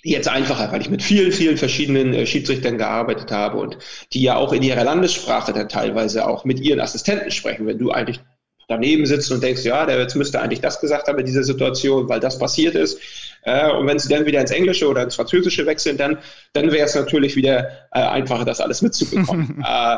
jetzt 0.03 0.27
einfacher, 0.27 0.71
weil 0.71 0.81
ich 0.81 0.89
mit 0.89 1.03
vielen, 1.03 1.31
vielen 1.31 1.57
verschiedenen 1.57 2.13
äh, 2.13 2.25
Schiedsrichtern 2.25 2.77
gearbeitet 2.77 3.31
habe 3.31 3.57
und 3.57 3.77
die 4.13 4.21
ja 4.21 4.37
auch 4.37 4.53
in 4.53 4.63
ihrer 4.63 4.83
Landessprache 4.83 5.53
dann 5.53 5.69
teilweise 5.69 6.27
auch 6.27 6.45
mit 6.45 6.59
ihren 6.59 6.79
Assistenten 6.79 7.31
sprechen. 7.31 7.67
Wenn 7.67 7.77
du 7.77 7.91
eigentlich 7.91 8.21
daneben 8.67 9.05
sitzt 9.05 9.31
und 9.31 9.41
denkst, 9.41 9.63
ja, 9.63 9.85
der 9.85 9.99
jetzt 9.99 10.15
müsste 10.15 10.41
eigentlich 10.41 10.61
das 10.61 10.79
gesagt 10.79 11.07
haben 11.07 11.19
in 11.19 11.25
dieser 11.25 11.43
Situation, 11.43 12.09
weil 12.09 12.19
das 12.19 12.37
passiert 12.37 12.75
ist. 12.75 12.99
Äh, 13.43 13.71
und 13.71 13.87
wenn 13.87 13.97
sie 13.97 14.09
dann 14.09 14.25
wieder 14.25 14.41
ins 14.41 14.51
Englische 14.51 14.87
oder 14.87 15.03
ins 15.03 15.15
Französische 15.15 15.65
wechseln, 15.65 15.97
dann, 15.97 16.17
dann 16.53 16.71
wäre 16.71 16.85
es 16.85 16.95
natürlich 16.95 17.35
wieder 17.35 17.69
äh, 17.91 17.99
einfacher, 17.99 18.45
das 18.45 18.59
alles 18.61 18.81
mitzubekommen. 18.81 19.63
äh, 19.65 19.97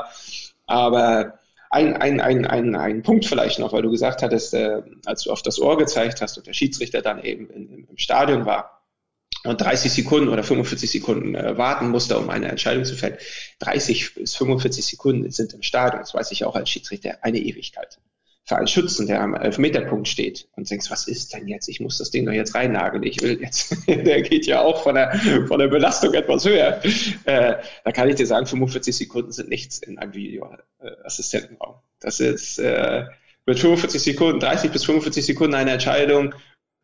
aber 0.67 1.39
ein, 1.71 1.97
ein, 1.97 2.19
ein, 2.19 2.45
ein, 2.45 2.75
ein 2.75 3.03
Punkt 3.03 3.25
vielleicht 3.25 3.60
noch, 3.60 3.73
weil 3.73 3.82
du 3.82 3.91
gesagt 3.91 4.21
hattest, 4.21 4.53
äh, 4.53 4.82
als 5.05 5.23
du 5.23 5.32
auf 5.32 5.41
das 5.41 5.60
Ohr 5.60 5.77
gezeigt 5.77 6.21
hast 6.21 6.38
und 6.38 6.45
der 6.47 6.53
Schiedsrichter 6.53 7.01
dann 7.01 7.23
eben 7.23 7.49
in, 7.49 7.88
im 7.89 7.97
Stadion 7.97 8.45
war 8.45 8.84
und 9.45 9.62
30 9.62 9.91
Sekunden 9.91 10.29
oder 10.29 10.43
45 10.43 10.91
Sekunden 10.91 11.34
äh, 11.34 11.58
warten 11.58 11.89
musste, 11.89 12.17
um 12.19 12.29
eine 12.29 12.49
Entscheidung 12.49 12.86
zu 12.86 12.95
fällen. 12.95 13.17
30 13.60 14.15
bis 14.15 14.36
45 14.36 14.86
Sekunden 14.86 15.32
sind 15.32 15.53
im 15.53 15.63
Stadion, 15.63 16.01
das 16.01 16.13
weiß 16.13 16.32
ich 16.32 16.43
auch 16.43 16.55
als 16.55 16.69
Schiedsrichter, 16.69 17.19
eine 17.21 17.39
Ewigkeit 17.39 17.99
für 18.49 18.57
einen 18.57 18.67
Schützen, 18.67 19.05
der 19.05 19.21
am 19.21 19.35
Elfmeterpunkt 19.35 20.07
steht 20.07 20.47
und 20.55 20.67
denkst, 20.67 20.89
was 20.89 21.07
ist 21.07 21.35
denn 21.35 21.47
jetzt? 21.47 21.69
Ich 21.69 21.79
muss 21.79 21.99
das 21.99 22.09
Ding 22.09 22.25
doch 22.25 22.31
jetzt 22.31 22.55
reinnageln. 22.55 23.03
Ich 23.03 23.21
will 23.21 23.39
jetzt, 23.39 23.75
der 23.88 24.23
geht 24.23 24.47
ja 24.47 24.62
auch 24.62 24.81
von 24.81 24.95
der, 24.95 25.13
von 25.47 25.59
der 25.59 25.67
Belastung 25.67 26.15
etwas 26.15 26.45
höher. 26.45 26.81
Äh, 27.25 27.57
da 27.85 27.91
kann 27.91 28.09
ich 28.09 28.15
dir 28.15 28.25
sagen, 28.25 28.47
45 28.47 28.97
Sekunden 28.97 29.31
sind 29.31 29.49
nichts 29.49 29.77
in 29.77 29.99
einem 29.99 30.15
Videoassistentenraum. 30.15 31.75
Das 31.99 32.19
ist 32.19 32.57
äh, 32.57 33.05
mit 33.45 33.59
45 33.59 34.01
Sekunden, 34.01 34.39
30 34.39 34.71
bis 34.71 34.83
45 34.83 35.27
Sekunden 35.27 35.53
eine 35.53 35.73
Entscheidung 35.73 36.33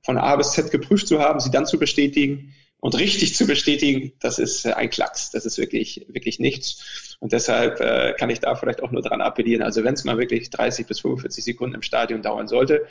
von 0.04 0.19
A 0.19 0.36
bis 0.36 0.51
Z 0.51 0.69
geprüft 0.69 1.08
zu 1.08 1.17
haben, 1.17 1.39
sie 1.39 1.49
dann 1.49 1.65
zu 1.65 1.80
bestätigen 1.80 2.54
und 2.86 3.00
richtig 3.00 3.34
zu 3.34 3.48
bestätigen, 3.48 4.12
das 4.19 4.38
ist 4.38 4.63
äh, 4.63 4.74
ein 4.74 4.91
Klacks. 4.91 5.32
Das 5.32 5.48
ist 5.48 5.58
wirklich, 5.58 6.06
wirklich 6.08 6.38
nichts. 6.38 7.17
Und 7.19 7.34
deshalb 7.34 7.80
äh, 7.80 8.13
kann 8.13 8.30
ich 8.30 8.41
da 8.41 8.54
vielleicht 8.54 8.84
auch 8.84 8.91
nur 8.91 9.02
dran 9.02 9.21
appellieren. 9.21 9.63
Also 9.63 9.84
wenn 9.84 9.95
es 9.95 10.04
mal 10.04 10.19
wirklich 10.19 10.52
30 10.52 10.86
bis 10.86 11.00
45 11.00 11.43
Sekunden 11.43 11.74
im 11.74 11.82
Stadion 11.82 12.21
dauern 12.21 12.48
sollte, 12.48 12.86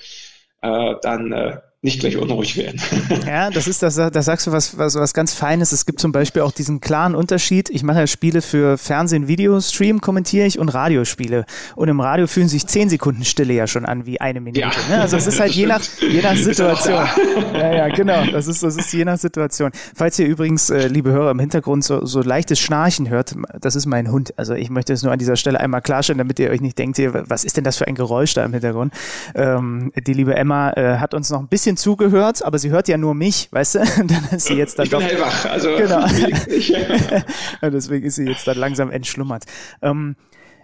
äh, 0.63 0.95
dann 1.01 1.31
äh, 1.31 1.61
nicht 1.85 2.01
gleich 2.01 2.17
unruhig 2.17 2.57
werden. 2.57 2.81
Ja, 3.27 3.51
das 3.51 3.67
ist 3.67 3.83
das, 3.83 3.97
da 3.97 4.23
sagst 4.23 4.47
du 4.47 4.53
was, 4.53 4.77
was, 4.77 4.95
was 4.97 5.15
ganz 5.15 5.35
Feines. 5.35 5.73
Es 5.73 5.87
gibt 5.87 6.01
zum 6.01 6.13
Beispiel 6.13 6.43
auch 6.43 6.53
diesen 6.53 6.81
klaren 6.81 7.15
Unterschied. 7.15 7.71
Ich 7.71 7.83
mache 7.83 8.01
ja 8.01 8.07
Spiele 8.07 8.43
für 8.43 8.77
Fernsehen, 8.77 9.29
Videostream 9.29 10.01
kommentiere 10.01 10.47
ich 10.47 10.59
und 10.59 10.69
Radiospiele. 10.69 11.47
Und 11.75 11.89
im 11.89 12.01
Radio 12.01 12.27
fühlen 12.27 12.49
sich 12.49 12.67
zehn 12.67 12.89
Sekunden 12.89 13.25
Stille 13.25 13.55
ja 13.55 13.67
schon 13.67 13.87
an 13.87 14.07
wie 14.07 14.21
eine 14.21 14.41
Minute. 14.41 14.61
Ja, 14.61 14.71
ne? 14.89 15.01
Also 15.01 15.17
es 15.17 15.27
ist 15.27 15.41
halt 15.41 15.53
je 15.53 15.67
nach, 15.67 15.81
je 16.01 16.23
nach 16.23 16.37
Situation. 16.37 17.07
Ja, 17.55 17.75
ja, 17.75 17.89
genau. 17.89 18.25
Das 18.31 18.47
ist, 18.47 18.63
das 18.63 18.77
ist 18.77 18.93
je 18.93 19.05
nach 19.05 19.19
Situation. 19.19 19.71
Falls 19.95 20.19
ihr 20.19 20.27
übrigens, 20.27 20.71
äh, 20.71 20.89
liebe 20.89 21.11
Hörer, 21.11 21.31
im 21.31 21.39
Hintergrund 21.39 21.85
so, 21.85 22.05
so 22.05 22.21
leichtes 22.21 22.59
Schnarchen 22.59 23.09
hört, 23.09 23.35
das 23.61 23.77
ist 23.77 23.87
mein 23.87 24.11
Hund. 24.11 24.35
Also 24.37 24.55
ich 24.55 24.71
möchte 24.71 24.93
es 24.93 25.03
nur 25.03 25.13
an 25.13 25.19
dieser 25.19 25.37
Stelle 25.37 25.61
einmal 25.61 25.83
klarstellen, 25.83 26.19
damit 26.19 26.39
ihr 26.39 26.51
euch 26.51 26.61
nicht 26.61 26.79
denkt, 26.79 26.99
was 26.99 27.45
ist 27.45 27.57
denn 27.57 27.65
das 27.65 27.77
für 27.77 27.87
ein 27.87 27.95
Geräusch 27.95 28.35
da 28.35 28.45
im 28.45 28.53
Hintergrund? 28.53 28.93
Ähm, 29.35 29.93
die 30.07 30.13
liebe 30.13 30.35
Emma 30.35 30.73
äh, 30.73 30.99
hat 30.99 31.15
uns 31.15 31.31
noch 31.31 31.41
ein 31.41 31.49
bisschen 31.49 31.74
bisschen 31.75 31.77
zugehört, 31.77 32.45
aber 32.45 32.59
sie 32.59 32.71
hört 32.71 32.89
ja 32.89 32.97
nur 32.97 33.15
mich, 33.15 33.49
weißt 33.51 33.77
du? 33.77 33.79
dann 34.07 34.29
ist 34.33 34.47
sie 34.47 34.55
jetzt 34.55 34.79
dann 34.79 34.87
ich 34.87 34.91
doch. 34.91 34.99
Bin 34.99 35.09
hellwach, 35.09 35.45
also 35.47 35.77
genau. 35.77 36.07
deswegen 37.63 38.07
ist 38.07 38.17
sie 38.17 38.25
jetzt 38.25 38.47
dann 38.47 38.59
langsam 38.59 38.91
entschlummert. 38.91 39.45
Ähm, 39.83 40.17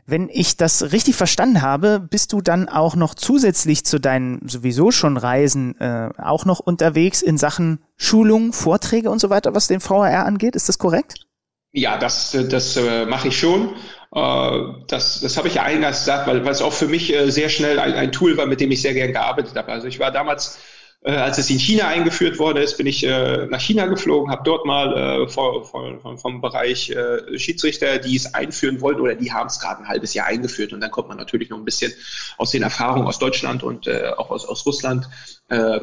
wenn 0.06 0.28
ich 0.28 0.56
das 0.56 0.92
richtig 0.92 1.14
verstanden 1.14 1.62
habe, 1.62 2.00
bist 2.00 2.32
du 2.32 2.40
dann 2.40 2.68
auch 2.68 2.96
noch 2.96 3.14
zusätzlich 3.14 3.84
zu 3.84 4.00
deinen 4.00 4.40
sowieso 4.48 4.90
schon 4.90 5.16
Reisen 5.16 5.78
äh, 5.78 6.10
auch 6.18 6.44
noch 6.44 6.58
unterwegs 6.58 7.22
in 7.22 7.38
Sachen 7.38 7.80
Schulung, 7.96 8.52
Vorträge 8.52 9.10
und 9.10 9.20
so 9.20 9.30
weiter, 9.30 9.54
was 9.54 9.68
den 9.68 9.80
VHR 9.80 10.26
angeht. 10.26 10.56
Ist 10.56 10.68
das 10.68 10.78
korrekt? 10.78 11.26
Ja, 11.72 11.96
das, 11.98 12.36
das 12.48 12.76
äh, 12.76 13.06
mache 13.06 13.28
ich 13.28 13.38
schon. 13.38 13.68
Äh, 14.12 14.58
das, 14.88 15.20
das 15.20 15.36
habe 15.36 15.46
ich 15.46 15.54
ja 15.54 15.62
eingangs 15.62 16.00
gesagt, 16.00 16.26
weil, 16.26 16.44
weil 16.44 16.52
es 16.52 16.62
auch 16.62 16.72
für 16.72 16.88
mich 16.88 17.14
äh, 17.14 17.30
sehr 17.30 17.48
schnell 17.48 17.78
ein, 17.78 17.94
ein 17.94 18.10
Tool 18.10 18.36
war, 18.36 18.46
mit 18.46 18.60
dem 18.60 18.72
ich 18.72 18.82
sehr 18.82 18.94
gern 18.94 19.12
gearbeitet 19.12 19.54
habe. 19.54 19.70
Also 19.70 19.86
ich 19.86 20.00
war 20.00 20.10
damals 20.10 20.58
äh, 21.02 21.12
als 21.12 21.38
es 21.38 21.48
in 21.48 21.58
China 21.58 21.88
eingeführt 21.88 22.38
worden 22.38 22.58
ist, 22.58 22.76
bin 22.76 22.86
ich 22.86 23.06
äh, 23.06 23.46
nach 23.46 23.60
China 23.60 23.86
geflogen, 23.86 24.30
habe 24.30 24.42
dort 24.44 24.66
mal 24.66 25.22
äh, 25.24 25.28
vor, 25.28 25.64
vor, 25.64 26.18
vom 26.18 26.40
Bereich 26.42 26.90
äh, 26.90 27.38
Schiedsrichter, 27.38 27.98
die 27.98 28.16
es 28.16 28.34
einführen 28.34 28.82
wollten 28.82 29.00
oder 29.00 29.14
die 29.14 29.32
haben 29.32 29.46
es 29.46 29.60
gerade 29.60 29.82
ein 29.82 29.88
halbes 29.88 30.12
Jahr 30.12 30.26
eingeführt 30.26 30.74
und 30.74 30.80
dann 30.80 30.90
kommt 30.90 31.08
man 31.08 31.16
natürlich 31.16 31.48
noch 31.48 31.56
ein 31.56 31.64
bisschen 31.64 31.92
aus 32.36 32.50
den 32.50 32.62
Erfahrungen 32.62 33.06
aus 33.06 33.18
Deutschland 33.18 33.62
und 33.62 33.86
äh, 33.86 34.10
auch 34.16 34.30
aus, 34.30 34.44
aus 34.44 34.66
Russland 34.66 35.08
äh, 35.48 35.80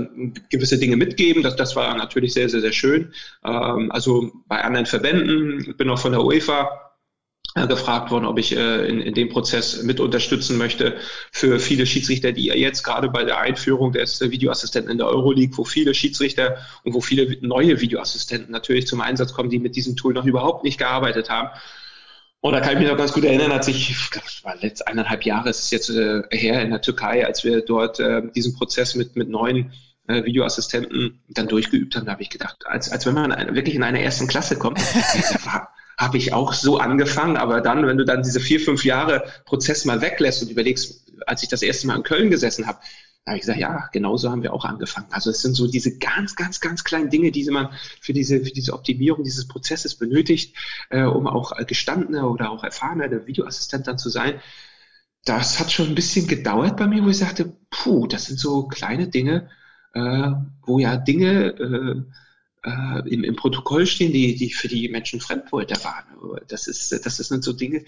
gewisse 0.50 0.78
Dinge 0.78 0.98
mitgeben. 0.98 1.42
Das, 1.42 1.56
das 1.56 1.76
war 1.76 1.98
natürlich 1.98 2.34
sehr, 2.34 2.48
sehr, 2.48 2.62
sehr 2.62 2.74
schön. 2.74 3.12
Ähm, 3.44 3.92
also 3.92 4.32
bei 4.48 4.64
anderen 4.64 4.86
Verbänden, 4.86 5.76
bin 5.78 5.90
auch 5.90 6.00
von 6.00 6.12
der 6.12 6.24
UEFA 6.24 6.87
gefragt 7.56 8.12
worden, 8.12 8.26
ob 8.26 8.38
ich 8.38 8.56
äh, 8.56 8.88
in, 8.88 9.02
in 9.02 9.14
dem 9.14 9.30
Prozess 9.30 9.82
mit 9.82 10.00
unterstützen 10.00 10.58
möchte 10.58 10.98
für 11.32 11.60
viele 11.60 11.86
Schiedsrichter, 11.86 12.32
die 12.32 12.46
jetzt 12.46 12.84
gerade 12.84 13.10
bei 13.10 13.24
der 13.24 13.40
Einführung 13.40 13.94
des 13.94 14.22
Videoassistenten 14.22 14.92
in 14.92 15.00
der 15.00 15.08
Euroleague, 15.08 15.58
wo 15.58 15.64
viele 15.64 15.96
Schiedsrichter 15.96 16.58
und 16.84 16.94
wo 16.94 17.02
viele 17.02 17.38
neue 17.42 17.82
Videoassistenten 17.82 18.52
natürlich 18.52 18.86
zum 18.86 19.02
Einsatz 19.02 19.34
kommen, 19.34 19.50
die 19.50 19.60
mit 19.60 19.76
diesem 19.76 19.96
Tool 19.96 20.14
noch 20.14 20.26
überhaupt 20.26 20.64
nicht 20.64 20.78
gearbeitet 20.78 21.30
haben. 21.30 21.50
Und 22.40 22.54
da 22.54 22.62
kann 22.62 22.74
ich 22.74 22.80
mich 22.80 22.88
noch 22.88 22.98
ganz 22.98 23.14
gut 23.14 23.24
erinnern, 23.24 23.52
als 23.52 23.68
ich, 23.68 23.90
ich 23.90 24.44
war 24.44 24.56
letzt 24.58 24.88
eineinhalb 24.88 25.24
Jahre, 25.24 25.50
es 25.50 25.60
ist 25.60 25.72
jetzt 25.72 25.90
äh, 25.90 26.22
her 26.30 26.62
in 26.62 26.70
der 26.70 26.82
Türkei, 26.82 27.26
als 27.26 27.44
wir 27.44 27.62
dort 27.62 28.00
äh, 28.00 28.22
diesen 28.36 28.56
Prozess 28.56 28.94
mit, 28.94 29.16
mit 29.16 29.30
neuen 29.30 29.74
äh, 30.08 30.24
Videoassistenten 30.24 31.24
dann 31.30 31.48
durchgeübt 31.48 31.96
haben, 31.96 32.06
da 32.06 32.12
habe 32.12 32.22
ich 32.22 32.30
gedacht, 32.30 32.66
als, 32.68 32.92
als 32.92 33.06
wenn 33.08 33.16
man 33.16 33.56
wirklich 33.56 33.76
in 33.76 33.84
eine 33.84 34.02
ersten 34.02 34.28
Klasse 34.28 34.58
kommt, 34.58 34.80
habe 35.98 36.18
ich 36.18 36.32
auch 36.32 36.54
so 36.54 36.78
angefangen, 36.78 37.38
aber 37.38 37.62
dann, 37.62 37.86
wenn 37.88 37.98
du 37.98 38.06
dann 38.06 38.22
diese 38.22 38.40
vier, 38.40 38.60
fünf 38.60 38.86
Jahre 38.86 39.26
Prozess 39.46 39.84
mal 39.84 40.02
weglässt 40.02 40.44
und 40.44 40.52
überlegst, 40.52 41.12
als 41.26 41.42
ich 41.42 41.50
das 41.50 41.64
erste 41.64 41.88
Mal 41.88 41.96
in 41.96 42.04
Köln 42.04 42.30
gesessen 42.30 42.68
habe, 42.68 42.80
da 43.26 43.32
habe 43.32 43.40
ich 43.40 43.42
gesagt, 43.42 43.60
ja, 43.60 43.90
genauso 43.92 44.32
haben 44.32 44.42
wir 44.42 44.54
auch 44.54 44.64
angefangen. 44.64 45.08
Also 45.10 45.32
es 45.32 45.42
sind 45.42 45.54
so 45.54 45.68
diese 45.68 45.98
ganz, 45.98 46.38
ganz, 46.38 46.62
ganz 46.62 46.86
kleinen 46.86 47.10
Dinge, 47.10 47.32
die 47.32 47.44
man 47.50 47.70
für 48.00 48.14
diese, 48.14 48.40
für 48.40 48.52
diese 48.52 48.72
Optimierung 48.74 49.24
dieses 49.24 49.50
Prozesses 49.50 49.96
benötigt, 49.96 50.56
äh, 50.92 51.04
um 51.04 51.28
auch 51.28 51.52
gestandener 51.66 52.32
oder 52.32 52.52
auch 52.52 52.64
erfahrener 52.64 53.28
Videoassistent 53.28 53.88
dann 53.88 53.98
zu 53.98 54.10
sein. 54.10 54.40
Das 55.26 55.60
hat 55.60 55.74
schon 55.74 55.88
ein 55.88 55.96
bisschen 55.96 56.28
gedauert 56.28 56.78
bei 56.78 56.88
mir, 56.88 57.04
wo 57.04 57.10
ich 57.10 57.18
sagte, 57.18 57.52
puh, 57.70 58.08
das 58.08 58.28
sind 58.28 58.40
so 58.40 58.68
kleine 58.68 59.10
Dinge, 59.10 59.50
äh, 59.94 60.32
wo 60.66 60.80
ja 60.80 60.96
Dinge 60.96 61.48
äh, 61.48 62.04
äh, 62.68 63.10
im, 63.10 63.24
im 63.24 63.36
Protokoll 63.36 63.86
stehen, 63.86 64.12
die, 64.12 64.36
die 64.36 64.52
für 64.52 64.68
die 64.68 64.90
Menschen 64.90 65.22
Fremdwörter 65.22 65.84
waren. 65.84 66.06
Das 66.48 66.68
ist, 66.68 66.92
das 67.06 67.18
sind 67.18 67.44
so 67.44 67.54
Dinge, 67.54 67.86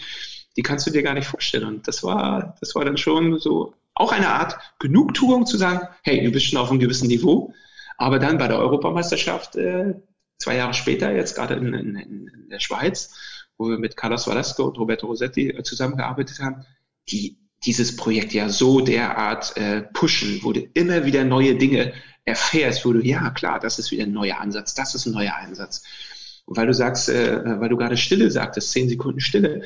die 0.58 0.62
kannst 0.62 0.88
du 0.88 0.92
dir 0.92 1.04
gar 1.04 1.14
nicht 1.14 1.28
vorstellen. 1.28 1.66
Und 1.66 1.88
das 1.88 2.04
war, 2.04 2.56
das 2.60 2.76
war 2.76 2.86
dann 2.86 2.98
schon 2.98 3.40
so 3.40 3.74
auch 3.94 4.12
eine 4.12 4.30
Art 4.30 4.58
Genugtuung 4.80 5.46
zu 5.46 5.58
sagen, 5.58 5.88
hey, 6.04 6.24
du 6.24 6.32
bist 6.32 6.46
schon 6.46 6.60
auf 6.60 6.70
einem 6.70 6.80
gewissen 6.80 7.08
Niveau. 7.08 7.54
Aber 7.98 8.20
dann 8.20 8.38
bei 8.38 8.48
der 8.48 8.60
Europameisterschaft, 8.60 9.58
äh, 9.58 9.96
zwei 10.38 10.56
Jahre 10.56 10.74
später, 10.74 11.14
jetzt 11.14 11.36
gerade 11.36 11.56
in, 11.56 11.74
in, 11.74 11.96
in 11.96 12.50
der 12.50 12.62
Schweiz, 12.62 13.14
wo 13.58 13.70
wir 13.70 13.78
mit 13.78 13.98
Carlos 13.98 14.28
Velasco 14.28 14.64
und 14.64 14.78
Roberto 14.78 15.08
Rossetti 15.08 15.50
äh, 15.50 15.64
zusammengearbeitet 15.64 16.40
haben, 16.40 16.66
die 17.10 17.38
dieses 17.66 17.98
Projekt 17.98 18.34
ja 18.34 18.48
so 18.48 18.80
derart 18.80 19.58
äh, 19.58 19.82
pushen, 19.82 20.40
du 20.42 20.54
immer 20.74 21.06
wieder 21.06 21.26
neue 21.26 21.56
Dinge 21.56 21.92
erfährst, 22.30 22.86
wo 22.86 22.94
du, 22.94 23.02
ja 23.02 23.30
klar, 23.32 23.60
das 23.60 23.80
ist 23.80 23.92
wieder 23.92 24.04
ein 24.04 24.14
neuer 24.14 24.40
Ansatz, 24.40 24.74
das 24.74 24.96
ist 24.96 25.06
ein 25.06 25.14
neuer 25.14 25.36
Ansatz. 25.36 25.84
Und 26.46 26.58
weil 26.58 26.68
du 26.68 26.74
sagst, 26.74 27.10
äh, 27.10 27.60
weil 27.60 27.70
du 27.70 27.78
gerade 27.78 27.98
Stille 27.98 28.32
sagtest, 28.32 28.72
zehn 28.72 28.90
Sekunden 28.90 29.20
Stille, 29.20 29.64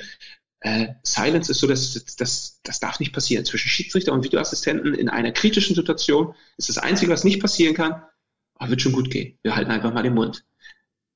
äh, 0.62 0.94
Silence 1.04 1.52
ist 1.52 1.60
so, 1.60 1.68
dass 1.68 1.94
das, 2.16 2.60
das 2.64 2.80
darf 2.80 3.00
nicht 3.00 3.14
passieren. 3.14 3.46
Zwischen 3.46 3.70
Schiedsrichter 3.70 4.14
und 4.14 4.24
Videoassistenten 4.24 4.94
in 4.94 5.10
einer 5.10 5.32
kritischen 5.32 5.76
Situation 5.76 6.36
ist 6.58 6.70
das 6.70 6.78
Einzige, 6.78 7.12
was 7.12 7.24
nicht 7.24 7.42
passieren 7.42 7.76
kann, 7.76 8.02
aber 8.56 8.72
wird 8.72 8.82
schon 8.82 8.94
gut 8.94 9.12
gehen. 9.12 9.38
Wir 9.44 9.56
halten 9.56 9.72
einfach 9.72 9.94
mal 9.94 10.04
den 10.04 10.14
Mund. 10.14 10.46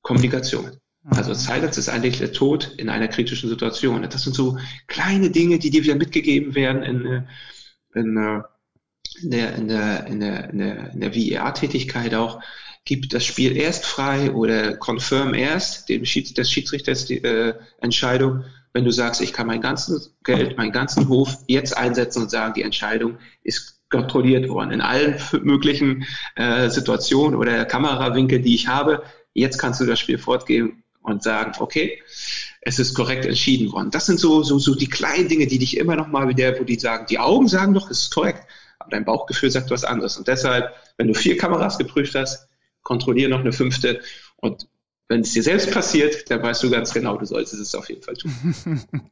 Kommunikation. 0.02 0.78
Also 1.04 1.30
mhm. 1.30 1.34
Silence 1.36 1.80
ist 1.80 1.88
eigentlich 1.88 2.18
der 2.18 2.32
Tod 2.32 2.74
in 2.76 2.88
einer 2.88 3.08
kritischen 3.08 3.48
Situation. 3.48 4.02
Das 4.02 4.22
sind 4.22 4.34
so 4.34 4.58
kleine 4.86 5.30
Dinge, 5.30 5.58
die 5.58 5.70
dir 5.70 5.82
wieder 5.82 5.94
mitgegeben 5.94 6.54
werden 6.54 6.82
in, 6.82 7.06
äh, 7.06 7.22
in, 7.94 8.16
äh, 8.16 8.42
in 9.22 9.30
der, 9.30 9.54
in 9.54 9.68
der, 9.68 10.06
in 10.06 10.20
der, 10.20 10.50
in 10.50 10.58
der, 10.58 10.92
in 10.92 11.00
der 11.00 11.14
VAR-Tätigkeit 11.14 12.14
auch. 12.14 12.40
Gib 12.84 13.10
das 13.10 13.24
Spiel 13.24 13.56
erst 13.56 13.84
frei 13.84 14.32
oder 14.32 14.76
confirm 14.76 15.34
erst 15.34 15.88
dem 15.88 16.04
Schieds, 16.04 16.32
des 16.32 16.50
Schiedsrichters 16.50 17.04
die 17.04 17.22
äh, 17.22 17.54
Entscheidung. 17.80 18.44
Wenn 18.72 18.84
du 18.84 18.90
sagst, 18.90 19.20
ich 19.20 19.32
kann 19.32 19.46
mein 19.46 19.60
ganzes 19.60 20.14
Geld, 20.24 20.56
meinen 20.56 20.72
ganzen 20.72 21.08
Hof 21.08 21.36
jetzt 21.48 21.76
einsetzen 21.76 22.22
und 22.22 22.30
sagen, 22.30 22.54
die 22.54 22.62
Entscheidung 22.62 23.18
ist 23.42 23.78
kontrolliert 23.90 24.48
worden 24.48 24.70
in 24.70 24.80
allen 24.80 25.16
möglichen 25.42 26.06
äh, 26.36 26.68
Situationen 26.70 27.38
oder 27.38 27.64
Kamerawinkel, 27.64 28.40
die 28.40 28.54
ich 28.54 28.68
habe. 28.68 29.02
Jetzt 29.34 29.58
kannst 29.58 29.80
du 29.80 29.86
das 29.86 29.98
Spiel 29.98 30.18
fortgeben 30.18 30.82
und 31.02 31.22
sagen, 31.22 31.52
okay, 31.58 32.02
es 32.60 32.78
ist 32.78 32.94
korrekt 32.94 33.24
entschieden 33.24 33.72
worden. 33.72 33.90
Das 33.90 34.06
sind 34.06 34.20
so, 34.20 34.42
so, 34.42 34.58
so 34.58 34.74
die 34.74 34.88
kleinen 34.88 35.28
Dinge, 35.28 35.46
die 35.46 35.58
dich 35.58 35.76
immer 35.76 35.96
noch 35.96 36.08
mal 36.08 36.28
wieder, 36.28 36.58
wo 36.58 36.64
die 36.64 36.78
sagen, 36.78 37.06
die 37.08 37.18
Augen 37.18 37.48
sagen 37.48 37.74
doch, 37.74 37.90
es 37.90 38.02
ist 38.02 38.14
korrekt, 38.14 38.46
dein 38.90 39.04
Bauchgefühl 39.04 39.50
sagt 39.50 39.70
was 39.70 39.84
anderes. 39.84 40.16
Und 40.16 40.28
deshalb, 40.28 40.72
wenn 40.96 41.08
du 41.08 41.14
vier 41.14 41.36
Kameras 41.36 41.78
geprüft 41.78 42.14
hast, 42.14 42.48
kontrolliere 42.82 43.30
noch 43.30 43.40
eine 43.40 43.52
fünfte 43.52 44.00
und 44.36 44.68
wenn 45.08 45.22
es 45.22 45.32
dir 45.32 45.42
selbst 45.42 45.70
passiert, 45.70 46.30
dann 46.30 46.42
weißt 46.42 46.62
du 46.62 46.70
ganz 46.70 46.92
genau, 46.92 47.16
du 47.16 47.24
solltest 47.24 47.54
es 47.54 47.74
auf 47.74 47.88
jeden 47.88 48.02
Fall 48.02 48.14
tun. 48.14 48.82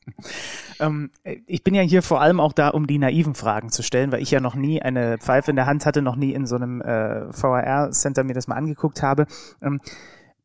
ähm, 0.79 1.11
ich 1.47 1.65
bin 1.65 1.75
ja 1.75 1.81
hier 1.81 2.03
vor 2.03 2.21
allem 2.21 2.39
auch 2.39 2.53
da, 2.53 2.69
um 2.69 2.87
die 2.87 2.99
naiven 2.99 3.35
Fragen 3.35 3.71
zu 3.71 3.83
stellen, 3.83 4.13
weil 4.13 4.21
ich 4.21 4.31
ja 4.31 4.41
noch 4.41 4.55
nie 4.55 4.83
eine 4.83 5.17
Pfeife 5.17 5.51
in 5.51 5.57
der 5.57 5.65
Hand 5.65 5.87
hatte, 5.87 6.03
noch 6.03 6.17
nie 6.17 6.35
in 6.35 6.47
so 6.47 6.57
einem 6.57 6.83
äh, 6.83 7.33
VAR-Center 7.33 8.25
mir 8.25 8.35
das 8.35 8.47
mal 8.47 8.57
angeguckt 8.57 9.03
habe. 9.03 9.27
Ähm, 9.63 9.81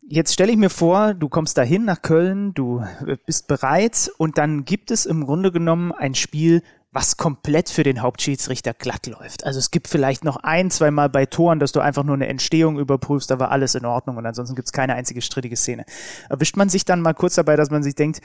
Jetzt 0.03 0.33
stelle 0.33 0.51
ich 0.51 0.57
mir 0.57 0.69
vor, 0.69 1.13
du 1.13 1.29
kommst 1.29 1.57
dahin 1.57 1.85
nach 1.85 2.01
Köln, 2.01 2.53
du 2.53 2.83
bist 3.25 3.47
bereit 3.47 4.11
und 4.17 4.37
dann 4.37 4.65
gibt 4.65 4.91
es 4.91 5.05
im 5.05 5.25
Grunde 5.25 5.53
genommen 5.53 5.93
ein 5.93 6.15
Spiel, 6.15 6.63
was 6.91 7.15
komplett 7.15 7.69
für 7.69 7.83
den 7.83 8.01
Hauptschiedsrichter 8.01 8.73
glatt 8.73 9.07
läuft. 9.07 9.45
Also 9.45 9.59
es 9.59 9.71
gibt 9.71 9.87
vielleicht 9.87 10.25
noch 10.25 10.37
ein, 10.37 10.69
zwei 10.69 10.91
Mal 10.91 11.09
bei 11.09 11.25
Toren, 11.25 11.59
dass 11.59 11.71
du 11.71 11.79
einfach 11.79 12.03
nur 12.03 12.15
eine 12.15 12.27
Entstehung 12.27 12.77
überprüfst, 12.77 13.31
da 13.31 13.39
war 13.39 13.51
alles 13.51 13.75
in 13.75 13.85
Ordnung 13.85 14.17
und 14.17 14.25
ansonsten 14.25 14.55
gibt 14.55 14.67
es 14.67 14.73
keine 14.73 14.95
einzige 14.95 15.21
strittige 15.21 15.55
Szene. 15.55 15.85
Erwischt 16.29 16.57
man 16.57 16.67
sich 16.67 16.83
dann 16.83 17.01
mal 17.01 17.13
kurz 17.13 17.35
dabei, 17.35 17.55
dass 17.55 17.71
man 17.71 17.81
sich 17.81 17.95
denkt, 17.95 18.19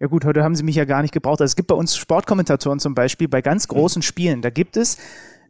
ja 0.00 0.08
gut, 0.08 0.24
heute 0.24 0.42
haben 0.42 0.56
sie 0.56 0.64
mich 0.64 0.76
ja 0.76 0.86
gar 0.86 1.02
nicht 1.02 1.12
gebraucht. 1.12 1.40
Also 1.40 1.52
es 1.52 1.56
gibt 1.56 1.68
bei 1.68 1.74
uns 1.74 1.96
Sportkommentatoren 1.96 2.80
zum 2.80 2.94
Beispiel 2.94 3.28
bei 3.28 3.42
ganz 3.42 3.68
großen 3.68 4.02
Spielen, 4.02 4.42
da 4.42 4.50
gibt 4.50 4.76
es 4.76 4.98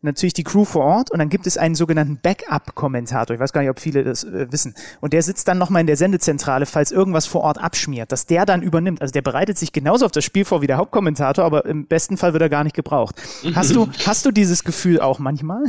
natürlich 0.02 0.32
die 0.32 0.44
Crew 0.44 0.64
vor 0.64 0.84
Ort 0.84 1.10
und 1.10 1.18
dann 1.18 1.28
gibt 1.28 1.46
es 1.46 1.58
einen 1.58 1.74
sogenannten 1.74 2.18
Backup-Kommentator. 2.22 3.34
Ich 3.34 3.40
weiß 3.40 3.52
gar 3.52 3.60
nicht, 3.60 3.70
ob 3.70 3.80
viele 3.80 4.04
das 4.04 4.24
äh, 4.24 4.50
wissen. 4.50 4.74
Und 5.00 5.12
der 5.12 5.22
sitzt 5.22 5.48
dann 5.48 5.58
nochmal 5.58 5.80
in 5.80 5.86
der 5.86 5.96
Sendezentrale, 5.96 6.66
falls 6.66 6.92
irgendwas 6.92 7.26
vor 7.26 7.42
Ort 7.42 7.58
abschmiert, 7.58 8.12
dass 8.12 8.26
der 8.26 8.46
dann 8.46 8.62
übernimmt. 8.62 9.02
Also 9.02 9.12
der 9.12 9.22
bereitet 9.22 9.58
sich 9.58 9.72
genauso 9.72 10.06
auf 10.06 10.12
das 10.12 10.24
Spiel 10.24 10.44
vor 10.44 10.62
wie 10.62 10.66
der 10.66 10.76
Hauptkommentator, 10.76 11.44
aber 11.44 11.64
im 11.66 11.86
besten 11.86 12.16
Fall 12.16 12.32
wird 12.32 12.42
er 12.42 12.48
gar 12.48 12.64
nicht 12.64 12.74
gebraucht. 12.74 13.16
Hast 13.54 13.74
du, 13.74 13.88
hast 14.06 14.24
du 14.26 14.30
dieses 14.30 14.64
Gefühl 14.64 15.00
auch 15.00 15.18
manchmal? 15.18 15.64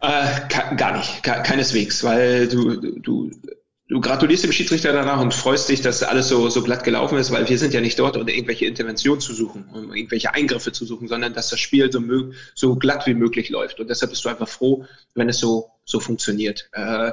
Äh, 0.00 0.76
gar 0.76 0.96
nicht, 0.96 1.22
keineswegs, 1.22 2.04
weil 2.04 2.48
du, 2.48 2.76
du, 3.00 3.30
du 3.90 4.00
gratulierst 4.00 4.44
dem 4.44 4.52
Schiedsrichter 4.52 4.92
danach 4.92 5.20
und 5.20 5.34
freust 5.34 5.68
dich, 5.68 5.82
dass 5.82 6.02
alles 6.02 6.28
so, 6.28 6.48
so 6.48 6.62
glatt 6.62 6.84
gelaufen 6.84 7.18
ist, 7.18 7.32
weil 7.32 7.48
wir 7.48 7.58
sind 7.58 7.74
ja 7.74 7.80
nicht 7.80 7.98
dort, 7.98 8.16
um 8.16 8.26
irgendwelche 8.26 8.66
Interventionen 8.66 9.20
zu 9.20 9.34
suchen, 9.34 9.68
um 9.72 9.92
irgendwelche 9.92 10.32
Eingriffe 10.32 10.70
zu 10.70 10.86
suchen, 10.86 11.08
sondern 11.08 11.34
dass 11.34 11.50
das 11.50 11.58
Spiel 11.58 11.90
so, 11.92 12.00
so 12.54 12.76
glatt 12.76 13.06
wie 13.06 13.14
möglich 13.14 13.50
läuft. 13.50 13.80
Und 13.80 13.90
deshalb 13.90 14.12
bist 14.12 14.24
du 14.24 14.28
einfach 14.28 14.48
froh, 14.48 14.86
wenn 15.14 15.28
es 15.28 15.38
so, 15.38 15.70
so 15.84 15.98
funktioniert. 15.98 16.70
Äh, 16.72 17.12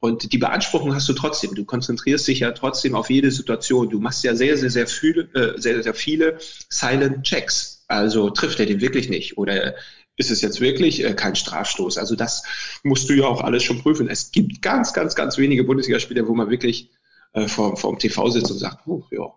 und 0.00 0.32
die 0.32 0.38
Beanspruchung 0.38 0.94
hast 0.94 1.08
du 1.08 1.14
trotzdem. 1.14 1.54
Du 1.54 1.64
konzentrierst 1.64 2.26
dich 2.28 2.40
ja 2.40 2.50
trotzdem 2.50 2.96
auf 2.96 3.08
jede 3.08 3.30
Situation. 3.30 3.88
Du 3.88 4.00
machst 4.00 4.24
ja 4.24 4.34
sehr, 4.34 4.58
sehr, 4.58 4.70
sehr 4.70 4.88
viele, 4.88 5.22
äh, 5.32 5.60
sehr, 5.60 5.82
sehr 5.82 5.94
viele 5.94 6.38
Silent 6.68 7.22
Checks. 7.22 7.84
Also 7.88 8.30
trifft 8.30 8.58
er 8.58 8.66
den 8.66 8.80
wirklich 8.80 9.08
nicht 9.08 9.38
oder 9.38 9.74
ist 10.16 10.30
es 10.30 10.40
jetzt 10.40 10.60
wirklich 10.60 11.04
äh, 11.04 11.14
kein 11.14 11.36
Strafstoß. 11.36 11.98
Also 11.98 12.16
das 12.16 12.42
musst 12.82 13.08
du 13.08 13.14
ja 13.14 13.26
auch 13.26 13.42
alles 13.42 13.62
schon 13.62 13.82
prüfen. 13.82 14.08
Es 14.08 14.30
gibt 14.32 14.62
ganz, 14.62 14.92
ganz, 14.92 15.14
ganz 15.14 15.38
wenige 15.38 15.64
Bundesligaspieler, 15.64 16.26
wo 16.26 16.34
man 16.34 16.50
wirklich 16.50 16.90
äh, 17.32 17.48
vor, 17.48 17.76
vor 17.76 17.92
dem 17.92 17.98
TV 17.98 18.30
sitzt 18.30 18.50
und 18.50 18.58
sagt, 18.58 18.86
oh, 18.86 19.04
ja, 19.10 19.32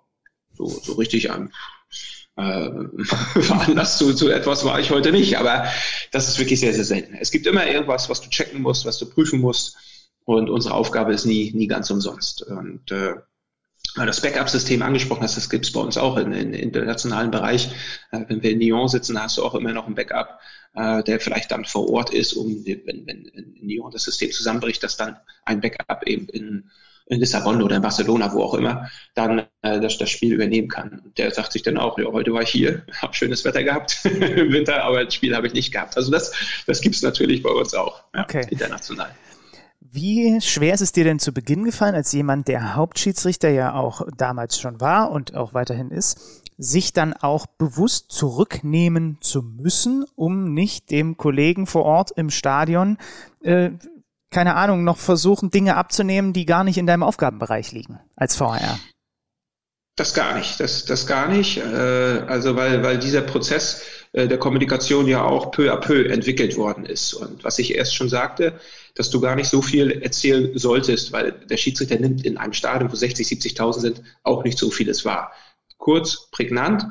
so, 0.54 0.68
so 0.68 0.94
richtig 0.94 1.32
an. 1.32 1.52
Äh, 2.38 2.70
veranlasst 3.42 3.98
zu, 3.98 4.14
zu 4.14 4.30
etwas 4.30 4.64
war 4.64 4.80
ich 4.80 4.92
heute 4.92 5.12
nicht, 5.12 5.38
aber 5.38 5.66
das 6.12 6.30
ist 6.30 6.40
wirklich 6.40 6.60
sehr, 6.60 6.74
sehr 6.74 6.86
selten. 6.86 7.16
Es 7.16 7.32
gibt 7.32 7.46
immer 7.46 7.68
irgendwas, 7.68 8.10
was 8.10 8.22
du 8.22 8.30
checken 8.30 8.62
musst, 8.62 8.86
was 8.86 8.98
du 8.98 9.10
prüfen 9.10 9.42
musst 9.42 9.76
und 10.24 10.50
unsere 10.50 10.76
Aufgabe 10.76 11.14
ist 11.14 11.26
nie, 11.26 11.52
nie 11.54 11.68
ganz 11.68 11.90
umsonst. 11.90 12.44
Und 12.44 12.92
äh, 12.92 13.16
das 13.96 14.22
Backup-System 14.22 14.82
angesprochen 14.82 15.24
hast, 15.24 15.38
das 15.38 15.50
gibt 15.50 15.66
es 15.66 15.74
bei 15.74 15.80
uns 15.80 15.98
auch 15.98 16.18
in, 16.18 16.32
in, 16.32 16.54
internationalen 16.54 17.32
Bereich. 17.32 17.70
Äh, 18.12 18.22
wenn 18.28 18.44
wir 18.44 18.52
in 18.52 18.62
Lyon 18.62 18.88
sitzen, 18.88 19.22
hast 19.22 19.38
du 19.38 19.44
auch 19.44 19.56
immer 19.56 19.74
noch 19.74 19.88
ein 19.88 19.96
Backup, 19.96 20.40
äh, 20.76 21.04
der 21.04 21.20
vielleicht 21.20 21.52
dann 21.52 21.66
vor 21.66 21.90
Ort 21.90 22.12
ist, 22.12 22.34
um, 22.34 22.66
wenn, 22.66 23.06
wenn 23.08 23.26
in 23.26 23.68
Lyon 23.68 23.92
das 23.92 24.04
System 24.04 24.32
zusammenbricht, 24.32 24.84
dass 24.84 24.98
dann 24.98 25.18
ein 25.46 25.62
Backup 25.62 26.04
eben 26.06 26.28
in, 26.30 26.70
in 27.08 27.20
Lissabon 27.20 27.62
oder 27.62 27.78
in 27.78 27.82
Barcelona, 27.82 28.32
wo 28.34 28.44
auch 28.44 28.54
immer, 28.54 28.90
dann 29.16 29.48
äh, 29.64 29.80
das, 29.80 29.98
das 29.98 30.10
Spiel 30.10 30.34
übernehmen 30.34 30.68
kann. 30.68 31.02
Und 31.04 31.18
der 31.18 31.32
sagt 31.32 31.52
sich 31.52 31.64
dann 31.64 31.78
auch, 31.78 31.98
ja, 31.98 32.06
heute 32.06 32.34
war 32.34 32.44
ich 32.44 32.50
hier, 32.50 32.84
habe 33.02 33.16
schönes 33.16 33.44
Wetter 33.46 33.64
gehabt 33.64 34.00
im 34.06 34.54
Winter, 34.54 34.84
aber 34.84 35.04
das 35.04 35.16
Spiel 35.16 35.36
habe 35.36 35.48
ich 35.48 35.54
nicht 35.54 35.72
gehabt. 35.72 35.98
Also 35.98 36.12
das, 36.12 36.32
das 36.68 36.82
gibt 36.82 36.96
es 36.96 37.02
natürlich 37.02 37.42
bei 37.42 37.50
uns 37.50 37.74
auch, 37.74 38.04
ja, 38.14 38.24
okay. 38.24 38.46
international. 38.50 39.10
Wie 39.92 40.40
schwer 40.42 40.74
ist 40.74 40.82
es 40.82 40.92
dir 40.92 41.04
denn 41.04 41.20
zu 41.20 41.34
Beginn 41.34 41.64
gefallen, 41.64 41.96
als 41.96 42.12
jemand, 42.12 42.48
der 42.48 42.76
Hauptschiedsrichter 42.76 43.50
ja 43.50 43.74
auch 43.74 44.06
damals 44.18 44.60
schon 44.60 44.80
war 44.80 45.10
und 45.10 45.36
auch 45.36 45.54
weiterhin 45.54 45.90
ist, 45.90 46.44
sich 46.58 46.94
dann 46.94 47.14
auch 47.14 47.48
bewusst 47.48 48.12
zurücknehmen 48.12 49.18
zu 49.22 49.42
müssen, 49.42 50.06
um 50.16 50.54
nicht 50.54 50.92
dem 50.92 51.18
Kollegen 51.18 51.66
vor 51.66 51.86
Ort 51.86 52.12
im 52.12 52.30
Stadion, 52.30 52.98
äh, 53.42 53.72
keine 54.30 54.56
Ahnung, 54.56 54.84
noch 54.84 54.98
versuchen, 54.98 55.50
Dinge 55.50 55.76
abzunehmen, 55.76 56.34
die 56.34 56.46
gar 56.46 56.64
nicht 56.64 56.78
in 56.78 56.86
deinem 56.86 57.04
Aufgabenbereich 57.04 57.72
liegen 57.72 58.00
als 58.16 58.36
VR? 58.36 58.80
Das 59.96 60.14
gar 60.14 60.36
nicht, 60.36 60.60
das, 60.60 60.86
das 60.86 61.08
gar 61.08 61.28
nicht. 61.28 61.58
Äh, 61.58 62.26
also 62.28 62.56
weil, 62.56 62.84
weil 62.84 63.00
dieser 63.00 63.22
Prozess 63.22 63.82
der 64.14 64.38
Kommunikation 64.40 65.08
ja 65.08 65.24
auch 65.24 65.52
peu 65.52 65.72
à 65.72 65.78
peu 65.78 66.10
entwickelt 66.10 66.58
worden 66.58 66.86
ist. 66.86 67.14
Und 67.14 67.44
was 67.44 67.60
ich 67.60 67.76
erst 67.76 67.96
schon 67.96 68.10
sagte, 68.10 68.60
dass 68.96 69.10
du 69.12 69.22
gar 69.22 69.36
nicht 69.36 69.50
so 69.50 69.62
viel 69.62 69.92
erzählen 69.92 70.58
solltest, 70.58 71.12
weil 71.12 71.32
der 71.32 71.58
Schiedsrichter 71.58 72.00
nimmt 72.00 72.26
in 72.26 72.38
einem 72.38 72.54
Stadion, 72.54 72.92
wo 72.92 72.96
60, 72.96 73.28
70.000 73.28 73.80
sind, 73.80 74.02
auch 74.24 74.44
nicht 74.44 74.58
so 74.58 74.72
vieles 74.72 75.06
wahr. 75.06 75.32
Kurz, 75.78 76.30
prägnant 76.32 76.86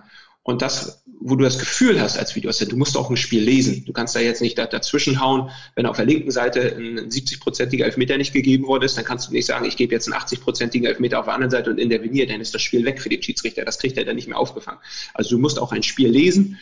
und 0.45 0.62
das, 0.62 1.03
wo 1.21 1.35
du 1.35 1.45
das 1.45 1.59
Gefühl 1.59 2.01
hast 2.01 2.16
als 2.16 2.35
Videoassistent, 2.37 2.73
du 2.73 2.77
musst 2.77 2.97
auch 2.97 3.11
ein 3.11 3.16
Spiel 3.16 3.43
lesen. 3.43 3.85
Du 3.85 3.93
kannst 3.93 4.16
da 4.16 4.21
jetzt 4.21 4.41
nicht 4.41 4.57
dazwischen 4.57 5.21
hauen. 5.21 5.51
Wenn 5.75 5.85
auf 5.85 5.97
der 5.97 6.07
linken 6.07 6.31
Seite 6.31 6.75
ein 6.75 7.11
70-prozentiger 7.11 7.85
Elfmeter 7.85 8.16
nicht 8.16 8.33
gegeben 8.33 8.66
worden 8.66 8.85
ist, 8.85 8.97
dann 8.97 9.05
kannst 9.05 9.29
du 9.29 9.33
nicht 9.33 9.45
sagen, 9.45 9.66
ich 9.66 9.77
gebe 9.77 9.93
jetzt 9.93 10.11
einen 10.11 10.19
80-prozentigen 10.19 10.87
Elfmeter 10.87 11.19
auf 11.19 11.27
der 11.27 11.35
anderen 11.35 11.51
Seite 11.51 11.71
und 11.71 11.79
interveniere, 11.79 12.29
dann 12.29 12.41
ist 12.41 12.55
das 12.55 12.62
Spiel 12.62 12.85
weg 12.87 13.03
für 13.03 13.11
den 13.11 13.23
Schiedsrichter. 13.23 13.64
Das 13.64 13.79
kriegt 13.79 13.99
er 13.99 14.05
dann 14.05 14.16
nicht 14.16 14.29
mehr 14.29 14.39
aufgefangen. 14.39 14.79
Also 15.12 15.31
du 15.37 15.39
musst 15.39 15.59
auch 15.59 15.73
ein 15.73 15.83
Spiel 15.83 16.09
lesen 16.09 16.59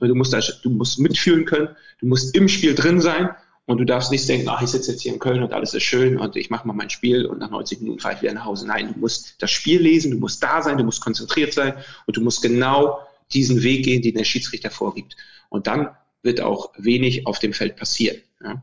Du 0.00 0.14
musst, 0.14 0.32
da, 0.32 0.40
du 0.62 0.70
musst 0.70 0.98
mitfühlen 0.98 1.44
können, 1.44 1.68
du 2.00 2.06
musst 2.06 2.34
im 2.34 2.48
Spiel 2.48 2.74
drin 2.74 3.00
sein 3.00 3.30
und 3.66 3.78
du 3.78 3.84
darfst 3.84 4.10
nicht 4.10 4.28
denken, 4.28 4.48
ach, 4.48 4.62
ich 4.62 4.68
sitze 4.68 4.92
jetzt 4.92 5.02
hier 5.02 5.12
in 5.12 5.18
Köln 5.18 5.42
und 5.42 5.52
alles 5.52 5.74
ist 5.74 5.82
schön 5.82 6.18
und 6.18 6.36
ich 6.36 6.50
mache 6.50 6.66
mal 6.66 6.74
mein 6.74 6.90
Spiel 6.90 7.26
und 7.26 7.38
nach 7.38 7.50
90 7.50 7.80
Minuten 7.80 8.00
fahre 8.00 8.14
ich 8.14 8.22
wieder 8.22 8.32
nach 8.32 8.44
Hause. 8.44 8.66
Nein, 8.66 8.92
du 8.94 9.00
musst 9.00 9.42
das 9.42 9.50
Spiel 9.50 9.80
lesen, 9.80 10.12
du 10.12 10.18
musst 10.18 10.42
da 10.42 10.62
sein, 10.62 10.78
du 10.78 10.84
musst 10.84 11.02
konzentriert 11.02 11.52
sein 11.52 11.74
und 12.06 12.16
du 12.16 12.20
musst 12.20 12.42
genau 12.42 13.00
diesen 13.32 13.62
Weg 13.62 13.84
gehen, 13.84 14.02
den 14.02 14.14
der 14.14 14.24
Schiedsrichter 14.24 14.70
vorgibt. 14.70 15.16
Und 15.48 15.66
dann 15.66 15.88
wird 16.22 16.40
auch 16.40 16.72
wenig 16.76 17.26
auf 17.26 17.38
dem 17.38 17.52
Feld 17.52 17.76
passieren. 17.76 18.18
Ja. 18.42 18.62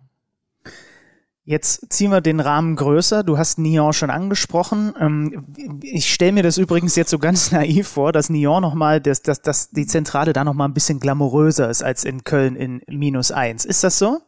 Jetzt 1.46 1.92
ziehen 1.92 2.10
wir 2.10 2.22
den 2.22 2.40
Rahmen 2.40 2.78
größer. 2.78 3.24
Du 3.24 3.38
hast 3.38 3.60
Nyon 3.60 3.92
schon 3.92 4.10
angesprochen. 4.10 4.94
Ähm, 4.98 5.82
ich 5.82 6.14
stelle 6.14 6.32
mir 6.32 6.44
das 6.44 6.58
übrigens 6.58 6.96
jetzt 6.96 7.10
so 7.10 7.20
ganz 7.20 7.52
naiv 7.52 7.90
vor, 7.90 8.14
dass 8.14 8.30
Nyon 8.30 8.62
nochmal, 8.62 9.02
dass, 9.02 9.22
dass, 9.22 9.42
dass 9.42 9.70
die 9.70 9.86
Zentrale 9.86 10.32
da 10.32 10.46
nochmal 10.46 10.70
ein 10.70 10.74
bisschen 10.74 11.02
glamouröser 11.02 11.70
ist 11.70 11.84
als 11.84 12.06
in 12.06 12.24
Köln 12.24 12.56
in 12.56 12.82
minus 12.88 13.32
eins. 13.32 13.66
Ist 13.66 13.84
das 13.84 14.00
so? 14.00 14.22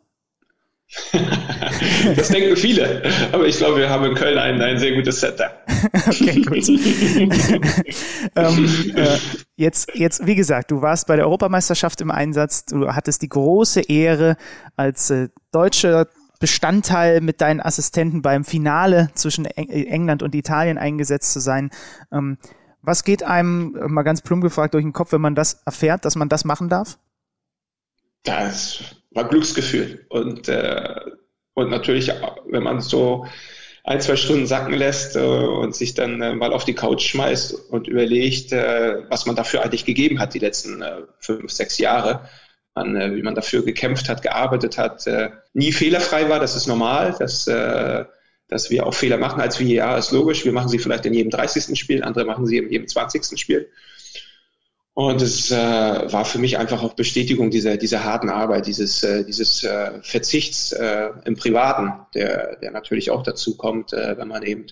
das 2.15 2.27
denken 2.27 2.55
viele, 2.55 3.01
aber 3.31 3.47
ich 3.47 3.57
glaube, 3.57 3.77
wir 3.77 3.89
haben 3.89 4.05
in 4.05 4.13
Köln 4.13 4.37
ein, 4.37 4.61
ein 4.61 4.77
sehr 4.77 4.93
gutes 4.93 5.19
Center. 5.19 5.51
okay, 6.07 6.41
gut. 6.41 6.69
ähm, 8.35 8.93
äh, 8.95 9.17
jetzt, 9.55 9.89
jetzt, 9.95 10.27
wie 10.27 10.35
gesagt, 10.35 10.69
du 10.69 10.83
warst 10.83 11.07
bei 11.07 11.15
der 11.15 11.25
Europameisterschaft 11.25 12.01
im 12.01 12.11
Einsatz, 12.11 12.65
du 12.65 12.87
hattest 12.87 13.23
die 13.23 13.29
große 13.29 13.81
Ehre, 13.81 14.37
als 14.75 15.09
äh, 15.09 15.29
deutscher 15.51 16.07
Bestandteil 16.39 17.21
mit 17.21 17.41
deinen 17.41 17.61
Assistenten 17.61 18.21
beim 18.21 18.43
Finale 18.43 19.09
zwischen 19.13 19.45
England 19.45 20.23
und 20.23 20.35
Italien 20.35 20.77
eingesetzt 20.77 21.33
zu 21.33 21.39
sein. 21.39 21.69
Ähm, 22.11 22.37
was 22.81 23.03
geht 23.03 23.23
einem, 23.23 23.75
mal 23.87 24.03
ganz 24.03 24.21
plump 24.21 24.43
gefragt, 24.43 24.73
durch 24.73 24.83
den 24.83 24.93
Kopf, 24.93 25.11
wenn 25.11 25.21
man 25.21 25.35
das 25.35 25.61
erfährt, 25.65 26.05
dass 26.05 26.15
man 26.15 26.29
das 26.29 26.45
machen 26.45 26.69
darf? 26.69 26.99
Das 28.23 28.83
war 29.11 29.27
Glücksgefühl. 29.27 30.05
Und, 30.09 30.47
äh, 30.49 30.95
und 31.53 31.69
natürlich, 31.69 32.11
wenn 32.49 32.63
man 32.63 32.81
so 32.81 33.25
ein, 33.83 34.01
zwei 34.01 34.15
Stunden 34.15 34.47
sacken 34.47 34.73
lässt 34.73 35.15
äh, 35.15 35.19
und 35.19 35.75
sich 35.75 35.93
dann 35.93 36.21
äh, 36.21 36.33
mal 36.33 36.53
auf 36.53 36.65
die 36.65 36.73
Couch 36.73 37.07
schmeißt 37.07 37.53
und 37.69 37.87
überlegt, 37.87 38.51
äh, 38.51 39.03
was 39.09 39.25
man 39.25 39.35
dafür 39.35 39.63
eigentlich 39.63 39.85
gegeben 39.85 40.19
hat 40.19 40.33
die 40.33 40.39
letzten 40.39 40.81
äh, 40.81 41.01
fünf, 41.19 41.51
sechs 41.51 41.77
Jahre. 41.77 42.27
Man, 42.75 42.95
äh, 42.95 43.15
wie 43.15 43.23
man 43.23 43.35
dafür 43.35 43.63
gekämpft 43.63 44.09
hat, 44.09 44.21
gearbeitet 44.21 44.77
hat, 44.77 45.07
äh, 45.07 45.29
nie 45.53 45.71
fehlerfrei 45.71 46.29
war, 46.29 46.39
das 46.39 46.55
ist 46.55 46.67
normal, 46.67 47.15
dass, 47.17 47.45
dass 47.45 48.69
wir 48.69 48.85
auch 48.85 48.93
Fehler 48.93 49.17
machen 49.17 49.41
als 49.41 49.59
VAR 49.59 49.97
ist 49.97 50.11
logisch. 50.11 50.45
Wir 50.45 50.51
machen 50.51 50.69
sie 50.69 50.79
vielleicht 50.79 51.05
in 51.05 51.13
jedem 51.13 51.31
30. 51.31 51.79
Spiel, 51.79 52.03
andere 52.03 52.25
machen 52.25 52.45
sie 52.45 52.57
in 52.57 52.69
jedem 52.69 52.87
20. 52.87 53.39
Spiel. 53.39 53.69
Und 54.95 55.21
es 55.21 55.51
äh, 55.51 55.55
war 55.55 56.23
für 56.23 56.39
mich 56.39 56.57
einfach 56.57 56.81
auch 56.81 56.93
Bestätigung 56.93 57.49
dieser, 57.49 57.75
dieser 57.75 58.05
harten 58.05 58.29
Arbeit, 58.29 58.65
dieses, 58.65 59.03
äh, 59.03 59.25
dieses 59.25 59.61
äh, 59.65 60.01
Verzichts 60.01 60.71
äh, 60.71 61.09
im 61.25 61.35
Privaten, 61.35 61.91
der, 62.15 62.55
der 62.61 62.71
natürlich 62.71 63.11
auch 63.11 63.21
dazu 63.21 63.57
kommt, 63.57 63.91
äh, 63.91 64.17
wenn 64.17 64.29
man 64.29 64.43
eben 64.43 64.67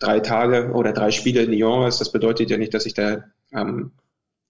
drei 0.00 0.20
Tage 0.20 0.70
oder 0.72 0.92
drei 0.92 1.10
Spiele 1.10 1.44
in 1.44 1.50
Lyon 1.50 1.88
ist. 1.88 1.98
Das 1.98 2.12
bedeutet 2.12 2.50
ja 2.50 2.58
nicht, 2.58 2.74
dass 2.74 2.84
ich 2.84 2.92
da 2.92 3.24
ähm, 3.54 3.92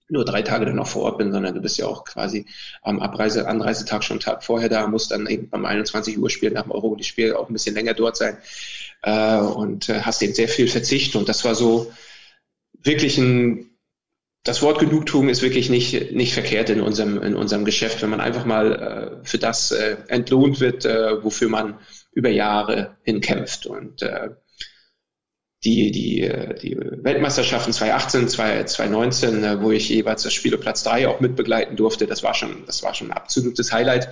nur 0.08 0.24
drei 0.24 0.42
Tage 0.42 0.66
dann 0.66 0.76
noch 0.76 0.86
vor 0.86 1.02
Ort 1.02 1.18
bin, 1.18 1.32
sondern 1.32 1.54
du 1.54 1.60
bist 1.60 1.78
ja 1.78 1.86
auch 1.86 2.04
quasi 2.04 2.46
am 2.82 3.00
Abreise, 3.00 3.48
Anreisetag 3.48 4.04
schon 4.04 4.16
einen 4.16 4.20
Tag 4.20 4.44
vorher 4.44 4.68
da, 4.68 4.86
musst 4.86 5.10
dann 5.10 5.26
eben 5.26 5.48
beim 5.48 5.64
21 5.64 6.18
Uhr 6.18 6.30
Spiel 6.30 6.50
nach 6.50 6.64
dem 6.64 6.72
Euro 6.72 6.94
die 6.96 7.04
Spiel 7.04 7.34
auch 7.34 7.48
ein 7.48 7.52
bisschen 7.52 7.74
länger 7.74 7.94
dort 7.94 8.16
sein 8.16 8.36
äh, 9.02 9.38
und 9.38 9.88
äh, 9.88 10.02
hast 10.02 10.22
eben 10.22 10.34
sehr 10.34 10.48
viel 10.48 10.68
Verzicht 10.68 11.16
und 11.16 11.28
das 11.28 11.44
war 11.44 11.54
so 11.54 11.92
wirklich 12.82 13.18
ein 13.18 13.70
das 14.44 14.60
Wort 14.60 14.78
Genugtuung 14.78 15.30
ist 15.30 15.40
wirklich 15.40 15.70
nicht, 15.70 16.12
nicht 16.12 16.34
verkehrt 16.34 16.68
in 16.68 16.82
unserem, 16.82 17.22
in 17.22 17.34
unserem 17.34 17.64
Geschäft, 17.64 18.02
wenn 18.02 18.10
man 18.10 18.20
einfach 18.20 18.44
mal 18.44 19.20
äh, 19.22 19.26
für 19.26 19.38
das 19.38 19.72
äh, 19.72 19.96
entlohnt 20.08 20.60
wird, 20.60 20.84
äh, 20.84 21.24
wofür 21.24 21.48
man 21.48 21.78
über 22.12 22.28
Jahre 22.28 22.98
hin 23.02 23.22
kämpft. 23.22 23.64
Und 23.64 24.02
äh, 24.02 24.30
die, 25.64 25.90
die, 25.90 26.30
die 26.62 26.76
Weltmeisterschaften 26.78 27.72
2018, 27.72 28.28
2019, 28.28 29.44
äh, 29.44 29.62
wo 29.62 29.70
ich 29.70 29.88
jeweils 29.88 30.22
das 30.22 30.32
Spiel 30.32 30.56
Platz 30.58 30.82
3 30.82 31.08
auch 31.08 31.20
mitbegleiten 31.20 31.76
durfte, 31.76 32.06
das 32.06 32.22
war 32.22 32.34
schon, 32.34 32.64
das 32.66 32.82
war 32.82 32.94
schon 32.94 33.10
ein 33.10 33.16
absolutes 33.16 33.72
Highlight. 33.72 34.10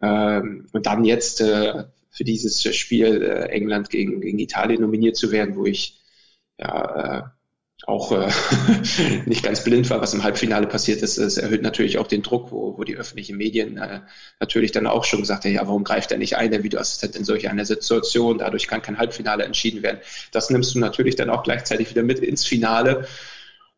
Ähm, 0.00 0.66
und 0.72 0.86
dann 0.86 1.04
jetzt 1.04 1.40
äh, 1.40 1.84
für 2.10 2.24
dieses 2.24 2.62
Spiel 2.74 3.22
äh, 3.22 3.48
England 3.48 3.90
gegen, 3.90 4.20
gegen 4.20 4.38
Italien 4.38 4.80
nominiert 4.80 5.16
zu 5.16 5.30
werden, 5.32 5.56
wo 5.56 5.66
ich 5.66 6.00
ja, 6.58 7.35
auch 7.86 8.10
äh, 8.10 8.28
nicht 9.26 9.44
ganz 9.44 9.62
blind 9.62 9.88
war, 9.90 10.00
was 10.00 10.12
im 10.12 10.24
Halbfinale 10.24 10.66
passiert 10.66 11.02
ist. 11.02 11.18
Es 11.18 11.36
erhöht 11.36 11.62
natürlich 11.62 11.98
auch 11.98 12.08
den 12.08 12.22
Druck, 12.22 12.50
wo, 12.50 12.76
wo 12.76 12.84
die 12.84 12.96
öffentlichen 12.96 13.36
Medien 13.36 13.78
äh, 13.78 14.00
natürlich 14.40 14.72
dann 14.72 14.88
auch 14.88 15.04
schon 15.04 15.20
gesagt 15.20 15.44
haben, 15.44 15.52
ja, 15.52 15.66
warum 15.66 15.84
greift 15.84 16.10
er 16.10 16.18
nicht 16.18 16.36
ein, 16.36 16.50
der 16.50 16.64
Videoassistent 16.64 17.14
in 17.14 17.24
solch 17.24 17.48
einer 17.48 17.64
Situation? 17.64 18.38
Dadurch 18.38 18.66
kann 18.66 18.82
kein 18.82 18.98
Halbfinale 18.98 19.44
entschieden 19.44 19.84
werden. 19.84 20.00
Das 20.32 20.50
nimmst 20.50 20.74
du 20.74 20.80
natürlich 20.80 21.14
dann 21.14 21.30
auch 21.30 21.44
gleichzeitig 21.44 21.88
wieder 21.88 22.02
mit 22.02 22.18
ins 22.18 22.44
Finale 22.44 23.06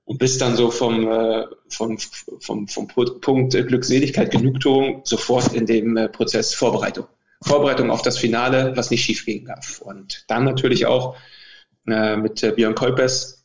und 0.07 0.19
bist 0.19 0.41
dann 0.41 0.57
so 0.57 0.71
vom, 0.71 1.07
äh, 1.07 1.45
vom, 1.69 1.99
vom, 2.41 2.67
vom 2.67 2.89
Punkt 2.89 3.53
Glückseligkeit, 3.53 4.31
Genugtuung 4.31 5.03
sofort 5.05 5.53
in 5.53 5.67
dem 5.67 5.99
äh, 5.99 6.09
Prozess 6.09 6.55
Vorbereitung. 6.55 7.07
Vorbereitung 7.43 7.91
auf 7.91 8.01
das 8.01 8.17
Finale, 8.17 8.73
was 8.75 8.91
nicht 8.91 9.05
schief 9.05 9.27
gehen 9.27 9.45
darf. 9.45 9.83
Und 9.83 10.25
dann 10.29 10.45
natürlich 10.45 10.87
auch 10.87 11.15
äh, 11.87 12.17
mit 12.17 12.43
äh, 12.43 12.53
Björn 12.53 12.75
Kolpers, 12.75 13.38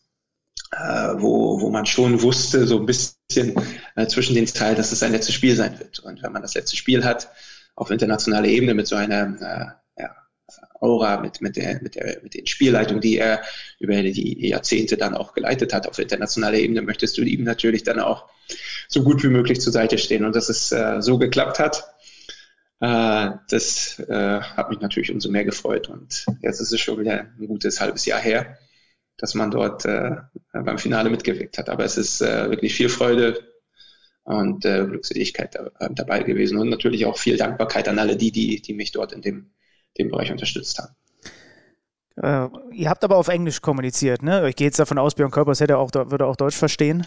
äh, 0.74 1.22
wo, 1.22 1.62
wo 1.62 1.70
man 1.70 1.86
schon 1.86 2.22
wusste, 2.22 2.66
so 2.68 2.80
ein 2.80 2.86
bisschen 2.86 3.56
äh, 3.96 4.08
zwischen 4.08 4.36
den 4.36 4.46
Teilen, 4.46 4.76
dass 4.76 4.92
es 4.92 5.00
sein 5.00 5.12
letztes 5.12 5.36
Spiel 5.36 5.56
sein 5.56 5.78
wird. 5.80 6.00
Und 6.00 6.24
wenn 6.24 6.32
man 6.32 6.42
das 6.42 6.56
letzte 6.56 6.76
Spiel 6.76 7.04
hat, 7.04 7.30
auf 7.76 7.92
internationaler 7.92 8.48
Ebene 8.48 8.74
mit 8.74 8.88
so 8.88 8.96
einer 8.96 9.78
äh, 9.98 10.02
ja, 10.02 10.16
Aura, 10.80 11.22
mit, 11.22 11.42
mit, 11.42 11.56
der, 11.56 11.82
mit, 11.82 11.96
der, 11.96 12.20
mit 12.22 12.34
den 12.34 12.46
Spielleitungen, 12.46 13.02
die 13.02 13.18
er 13.18 13.42
über 13.80 14.02
die 14.02 14.48
Jahrzehnte 14.48 14.98
dann 14.98 15.16
auch 15.16 15.34
geleitet 15.34 15.74
hat 15.74 15.88
auf 15.88 16.00
internationaler 16.00 16.58
Ebene, 16.58 16.82
möchtest 16.82 17.18
du 17.18 17.22
ihm 17.22 17.44
natürlich 17.44 17.84
dann 17.84 18.00
auch 18.00 18.30
so 18.88 19.04
gut 19.04 19.24
wie 19.24 19.30
möglich 19.30 19.62
zur 19.62 19.74
Seite 19.74 19.98
stehen. 19.98 20.26
Und 20.26 20.36
dass 20.36 20.50
es 20.50 20.72
äh, 20.72 21.02
so 21.02 21.18
geklappt 21.18 21.60
hat, 21.60 21.84
äh, 22.80 23.32
das 23.50 24.00
äh, 24.00 24.42
hat 24.42 24.70
mich 24.70 24.80
natürlich 24.80 25.12
umso 25.12 25.30
mehr 25.30 25.46
gefreut. 25.46 25.90
Und 25.90 26.26
jetzt 26.42 26.60
ist 26.60 26.72
es 26.72 26.80
schon 26.80 27.00
wieder 27.00 27.28
ein 27.40 27.48
gutes 27.48 27.82
halbes 27.82 28.06
Jahr 28.06 28.20
her 28.20 28.58
dass 29.18 29.36
man 29.36 29.52
dort 29.52 29.86
äh, 29.86 30.18
beim 30.54 30.78
Finale 30.78 31.10
mitgewirkt 31.10 31.58
hat. 31.58 31.70
Aber 31.70 31.84
es 31.84 31.98
ist 31.98 32.22
äh, 32.22 32.50
wirklich 32.50 32.74
viel 32.74 32.90
Freude 32.90 33.40
und 34.24 34.66
äh, 34.66 34.86
Glückseligkeit 34.86 35.56
da, 35.56 35.70
äh, 35.80 35.90
dabei 35.92 36.24
gewesen 36.24 36.58
und 36.58 36.70
natürlich 36.70 37.06
auch 37.06 37.18
viel 37.18 37.38
Dankbarkeit 37.38 37.88
an 37.88 38.00
alle 38.00 38.16
die, 38.16 38.32
die, 38.32 38.62
die 38.62 38.74
mich 38.74 38.92
dort 38.92 39.12
in 39.12 39.22
dem, 39.22 39.52
dem 39.98 40.10
Bereich 40.10 40.32
unterstützt 40.32 40.80
haben. 40.80 40.96
Äh, 42.16 42.76
ihr 42.76 42.90
habt 42.90 43.04
aber 43.04 43.18
auf 43.18 43.28
Englisch 43.28 43.62
kommuniziert, 43.62 44.22
ne? 44.22 44.48
Ich 44.50 44.56
gehe 44.56 44.68
jetzt 44.68 44.80
davon 44.80 44.98
aus, 44.98 45.16
Björn 45.16 45.32
Körpers 45.32 45.60
hätte 45.60 45.78
auch, 45.78 45.92
würde 45.94 46.26
auch 46.26 46.36
Deutsch 46.36 46.56
verstehen. 46.56 47.04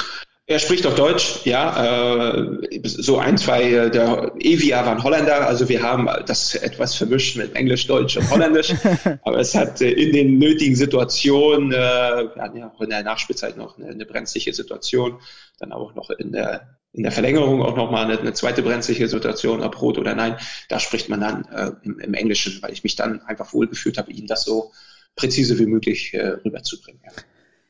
Er 0.48 0.60
spricht 0.60 0.86
auch 0.86 0.94
Deutsch, 0.94 1.40
ja. 1.44 2.32
Äh, 2.32 2.80
so 2.84 3.18
ein, 3.18 3.36
zwei, 3.36 3.64
äh, 3.64 3.90
der 3.90 4.32
Evia 4.38 4.86
waren 4.86 5.02
Holländer, 5.02 5.44
also 5.44 5.68
wir 5.68 5.82
haben 5.82 6.08
das 6.24 6.54
etwas 6.54 6.94
vermischt 6.94 7.36
mit 7.36 7.56
Englisch, 7.56 7.88
Deutsch 7.88 8.16
und 8.16 8.30
Holländisch. 8.30 8.72
Aber 9.22 9.40
es 9.40 9.56
hat 9.56 9.80
äh, 9.80 9.90
in 9.90 10.12
den 10.12 10.38
nötigen 10.38 10.76
Situationen, 10.76 11.72
wir 11.72 12.32
hatten 12.38 12.58
ja 12.58 12.72
auch 12.72 12.80
in 12.80 12.90
der 12.90 13.02
Nachspielzeit 13.02 13.56
noch 13.56 13.76
eine, 13.76 13.88
eine 13.88 14.06
brenzliche 14.06 14.52
Situation, 14.52 15.18
dann 15.58 15.72
auch 15.72 15.96
noch 15.96 16.10
in 16.10 16.30
der 16.30 16.78
in 16.92 17.02
der 17.02 17.12
Verlängerung 17.12 17.62
auch 17.62 17.76
nochmal 17.76 18.06
eine, 18.06 18.18
eine 18.18 18.32
zweite 18.32 18.62
brenzliche 18.62 19.06
Situation, 19.06 19.62
ob 19.62 19.82
rot 19.82 19.98
oder 19.98 20.14
nein, 20.14 20.36
da 20.70 20.80
spricht 20.80 21.10
man 21.10 21.20
dann 21.20 21.44
äh, 21.52 21.72
im, 21.82 21.98
im, 21.98 22.14
Englischen, 22.14 22.62
weil 22.62 22.72
ich 22.72 22.84
mich 22.84 22.96
dann 22.96 23.20
einfach 23.22 23.52
wohlgefühlt 23.52 23.98
habe, 23.98 24.12
ihm 24.12 24.26
das 24.26 24.44
so 24.44 24.72
präzise 25.14 25.58
wie 25.58 25.66
möglich 25.66 26.14
äh, 26.14 26.28
rüberzubringen. 26.42 27.02
Ja. 27.04 27.12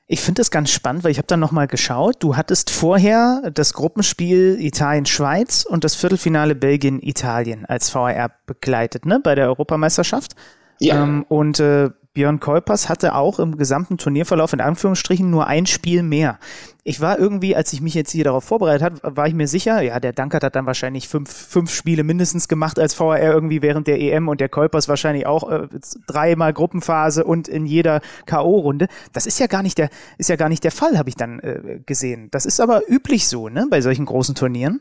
Ich 0.09 0.21
finde 0.21 0.41
das 0.41 0.53
ganz 0.53 0.71
spannend, 0.71 1.03
weil 1.03 1.11
ich 1.11 1.19
habe 1.19 1.27
dann 1.27 1.41
nochmal 1.41 1.67
geschaut. 1.67 2.17
Du 2.21 2.37
hattest 2.37 2.71
vorher 2.71 3.51
das 3.53 3.73
Gruppenspiel 3.75 4.57
Italien-Schweiz 4.61 5.67
und 5.69 5.83
das 5.83 5.97
Viertelfinale 5.97 6.55
Belgien-Italien 6.55 7.65
als 7.65 7.93
VAR 7.93 8.31
begleitet, 8.47 9.05
ne, 9.05 9.19
bei 9.21 9.35
der 9.35 9.49
Europameisterschaft. 9.49 10.37
Ja. 10.79 11.03
Ähm, 11.03 11.25
und 11.29 11.59
äh, 11.59 11.91
Björn 12.17 12.41
Kolpers 12.41 12.89
hatte 12.89 13.14
auch 13.14 13.39
im 13.39 13.59
gesamten 13.59 13.99
Turnierverlauf 13.99 14.55
in 14.55 14.62
Anführungsstrichen 14.62 15.29
nur 15.29 15.49
ein 15.49 15.67
Spiel 15.67 16.03
mehr. 16.03 16.39
Ich 16.83 17.03
war 17.03 17.19
irgendwie, 17.19 17.55
als 17.55 17.75
ich 17.75 17.83
mich 17.83 17.93
jetzt 17.93 18.11
hier 18.11 18.25
darauf 18.25 18.43
vorbereitet 18.43 18.83
habe, 18.83 19.17
war 19.17 19.29
ich 19.29 19.35
mir 19.35 19.47
sicher, 19.47 19.83
ja, 19.83 20.01
der 20.01 20.14
Dankert 20.14 20.43
hat 20.43 20.57
dann 20.57 20.64
wahrscheinlich 20.64 21.09
fünf, 21.09 21.31
fünf 21.31 21.71
Spiele 21.71 22.05
mindestens 22.05 22.49
gemacht 22.49 22.79
als 22.79 22.99
VAR 22.99 23.21
irgendwie 23.21 23.61
während 23.61 23.87
der 23.87 24.01
EM 24.01 24.29
und 24.29 24.41
der 24.41 24.49
Kolpers 24.49 24.89
wahrscheinlich 24.89 25.27
auch 25.27 25.51
äh, 25.51 25.69
dreimal 26.07 26.55
Gruppenphase 26.55 27.23
und 27.23 27.49
in 27.49 27.67
jeder 27.67 28.01
K.O.-Runde. 28.25 28.89
Das 29.12 29.27
ist 29.27 29.39
ja 29.39 29.47
gar 29.47 29.62
nicht 29.62 29.77
der, 29.77 29.91
ist 30.17 30.31
ja 30.31 30.37
gar 30.37 30.49
nicht 30.49 30.64
der 30.64 30.73
Fall, 30.73 30.97
habe 30.97 31.11
ich 31.11 31.17
dann 31.17 31.41
äh, 31.41 31.81
gesehen. 31.85 32.29
Das 32.31 32.47
ist 32.47 32.61
aber 32.61 32.81
üblich 32.89 33.29
so, 33.29 33.51
ne, 33.51 33.67
bei 33.69 33.83
solchen 33.83 34.07
großen 34.07 34.35
Turnieren. 34.35 34.81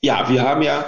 Ja, 0.00 0.28
wir 0.28 0.42
haben 0.42 0.62
ja 0.62 0.84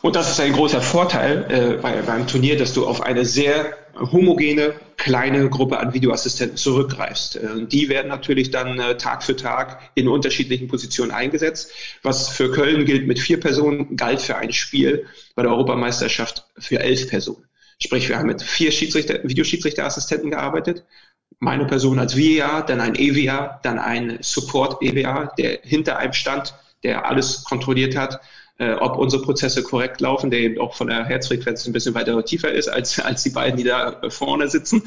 und 0.00 0.16
das 0.16 0.30
ist 0.30 0.40
ein 0.40 0.52
großer 0.52 0.80
Vorteil 0.80 1.46
äh, 1.48 1.80
bei, 1.80 2.02
beim 2.02 2.26
Turnier, 2.26 2.58
dass 2.58 2.72
du 2.72 2.86
auf 2.86 3.02
eine 3.02 3.24
sehr 3.24 3.76
homogene 3.94 4.74
kleine 4.96 5.48
Gruppe 5.48 5.78
an 5.78 5.94
Videoassistenten 5.94 6.56
zurückgreifst. 6.56 7.36
Äh, 7.36 7.66
die 7.66 7.88
werden 7.88 8.08
natürlich 8.08 8.50
dann 8.50 8.78
äh, 8.78 8.96
Tag 8.96 9.22
für 9.22 9.36
Tag 9.36 9.90
in 9.94 10.08
unterschiedlichen 10.08 10.68
Positionen 10.68 11.10
eingesetzt. 11.10 11.72
Was 12.02 12.28
für 12.28 12.50
Köln 12.50 12.84
gilt 12.84 13.06
mit 13.06 13.18
vier 13.18 13.40
Personen, 13.40 13.96
galt 13.96 14.20
für 14.20 14.36
ein 14.36 14.52
Spiel 14.52 15.06
bei 15.34 15.42
der 15.42 15.52
Europameisterschaft 15.52 16.46
für 16.58 16.80
elf 16.80 17.08
Personen. 17.08 17.44
Sprich, 17.80 18.08
wir 18.08 18.18
haben 18.18 18.28
mit 18.28 18.42
vier 18.42 18.70
Schiedsrichter, 18.70 19.24
Videoschiedsrichterassistenten 19.24 20.30
gearbeitet. 20.30 20.84
Meine 21.40 21.66
Person 21.66 21.98
als 21.98 22.16
VAR, 22.16 22.64
dann 22.64 22.80
ein 22.80 22.94
EVA, 22.94 23.58
dann 23.64 23.78
ein 23.78 24.18
Support 24.20 24.82
EVA, 24.82 25.32
der 25.36 25.58
hinter 25.62 25.98
einem 25.98 26.12
stand, 26.12 26.54
der 26.84 27.06
alles 27.06 27.42
kontrolliert 27.42 27.96
hat 27.96 28.20
äh, 28.62 28.74
ob 28.74 28.96
unsere 28.96 29.22
Prozesse 29.22 29.64
korrekt 29.64 30.00
laufen, 30.00 30.30
der 30.30 30.40
eben 30.40 30.60
auch 30.60 30.74
von 30.74 30.86
der 30.86 31.04
Herzfrequenz 31.04 31.66
ein 31.66 31.72
bisschen 31.72 31.94
weiter 31.94 32.24
tiefer 32.24 32.52
ist 32.52 32.68
als, 32.68 33.00
als 33.00 33.24
die 33.24 33.30
beiden, 33.30 33.56
die 33.56 33.64
da 33.64 34.00
vorne 34.08 34.48
sitzen. 34.48 34.84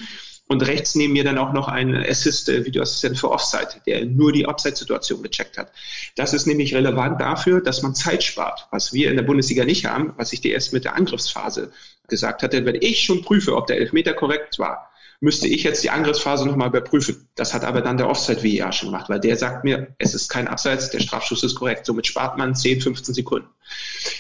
Und 0.48 0.66
rechts 0.66 0.94
neben 0.94 1.14
mir 1.14 1.24
dann 1.24 1.40
auch 1.40 1.54
noch 1.54 1.68
ein 1.68 1.96
Assist, 1.96 2.48
äh, 2.50 2.64
Videoassistent 2.66 3.18
für 3.18 3.32
Offside, 3.32 3.82
der 3.86 4.06
nur 4.06 4.32
die 4.32 4.48
Offside-Situation 4.48 5.24
gecheckt 5.24 5.58
hat. 5.58 5.72
Das 6.16 6.34
ist 6.34 6.46
nämlich 6.46 6.74
relevant 6.74 7.20
dafür, 7.20 7.62
dass 7.62 7.82
man 7.82 7.96
Zeit 7.96 8.24
spart, 8.24 8.68
was 8.72 8.94
wir 8.94 9.10
in 9.10 9.18
der 9.18 9.24
Bundesliga 9.24 9.66
nicht 9.66 9.86
haben, 9.86 10.14
was 10.18 10.32
ich 10.34 10.42
dir 10.42 10.54
erst 10.54 10.72
mit 10.72 10.86
der 10.86 10.96
Angriffsphase 10.96 11.72
gesagt 12.08 12.44
hatte. 12.44 12.64
Wenn 12.64 12.76
ich 12.76 13.02
schon 13.02 13.24
prüfe, 13.24 13.56
ob 13.56 13.68
der 13.68 13.78
Elfmeter 13.78 14.14
korrekt 14.14 14.60
war, 14.60 14.92
müsste 15.20 15.48
ich 15.48 15.64
jetzt 15.64 15.84
die 15.84 15.90
Angriffsphase 15.90 16.46
nochmal 16.46 16.70
überprüfen. 16.70 17.28
Das 17.36 17.54
hat 17.54 17.64
aber 17.64 17.82
dann 17.82 17.98
der 17.98 18.10
Offside-VAR 18.10 18.72
schon 18.72 18.90
gemacht, 18.90 19.10
weil 19.10 19.20
der 19.20 19.38
sagt 19.38 19.64
mir, 19.64 19.96
es 19.98 20.14
ist 20.14 20.30
kein 20.30 20.48
Abseits, 20.48 20.90
der 20.90 21.00
Strafschuss 21.00 21.44
ist 21.44 21.56
korrekt. 21.56 21.86
Somit 21.86 22.08
spart 22.08 22.38
man 22.38 22.56
10, 22.56 22.82
15 22.82 23.16
Sekunden. 23.16 23.48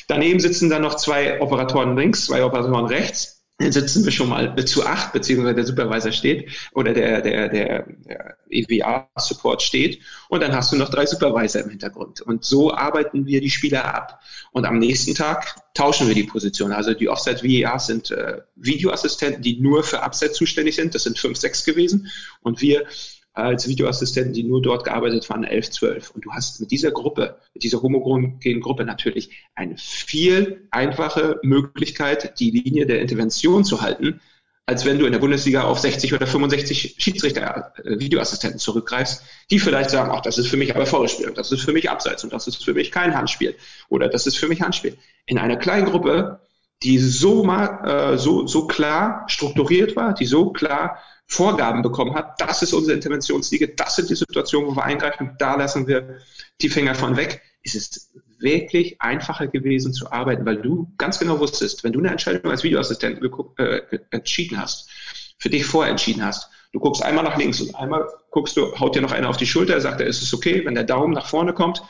Daneben 0.07 0.39
sitzen 0.39 0.69
dann 0.69 0.81
noch 0.81 0.95
zwei 0.95 1.41
Operatoren 1.41 1.95
links, 1.95 2.25
zwei 2.25 2.43
Operatoren 2.43 2.85
rechts. 2.85 3.34
Sitzen 3.57 4.03
wir 4.03 4.11
schon 4.11 4.29
mal 4.29 4.53
zu 4.65 4.85
acht, 4.85 5.13
beziehungsweise 5.13 5.55
der 5.55 5.65
Supervisor 5.65 6.11
steht 6.11 6.49
oder 6.73 6.93
der, 6.93 7.21
der, 7.21 7.49
der, 7.49 7.85
der 8.05 8.37
EWA-Support 8.49 9.61
steht 9.61 10.01
und 10.27 10.41
dann 10.41 10.53
hast 10.53 10.71
du 10.71 10.75
noch 10.75 10.89
drei 10.89 11.05
Supervisor 11.05 11.61
im 11.61 11.69
Hintergrund. 11.69 12.19
Und 12.21 12.43
so 12.43 12.73
arbeiten 12.73 13.25
wir 13.25 13.39
die 13.39 13.49
Spieler 13.49 13.85
ab. 13.85 14.19
Und 14.51 14.65
am 14.65 14.77
nächsten 14.77 15.15
Tag 15.15 15.55
tauschen 15.73 16.07
wir 16.07 16.15
die 16.15 16.23
Position. 16.23 16.73
Also 16.73 16.93
die 16.93 17.07
Offside-VAs 17.07 17.87
sind 17.87 18.11
äh, 18.11 18.41
Videoassistenten, 18.55 19.41
die 19.41 19.59
nur 19.59 19.83
für 19.83 20.01
Upset 20.01 20.35
zuständig 20.35 20.75
sind. 20.75 20.93
Das 20.93 21.03
sind 21.03 21.17
fünf, 21.17 21.37
sechs 21.37 21.63
gewesen. 21.63 22.11
Und 22.41 22.61
wir 22.61 22.85
als 23.35 23.67
Videoassistenten, 23.67 24.33
die 24.33 24.43
nur 24.43 24.61
dort 24.61 24.85
gearbeitet 24.85 25.29
waren, 25.29 25.43
11, 25.43 25.71
12. 25.71 26.11
Und 26.11 26.25
du 26.25 26.31
hast 26.31 26.61
mit 26.61 26.71
dieser 26.71 26.91
Gruppe, 26.91 27.35
mit 27.53 27.63
dieser 27.63 27.81
homogenen 27.81 28.61
Gruppe 28.61 28.85
natürlich 28.85 29.29
eine 29.55 29.77
viel 29.77 30.67
einfache 30.71 31.39
Möglichkeit, 31.43 32.39
die 32.39 32.51
Linie 32.51 32.85
der 32.85 33.01
Intervention 33.01 33.65
zu 33.65 33.81
halten, 33.81 34.21
als 34.67 34.85
wenn 34.85 34.97
du 34.97 35.05
in 35.05 35.11
der 35.11 35.19
Bundesliga 35.19 35.63
auf 35.63 35.79
60 35.79 36.13
oder 36.13 36.25
65 36.25 36.95
Schiedsrichter, 36.97 37.73
äh, 37.83 37.99
Videoassistenten 37.99 38.59
zurückgreifst, 38.59 39.23
die 39.51 39.59
vielleicht 39.59 39.91
sagen, 39.91 40.11
ach, 40.11 40.21
das 40.21 40.37
ist 40.37 40.47
für 40.47 40.57
mich 40.57 40.73
aber 40.73 40.85
Vorspiel 40.85 41.27
und 41.27 41.37
das 41.37 41.51
ist 41.51 41.61
für 41.61 41.73
mich 41.73 41.89
Abseits 41.89 42.23
und 42.23 42.33
das 42.33 42.47
ist 42.47 42.63
für 42.63 42.73
mich 42.73 42.89
kein 42.89 43.15
Handspiel 43.15 43.55
oder 43.89 44.07
das 44.07 44.25
ist 44.25 44.37
für 44.37 44.47
mich 44.47 44.61
Handspiel. 44.61 44.97
In 45.25 45.37
einer 45.37 45.57
kleinen 45.57 45.85
Gruppe, 45.85 46.39
die 46.83 46.97
so, 46.97 47.43
mal, 47.43 48.13
äh, 48.13 48.17
so, 48.17 48.47
so 48.47 48.67
klar 48.67 49.25
strukturiert 49.27 49.95
war, 49.95 50.13
die 50.13 50.25
so 50.25 50.51
klar 50.51 50.99
Vorgaben 51.27 51.81
bekommen 51.81 52.13
hat, 52.13 52.39
das 52.39 52.61
ist 52.61 52.73
unsere 52.73 52.95
Interventionsliga, 52.95 53.67
das 53.75 53.95
sind 53.95 54.09
die 54.09 54.15
Situationen, 54.15 54.69
wo 54.69 54.75
wir 54.75 54.83
eingreifen, 54.83 55.35
da 55.39 55.55
lassen 55.55 55.87
wir 55.87 56.19
die 56.61 56.69
Finger 56.69 56.93
von 56.93 57.17
weg, 57.17 57.41
ist 57.63 57.75
es 57.75 58.11
wirklich 58.37 59.01
einfacher 59.01 59.47
gewesen 59.47 59.91
zu 59.91 60.11
arbeiten, 60.11 60.45
weil 60.45 60.61
du 60.61 60.93
ganz 60.97 61.17
genau 61.17 61.39
wusstest, 61.39 61.83
wenn 61.83 61.93
du 61.93 61.99
eine 61.99 62.11
Entscheidung 62.11 62.51
als 62.51 62.63
Videoassistent 62.63 63.19
äh, 63.57 63.81
entschieden 64.11 64.61
hast, 64.61 64.89
für 65.39 65.49
dich 65.49 65.65
vorentschieden 65.65 66.23
hast, 66.23 66.49
du 66.73 66.79
guckst 66.79 67.01
einmal 67.01 67.23
nach 67.23 67.37
links 67.37 67.59
und 67.59 67.73
einmal 67.75 68.07
guckst 68.29 68.55
du, 68.55 68.77
haut 68.79 68.95
dir 68.95 69.01
noch 69.01 69.11
einer 69.11 69.29
auf 69.29 69.37
die 69.37 69.47
Schulter, 69.47 69.81
sagt 69.81 70.01
er, 70.01 70.07
ist 70.07 70.21
es 70.21 70.33
okay, 70.33 70.63
wenn 70.63 70.75
der 70.75 70.83
Daumen 70.83 71.13
nach 71.13 71.25
vorne 71.25 71.53
kommt, 71.53 71.81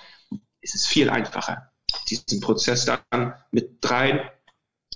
ist 0.61 0.75
es 0.75 0.86
viel 0.86 1.09
einfacher, 1.09 1.71
diesen 2.09 2.39
Prozess 2.39 2.86
dann 2.86 3.33
mit 3.51 3.79
dreien 3.81 4.21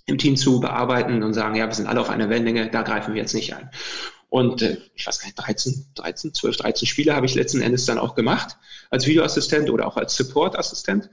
im 0.09 0.17
Team 0.17 0.35
zu 0.35 0.59
bearbeiten 0.59 1.23
und 1.23 1.33
sagen, 1.33 1.55
ja, 1.55 1.67
wir 1.67 1.73
sind 1.73 1.87
alle 1.87 2.01
auf 2.01 2.09
einer 2.09 2.29
Wellenlänge, 2.29 2.69
da 2.69 2.81
greifen 2.81 3.13
wir 3.13 3.21
jetzt 3.21 3.33
nicht 3.33 3.55
ein. 3.55 3.69
Und 4.29 4.61
äh, 4.61 4.77
ich 4.95 5.07
weiß 5.07 5.19
gar 5.19 5.25
nicht, 5.25 5.39
13, 5.39 5.87
13, 5.95 6.33
12, 6.33 6.57
13 6.57 6.87
Spiele 6.87 7.15
habe 7.15 7.25
ich 7.25 7.35
letzten 7.35 7.61
Endes 7.61 7.85
dann 7.85 7.97
auch 7.97 8.15
gemacht 8.15 8.57
als 8.89 9.07
Videoassistent 9.07 9.69
oder 9.69 9.87
auch 9.87 9.97
als 9.97 10.15
Supportassistent. 10.15 11.09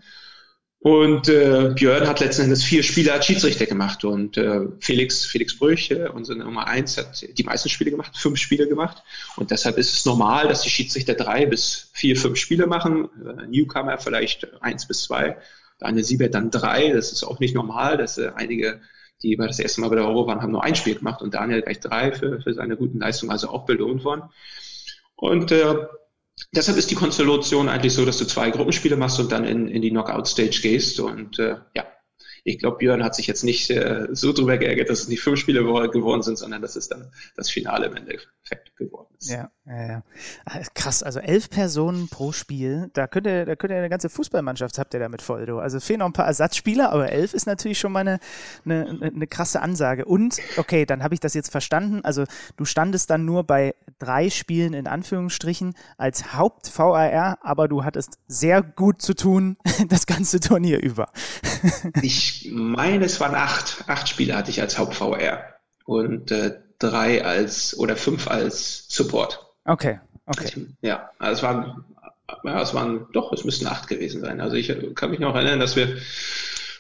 Und 0.79 1.29
äh, 1.29 1.73
Björn 1.75 2.07
hat 2.07 2.21
letzten 2.21 2.43
Endes 2.43 2.63
vier 2.63 2.83
Spiele 2.83 3.13
als 3.13 3.27
Schiedsrichter 3.27 3.67
gemacht 3.67 4.05
und 4.05 4.37
äh, 4.37 4.61
Felix, 4.79 5.25
Felix 5.25 5.59
Brüch, 5.59 5.91
äh, 5.91 6.09
unsere 6.09 6.39
Nummer 6.39 6.69
eins, 6.69 6.97
hat 6.97 7.27
die 7.37 7.43
meisten 7.43 7.69
Spiele 7.71 7.91
gemacht, 7.91 8.17
fünf 8.17 8.39
Spiele 8.39 8.69
gemacht. 8.69 9.03
Und 9.37 9.51
deshalb 9.51 9.79
ist 9.79 9.93
es 9.93 10.05
normal, 10.05 10.47
dass 10.47 10.63
die 10.63 10.71
Schiedsrichter 10.71 11.15
drei 11.15 11.47
bis 11.47 11.91
vier, 11.93 12.17
fünf 12.17 12.39
Spiele 12.39 12.67
machen. 12.67 13.09
Äh, 13.27 13.47
Newcomer 13.49 13.99
vielleicht 13.99 14.47
eins 14.63 14.87
bis 14.87 15.03
zwei. 15.03 15.39
Daniel 15.79 16.05
Siebert 16.05 16.35
dann 16.35 16.51
drei. 16.51 16.93
Das 16.93 17.13
ist 17.13 17.25
auch 17.25 17.39
nicht 17.41 17.55
normal, 17.55 17.97
dass 17.97 18.19
äh, 18.19 18.33
einige 18.35 18.81
die 19.23 19.39
war 19.39 19.47
das 19.47 19.59
erste 19.59 19.81
Mal 19.81 19.89
bei 19.89 19.97
der 19.97 20.07
Euro 20.07 20.27
waren, 20.27 20.43
haben 20.43 20.53
nur 20.53 20.65
ein 20.65 20.75
Spiel 20.75 20.95
gemacht 20.95 21.23
und 21.23 21.35
Daniel 21.35 21.63
gleich 21.63 21.81
drei 21.81 22.13
für, 22.13 22.41
für 22.41 22.53
seine 22.53 22.77
guten 22.77 22.99
Leistungen, 22.99 23.33
also 23.33 23.49
auch 23.49 23.65
belohnt 23.65 24.05
worden. 24.05 24.25
Und 25.15 25.51
äh, 25.53 25.75
deshalb 26.55 26.77
ist 26.77 26.91
die 26.91 26.95
Konstellation 26.95 27.69
eigentlich 27.69 27.95
so, 27.95 28.05
dass 28.05 28.19
du 28.19 28.27
zwei 28.27 28.51
Gruppenspiele 28.51 28.97
machst 28.97 29.19
und 29.19 29.33
dann 29.33 29.45
in, 29.45 29.69
in 29.69 29.81
die 29.81 29.91
Knockout-Stage 29.91 30.61
gehst. 30.61 31.01
Und 31.01 31.39
äh, 31.39 31.57
ja, 31.75 31.87
ich 32.47 32.59
glaube, 32.61 32.79
Björn 32.79 33.03
hat 33.03 33.17
sich 33.17 33.27
jetzt 33.27 33.43
nicht 33.43 33.71
äh, 33.71 34.07
so 34.13 34.33
drüber 34.33 34.57
geärgert, 34.57 34.89
dass 34.89 35.01
es 35.01 35.09
nicht 35.09 35.21
fünf 35.21 35.41
Spiele 35.41 35.65
geworden 35.65 36.23
sind, 36.23 36.39
sondern 36.39 36.63
dass 36.63 36.77
es 36.77 36.89
dann 36.89 37.11
das 37.35 37.51
Finale 37.51 37.87
im 37.87 37.97
Endeffekt 37.97 38.77
geworden 38.77 39.13
ist. 39.19 39.31
Ja, 39.31 39.51
ja, 39.67 39.87
ja. 39.89 40.03
Ah, 40.45 40.61
krass, 40.73 41.03
also 41.03 41.19
elf 41.19 41.51
Personen 41.51 42.09
pro 42.09 42.31
Spiel, 42.31 42.89
da 42.93 43.09
könnt 43.09 43.27
ihr, 43.27 43.47
da 43.47 43.57
könnt 43.57 43.73
ihr 43.73 43.79
eine 43.79 43.89
ganze 43.89 44.09
Fußballmannschaft 44.09 44.79
habt 44.79 44.95
ihr 44.95 45.01
damit 45.01 45.23
voll. 45.23 45.47
Du. 45.47 45.59
Also 45.59 45.81
fehlen 45.81 45.99
noch 45.99 46.07
ein 46.07 46.13
paar 46.13 46.27
Ersatzspieler, 46.27 46.93
aber 46.93 47.11
elf 47.11 47.35
ist 47.35 47.47
natürlich 47.47 47.81
schon 47.81 47.91
mal 47.91 48.01
eine, 48.01 48.21
eine, 48.65 49.11
eine 49.13 49.27
krasse 49.27 49.61
Ansage. 49.61 50.05
Und, 50.05 50.39
okay, 50.57 50.87
dann 50.87 51.03
habe 51.03 51.15
ich 51.15 51.21
das 51.21 51.35
jetzt 51.35 51.51
verstanden. 51.51 52.05
Also 52.05 52.25
du 52.57 52.65
standest 52.65 53.11
dann 53.11 53.25
nur 53.25 53.43
bei 53.43 53.75
drei 53.99 54.31
Spielen 54.31 54.73
in 54.73 54.87
Anführungsstrichen 54.87 55.75
als 55.99 56.35
Haupt-VAR, 56.35 57.39
aber 57.43 57.67
du 57.67 57.83
hattest 57.83 58.19
sehr 58.29 58.63
gut 58.63 59.03
zu 59.03 59.15
tun 59.15 59.57
das 59.89 60.07
ganze 60.07 60.39
Turnier 60.39 60.81
über. 60.81 61.09
Ich 62.03 62.49
meine, 62.53 63.05
es 63.05 63.21
waren 63.21 63.35
acht, 63.35 63.85
acht 63.87 64.09
Spiele 64.09 64.37
hatte 64.37 64.51
ich 64.51 64.61
als 64.61 64.79
Haupt-VR 64.79 65.45
und 65.85 66.31
äh, 66.31 66.59
drei 66.79 67.25
als 67.25 67.79
oder 67.79 67.97
fünf 67.97 68.29
als 68.29 68.87
Support. 68.89 69.47
Okay, 69.65 70.01
okay. 70.27 70.45
Also, 70.45 70.61
ja, 70.83 71.11
also 71.19 71.33
es 71.33 71.43
waren, 71.43 71.85
ja, 72.45 72.63
es 72.63 72.75
waren, 72.75 73.07
doch, 73.13 73.33
es 73.33 73.45
müssten 73.45 73.67
acht 73.67 73.89
gewesen 73.89 74.21
sein. 74.21 74.41
Also 74.41 74.57
ich 74.57 74.73
kann 74.95 75.11
mich 75.11 75.21
noch 75.21 75.35
erinnern, 75.35 75.61
dass 75.61 75.77
wir 75.77 75.97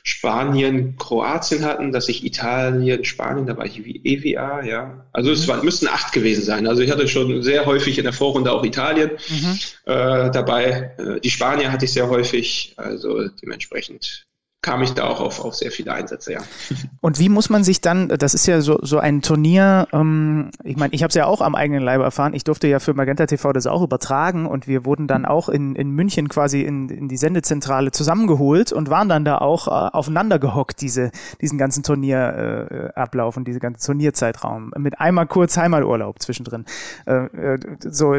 Spanien, 0.08 0.96
Kroatien 0.98 1.64
hatten, 1.64 1.90
dass 1.90 2.08
ich 2.08 2.24
Italien, 2.24 3.04
Spanien, 3.04 3.44
da 3.44 3.56
war 3.56 3.66
ich 3.66 3.84
wie 3.84 4.00
EWA, 4.04 4.62
ja. 4.62 5.04
Also 5.12 5.32
es 5.32 5.46
mhm. 5.46 5.50
waren, 5.50 5.64
müssten 5.64 5.88
acht 5.88 6.12
gewesen 6.12 6.44
sein. 6.44 6.68
Also 6.68 6.80
ich 6.82 6.92
hatte 6.92 7.08
schon 7.08 7.42
sehr 7.42 7.66
häufig 7.66 7.98
in 7.98 8.04
der 8.04 8.12
Vorrunde 8.12 8.52
auch 8.52 8.64
Italien 8.64 9.10
mhm. 9.28 9.58
äh, 9.86 10.30
dabei. 10.30 10.94
Äh, 10.96 11.20
die 11.20 11.30
Spanier 11.30 11.72
hatte 11.72 11.86
ich 11.86 11.92
sehr 11.92 12.08
häufig, 12.08 12.74
also 12.76 13.28
dementsprechend 13.42 14.26
kam 14.66 14.82
ich 14.82 14.94
da 14.94 15.04
auch 15.04 15.20
auf, 15.20 15.44
auf 15.44 15.54
sehr 15.54 15.70
viele 15.70 15.92
Einsätze, 15.92 16.32
ja. 16.32 16.40
Und 17.00 17.20
wie 17.20 17.28
muss 17.28 17.50
man 17.50 17.62
sich 17.62 17.80
dann, 17.80 18.08
das 18.08 18.34
ist 18.34 18.46
ja 18.46 18.60
so, 18.60 18.80
so 18.82 18.98
ein 18.98 19.22
Turnier, 19.22 19.86
ähm, 19.92 20.50
ich 20.64 20.76
meine, 20.76 20.92
ich 20.92 21.04
habe 21.04 21.10
es 21.10 21.14
ja 21.14 21.26
auch 21.26 21.40
am 21.40 21.54
eigenen 21.54 21.84
Leibe 21.84 22.02
erfahren, 22.02 22.34
ich 22.34 22.42
durfte 22.42 22.66
ja 22.66 22.80
für 22.80 22.92
Magenta 22.92 23.26
TV 23.26 23.52
das 23.52 23.68
auch 23.68 23.80
übertragen 23.80 24.44
und 24.44 24.66
wir 24.66 24.84
wurden 24.84 25.06
dann 25.06 25.24
auch 25.24 25.48
in, 25.48 25.76
in 25.76 25.90
München 25.90 26.28
quasi 26.28 26.62
in, 26.62 26.88
in 26.88 27.06
die 27.06 27.16
Sendezentrale 27.16 27.92
zusammengeholt 27.92 28.72
und 28.72 28.90
waren 28.90 29.08
dann 29.08 29.24
da 29.24 29.38
auch 29.38 29.68
äh, 29.68 29.70
aufeinander 29.70 30.40
gehockt, 30.40 30.80
diese, 30.80 31.12
diesen 31.40 31.58
ganzen 31.58 31.84
Turnierablauf 31.84 33.36
äh, 33.36 33.38
und 33.38 33.46
diese 33.46 33.60
ganze 33.60 33.86
Turnierzeitraum, 33.86 34.72
mit 34.78 34.98
einmal 34.98 35.28
kurz 35.28 35.56
Heimaturlaub 35.56 36.20
zwischendrin. 36.20 36.64
Äh, 37.06 37.26
äh 37.54 37.58
so, 37.88 38.16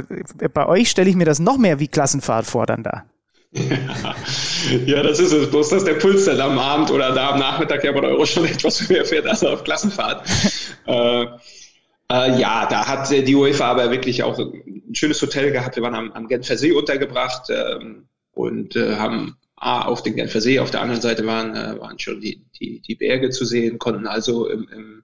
bei 0.53 0.65
euch 0.65 0.89
stelle 0.89 1.09
ich 1.09 1.17
mir 1.17 1.25
das 1.25 1.39
noch 1.39 1.57
mehr 1.57 1.81
wie 1.81 1.89
Klassenfahrt 1.89 2.45
vor 2.45 2.65
dann 2.65 2.83
da. 2.83 3.03
Ja. 4.85 5.03
das 5.03 5.19
ist 5.19 5.31
es. 5.31 5.49
Bloß, 5.49 5.69
dass 5.69 5.83
der 5.83 5.95
Puls 5.95 6.25
dann 6.25 6.39
am 6.41 6.59
Abend 6.59 6.91
oder 6.91 7.13
da 7.13 7.31
am 7.31 7.39
Nachmittag 7.39 7.83
ja 7.83 7.91
bei 7.91 8.01
der 8.01 8.11
Euro 8.11 8.25
schon 8.25 8.45
etwas 8.45 8.87
höher 8.87 9.05
fährt 9.05 9.27
als 9.27 9.43
auf 9.43 9.63
Klassenfahrt. 9.63 10.27
äh, 10.85 11.25
äh, 12.09 12.39
ja, 12.39 12.67
da 12.69 12.87
hat 12.87 13.09
die 13.11 13.35
UEFA 13.35 13.65
aber 13.65 13.91
wirklich 13.91 14.23
auch 14.23 14.39
ein 14.39 14.93
schönes 14.93 15.21
Hotel 15.21 15.51
gehabt. 15.51 15.75
Wir 15.75 15.83
waren 15.83 15.95
am, 15.95 16.11
am 16.13 16.27
Genfer 16.27 16.57
See 16.57 16.71
untergebracht 16.71 17.49
ähm, 17.49 18.07
und 18.33 18.75
äh, 18.75 18.95
haben 18.95 19.35
ah, 19.57 19.81
auf 19.83 20.03
den 20.03 20.15
Genfer 20.15 20.41
See, 20.41 20.59
auf 20.59 20.71
der 20.71 20.81
anderen 20.81 21.01
Seite 21.01 21.25
waren, 21.25 21.55
äh, 21.55 21.79
waren 21.79 21.99
schon 21.99 22.21
die, 22.21 22.45
die, 22.59 22.79
die 22.79 22.95
Berge 22.95 23.29
zu 23.29 23.45
sehen, 23.45 23.77
konnten 23.79 24.07
also 24.07 24.47
im, 24.47 24.69
im 24.71 25.03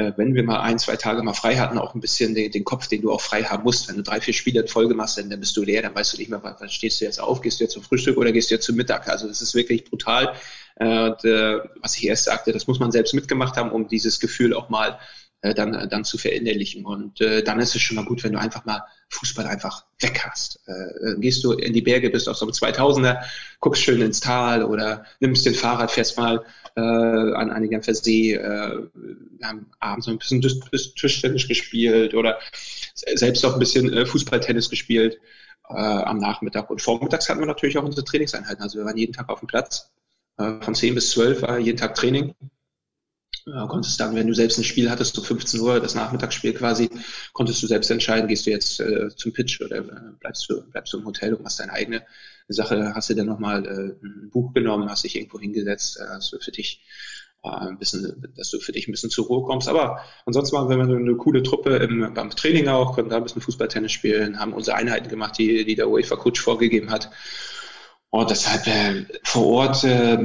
äh, 0.00 0.12
wenn 0.16 0.34
wir 0.34 0.42
mal 0.42 0.60
ein, 0.60 0.78
zwei 0.78 0.96
Tage 0.96 1.22
mal 1.22 1.34
frei 1.34 1.56
hatten, 1.56 1.78
auch 1.78 1.94
ein 1.94 2.00
bisschen 2.00 2.34
den, 2.34 2.50
den, 2.50 2.64
Kopf, 2.64 2.88
den 2.88 3.02
du 3.02 3.12
auch 3.12 3.20
frei 3.20 3.44
haben 3.44 3.64
musst. 3.64 3.88
Wenn 3.88 3.96
du 3.96 4.02
drei, 4.02 4.20
vier 4.20 4.34
Spiele 4.34 4.60
in 4.62 4.68
Folge 4.68 4.94
machst, 4.94 5.18
dann, 5.18 5.28
dann 5.28 5.40
bist 5.40 5.56
du 5.56 5.62
leer, 5.62 5.82
dann 5.82 5.94
weißt 5.94 6.14
du 6.14 6.18
nicht 6.18 6.30
mehr, 6.30 6.40
wann 6.42 6.68
stehst 6.68 7.00
du 7.00 7.04
jetzt 7.04 7.20
auf, 7.20 7.40
gehst 7.40 7.60
du 7.60 7.64
jetzt 7.64 7.74
zum 7.74 7.82
Frühstück 7.82 8.16
oder 8.16 8.32
gehst 8.32 8.50
du 8.50 8.54
jetzt 8.54 8.64
zum 8.64 8.76
Mittag. 8.76 9.08
Also 9.08 9.28
das 9.28 9.42
ist 9.42 9.54
wirklich 9.54 9.84
brutal. 9.84 10.34
Äh, 10.76 11.10
und, 11.10 11.24
äh, 11.24 11.58
was 11.80 11.96
ich 11.96 12.06
erst 12.06 12.24
sagte, 12.24 12.52
das 12.52 12.66
muss 12.66 12.80
man 12.80 12.92
selbst 12.92 13.14
mitgemacht 13.14 13.56
haben, 13.56 13.72
um 13.72 13.88
dieses 13.88 14.20
Gefühl 14.20 14.54
auch 14.54 14.68
mal 14.70 14.98
äh, 15.42 15.54
dann, 15.54 15.74
äh, 15.74 15.88
dann 15.88 16.04
zu 16.04 16.18
verinnerlichen. 16.18 16.84
Und 16.84 17.20
äh, 17.20 17.42
dann 17.42 17.60
ist 17.60 17.74
es 17.74 17.82
schon 17.82 17.96
mal 17.96 18.04
gut, 18.04 18.22
wenn 18.24 18.32
du 18.32 18.38
einfach 18.38 18.64
mal 18.64 18.82
Fußball 19.08 19.46
einfach 19.46 19.86
weg 20.00 20.20
hast. 20.24 20.60
Äh, 20.66 21.18
gehst 21.18 21.42
du 21.44 21.52
in 21.52 21.72
die 21.72 21.80
Berge, 21.80 22.10
bist 22.10 22.28
auf 22.28 22.36
so 22.36 22.44
einem 22.44 22.52
2000er, 22.52 23.22
guckst 23.58 23.82
schön 23.82 24.02
ins 24.02 24.20
Tal 24.20 24.62
oder 24.62 25.04
nimmst 25.18 25.46
den 25.46 25.54
Fahrrad, 25.54 25.90
fährst 25.90 26.18
mal 26.18 26.44
äh, 26.76 26.80
an 26.80 27.50
einen 27.50 27.82
See, 27.82 28.34
äh, 28.34 28.88
haben 29.42 29.70
abends 29.80 30.08
ein 30.08 30.18
bisschen 30.18 30.42
Tischtennis 30.42 31.48
gespielt 31.48 32.14
oder 32.14 32.38
selbst 32.94 33.44
auch 33.44 33.54
ein 33.54 33.58
bisschen 33.58 33.92
äh, 33.92 34.06
Fußballtennis 34.06 34.68
gespielt 34.68 35.18
äh, 35.68 35.74
am 35.74 36.18
Nachmittag. 36.18 36.70
Und 36.70 36.82
vormittags 36.82 37.28
hatten 37.28 37.40
wir 37.40 37.46
natürlich 37.46 37.78
auch 37.78 37.84
unsere 37.84 38.04
Trainingseinheiten. 38.04 38.62
Also 38.62 38.78
wir 38.78 38.84
waren 38.84 38.96
jeden 38.96 39.12
Tag 39.12 39.28
auf 39.28 39.40
dem 39.40 39.48
Platz. 39.48 39.90
Äh, 40.36 40.60
von 40.60 40.74
10 40.74 40.94
bis 40.94 41.10
12 41.12 41.42
war 41.42 41.58
jeden 41.58 41.78
Tag 41.78 41.94
Training 41.94 42.34
äh, 43.54 43.66
konntest 43.68 44.00
dann, 44.00 44.14
wenn 44.14 44.26
du 44.26 44.34
selbst 44.34 44.58
ein 44.58 44.64
Spiel 44.64 44.90
hattest, 44.90 45.14
so 45.14 45.22
15 45.22 45.60
Uhr, 45.60 45.80
das 45.80 45.94
Nachmittagsspiel 45.94 46.54
quasi, 46.54 46.90
konntest 47.32 47.62
du 47.62 47.66
selbst 47.66 47.90
entscheiden, 47.90 48.28
gehst 48.28 48.46
du 48.46 48.50
jetzt 48.50 48.80
äh, 48.80 49.08
zum 49.16 49.32
Pitch 49.32 49.60
oder 49.60 49.78
äh, 49.78 50.12
bleibst, 50.18 50.48
du, 50.48 50.62
bleibst 50.70 50.92
du 50.92 50.98
im 50.98 51.04
Hotel 51.04 51.34
und 51.34 51.42
machst 51.42 51.60
deine 51.60 51.72
eigene 51.72 52.02
Sache, 52.48 52.92
hast 52.94 53.10
du 53.10 53.14
dann 53.14 53.26
nochmal 53.26 53.66
äh, 53.66 54.06
ein 54.06 54.30
Buch 54.30 54.52
genommen, 54.52 54.88
hast 54.88 55.04
dich 55.04 55.16
irgendwo 55.16 55.38
hingesetzt, 55.38 55.98
äh, 55.98 56.04
hast 56.08 56.32
du 56.32 56.38
für 56.38 56.50
dich 56.50 56.82
äh, 57.42 57.48
ein 57.48 57.78
bisschen, 57.78 58.32
dass 58.36 58.50
du 58.50 58.60
für 58.60 58.72
dich 58.72 58.88
ein 58.88 58.92
bisschen 58.92 59.10
zur 59.10 59.26
Ruhe 59.26 59.44
kommst. 59.44 59.68
Aber 59.68 60.00
ansonsten 60.26 60.56
waren 60.56 60.68
wir 60.68 60.78
eine 60.78 61.16
coole 61.16 61.42
Truppe 61.42 61.76
im, 61.76 62.12
beim 62.14 62.30
Training 62.30 62.68
auch, 62.68 62.94
konnten 62.94 63.10
da 63.10 63.16
ein 63.16 63.22
bisschen 63.22 63.42
Fußballtennis 63.42 63.92
spielen, 63.92 64.38
haben 64.38 64.52
unsere 64.52 64.76
Einheiten 64.76 65.08
gemacht, 65.08 65.38
die, 65.38 65.64
die 65.64 65.74
der 65.74 65.88
UEFA-Coach 65.88 66.40
vorgegeben 66.40 66.90
hat. 66.90 67.10
Und 68.10 68.30
deshalb 68.30 68.66
äh, 68.66 69.06
vor 69.22 69.46
Ort 69.46 69.84
äh, 69.84 70.18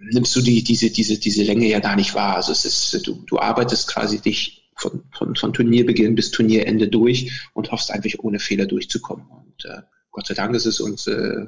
nimmst 0.00 0.34
du 0.36 0.40
die, 0.40 0.62
diese, 0.62 0.90
diese, 0.90 1.18
diese 1.18 1.42
Länge 1.42 1.66
ja 1.66 1.80
gar 1.80 1.96
nicht 1.96 2.14
wahr. 2.14 2.36
Also 2.36 2.52
es 2.52 2.64
ist, 2.64 3.06
du, 3.06 3.24
du 3.26 3.38
arbeitest 3.38 3.88
quasi 3.88 4.20
dich 4.20 4.70
von, 4.74 5.04
von, 5.12 5.34
von 5.34 5.52
Turnierbeginn 5.52 6.14
bis 6.14 6.30
Turnierende 6.30 6.88
durch 6.88 7.32
und 7.54 7.72
hoffst 7.72 7.90
einfach 7.90 8.10
ohne 8.18 8.38
Fehler 8.38 8.66
durchzukommen. 8.66 9.26
Und 9.26 9.64
äh, 9.64 9.82
Gott 10.10 10.26
sei 10.26 10.34
Dank 10.34 10.54
ist 10.54 10.66
es 10.66 10.80
uns 10.80 11.06
äh, 11.06 11.46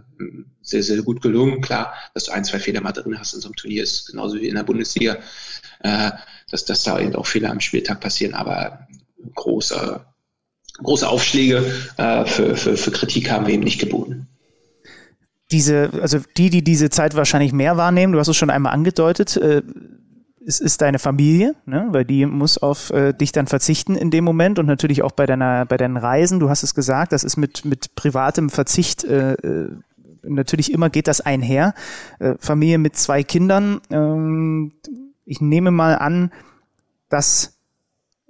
sehr, 0.62 0.82
sehr 0.82 1.02
gut 1.02 1.22
gelungen. 1.22 1.60
Klar, 1.60 1.94
dass 2.14 2.24
du 2.24 2.32
ein, 2.32 2.44
zwei 2.44 2.58
Fehler 2.58 2.80
mal 2.80 2.92
drin 2.92 3.18
hast 3.18 3.34
in 3.34 3.40
so 3.40 3.48
einem 3.48 3.56
Turnier, 3.56 3.82
ist 3.82 4.08
genauso 4.10 4.36
wie 4.36 4.48
in 4.48 4.54
der 4.54 4.62
Bundesliga, 4.62 5.18
äh, 5.80 6.10
dass, 6.50 6.64
dass 6.64 6.82
da 6.82 6.98
eben 7.00 7.14
auch 7.14 7.26
Fehler 7.26 7.50
am 7.50 7.60
Spieltag 7.60 8.00
passieren, 8.00 8.34
aber 8.34 8.86
große, 9.34 10.04
große 10.82 11.08
Aufschläge 11.08 11.64
äh, 11.96 12.24
für, 12.24 12.56
für, 12.56 12.76
für 12.76 12.90
Kritik 12.90 13.30
haben 13.30 13.46
wir 13.46 13.54
eben 13.54 13.64
nicht 13.64 13.80
geboten 13.80 14.27
diese, 15.50 15.90
also 16.00 16.18
die, 16.36 16.50
die 16.50 16.62
diese 16.62 16.90
Zeit 16.90 17.14
wahrscheinlich 17.14 17.52
mehr 17.52 17.76
wahrnehmen, 17.76 18.12
du 18.12 18.18
hast 18.18 18.28
es 18.28 18.36
schon 18.36 18.50
einmal 18.50 18.72
angedeutet, 18.72 19.36
äh, 19.36 19.62
es 20.46 20.60
ist 20.60 20.80
deine 20.80 20.98
Familie, 20.98 21.54
ne? 21.66 21.88
weil 21.90 22.06
die 22.06 22.24
muss 22.24 22.56
auf 22.56 22.90
äh, 22.90 23.12
dich 23.12 23.32
dann 23.32 23.46
verzichten 23.46 23.96
in 23.96 24.10
dem 24.10 24.24
Moment 24.24 24.58
und 24.58 24.64
natürlich 24.64 25.02
auch 25.02 25.12
bei 25.12 25.26
deiner, 25.26 25.66
bei 25.66 25.76
deinen 25.76 25.98
Reisen. 25.98 26.40
Du 26.40 26.48
hast 26.48 26.62
es 26.62 26.74
gesagt, 26.74 27.12
das 27.12 27.22
ist 27.22 27.36
mit, 27.36 27.66
mit 27.66 27.94
privatem 27.94 28.48
Verzicht 28.48 29.04
äh, 29.04 29.34
äh 29.34 29.70
natürlich 30.22 30.72
immer 30.72 30.90
geht 30.90 31.06
das 31.06 31.20
einher. 31.20 31.74
Äh, 32.18 32.34
Familie 32.38 32.78
mit 32.78 32.96
zwei 32.96 33.22
Kindern. 33.22 33.80
Ähm, 33.90 34.72
ich 35.24 35.40
nehme 35.40 35.70
mal 35.70 35.96
an, 35.96 36.32
dass 37.08 37.57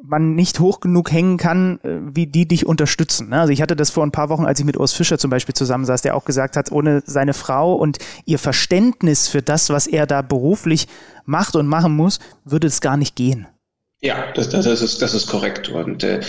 man 0.03 0.35
nicht 0.35 0.61
hoch 0.61 0.81
genug 0.81 1.11
hängen 1.11 1.37
kann, 1.37 1.81
äh, 1.83 1.99
wie 2.15 2.27
die 2.27 2.47
dich 2.47 2.67
unterstützen. 2.67 3.31
Ne? 3.31 3.41
Also 3.41 3.53
ich 3.53 3.63
hatte 3.63 3.77
das 3.77 3.91
vor 3.91 4.05
ein 4.05 4.13
paar 4.13 4.29
Wochen, 4.29 4.47
als 4.47 4.61
ich 4.61 4.65
mit 4.65 4.77
Urs 4.77 4.93
Fischer 4.93 5.19
zum 5.19 5.31
Beispiel 5.31 5.55
zusammensaß, 5.55 6.03
der 6.03 6.15
auch 6.15 6.25
gesagt 6.25 6.57
hat, 6.57 6.71
ohne 6.71 7.03
seine 7.05 7.35
Frau 7.35 7.75
und 7.75 7.99
ihr 8.25 8.39
Verständnis 8.39 9.29
für 9.29 9.43
das, 9.43 9.71
was 9.71 9.87
er 9.87 10.07
da 10.07 10.23
beruflich 10.23 10.87
macht 11.25 11.57
und 11.57 11.67
machen 11.67 11.95
muss, 11.95 12.21
würde 12.45 12.69
es 12.69 12.81
gar 12.81 12.97
nicht 12.97 13.17
gehen. 13.17 13.47
Ja, 14.01 14.33
das, 14.33 14.49
das, 14.49 14.67
ist, 14.67 15.03
das 15.03 15.15
ist 15.15 15.29
korrekt. 15.29 15.69
Und 15.69 16.05
äh, 16.05 16.21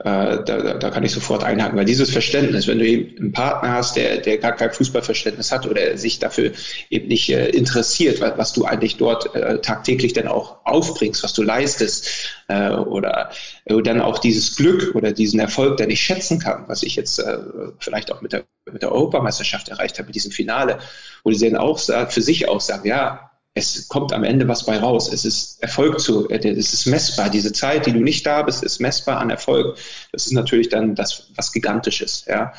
äh, 0.00 0.44
da, 0.44 0.74
da 0.74 0.90
kann 0.90 1.02
ich 1.02 1.10
sofort 1.10 1.42
einhaken, 1.42 1.76
weil 1.76 1.84
dieses 1.84 2.10
Verständnis, 2.10 2.68
wenn 2.68 2.78
du 2.78 2.86
eben 2.86 3.18
einen 3.18 3.32
Partner 3.32 3.72
hast, 3.72 3.96
der, 3.96 4.18
der 4.18 4.38
gar 4.38 4.52
kein 4.52 4.70
Fußballverständnis 4.70 5.50
hat 5.50 5.66
oder 5.66 5.96
sich 5.98 6.20
dafür 6.20 6.52
eben 6.88 7.08
nicht 7.08 7.28
äh, 7.30 7.48
interessiert, 7.48 8.20
was, 8.20 8.38
was, 8.38 8.52
du 8.52 8.64
eigentlich 8.64 8.96
dort 8.96 9.34
äh, 9.34 9.60
tagtäglich 9.60 10.12
dann 10.12 10.28
auch 10.28 10.58
aufbringst, 10.64 11.24
was 11.24 11.32
du 11.32 11.42
leistest, 11.42 12.08
äh, 12.46 12.70
oder 12.70 13.30
äh, 13.64 13.82
dann 13.82 14.00
auch 14.00 14.20
dieses 14.20 14.54
Glück 14.54 14.94
oder 14.94 15.10
diesen 15.10 15.40
Erfolg, 15.40 15.78
der 15.78 15.88
ich 15.88 16.00
schätzen 16.00 16.38
kann, 16.38 16.64
was 16.68 16.84
ich 16.84 16.94
jetzt 16.94 17.18
äh, 17.18 17.38
vielleicht 17.80 18.12
auch 18.12 18.20
mit 18.20 18.32
der, 18.32 18.44
mit 18.70 18.82
der 18.82 18.92
Europameisterschaft 18.92 19.68
erreicht 19.68 19.98
habe, 19.98 20.06
mit 20.06 20.14
diesem 20.14 20.30
Finale, 20.30 20.78
wo 21.24 21.30
die 21.30 21.38
dann 21.38 21.56
auch 21.56 21.80
für 21.80 22.22
sich 22.22 22.48
auch 22.48 22.60
sagen, 22.60 22.86
ja, 22.86 23.28
es 23.58 23.88
kommt 23.88 24.12
am 24.12 24.24
Ende 24.24 24.48
was 24.48 24.64
bei 24.64 24.78
raus. 24.78 25.12
Es 25.12 25.24
ist 25.24 25.62
Erfolg 25.62 26.00
zu, 26.00 26.28
äh, 26.30 26.38
es 26.48 26.72
ist 26.72 26.86
messbar. 26.86 27.28
Diese 27.30 27.52
Zeit, 27.52 27.86
die 27.86 27.92
du 27.92 28.00
nicht 28.00 28.24
da 28.24 28.42
bist, 28.42 28.62
ist 28.62 28.80
messbar 28.80 29.18
an 29.18 29.30
Erfolg. 29.30 29.76
Das 30.12 30.26
ist 30.26 30.32
natürlich 30.32 30.68
dann 30.68 30.94
das, 30.94 31.30
was 31.36 31.52
Gigantisches, 31.52 32.24
ja. 32.26 32.52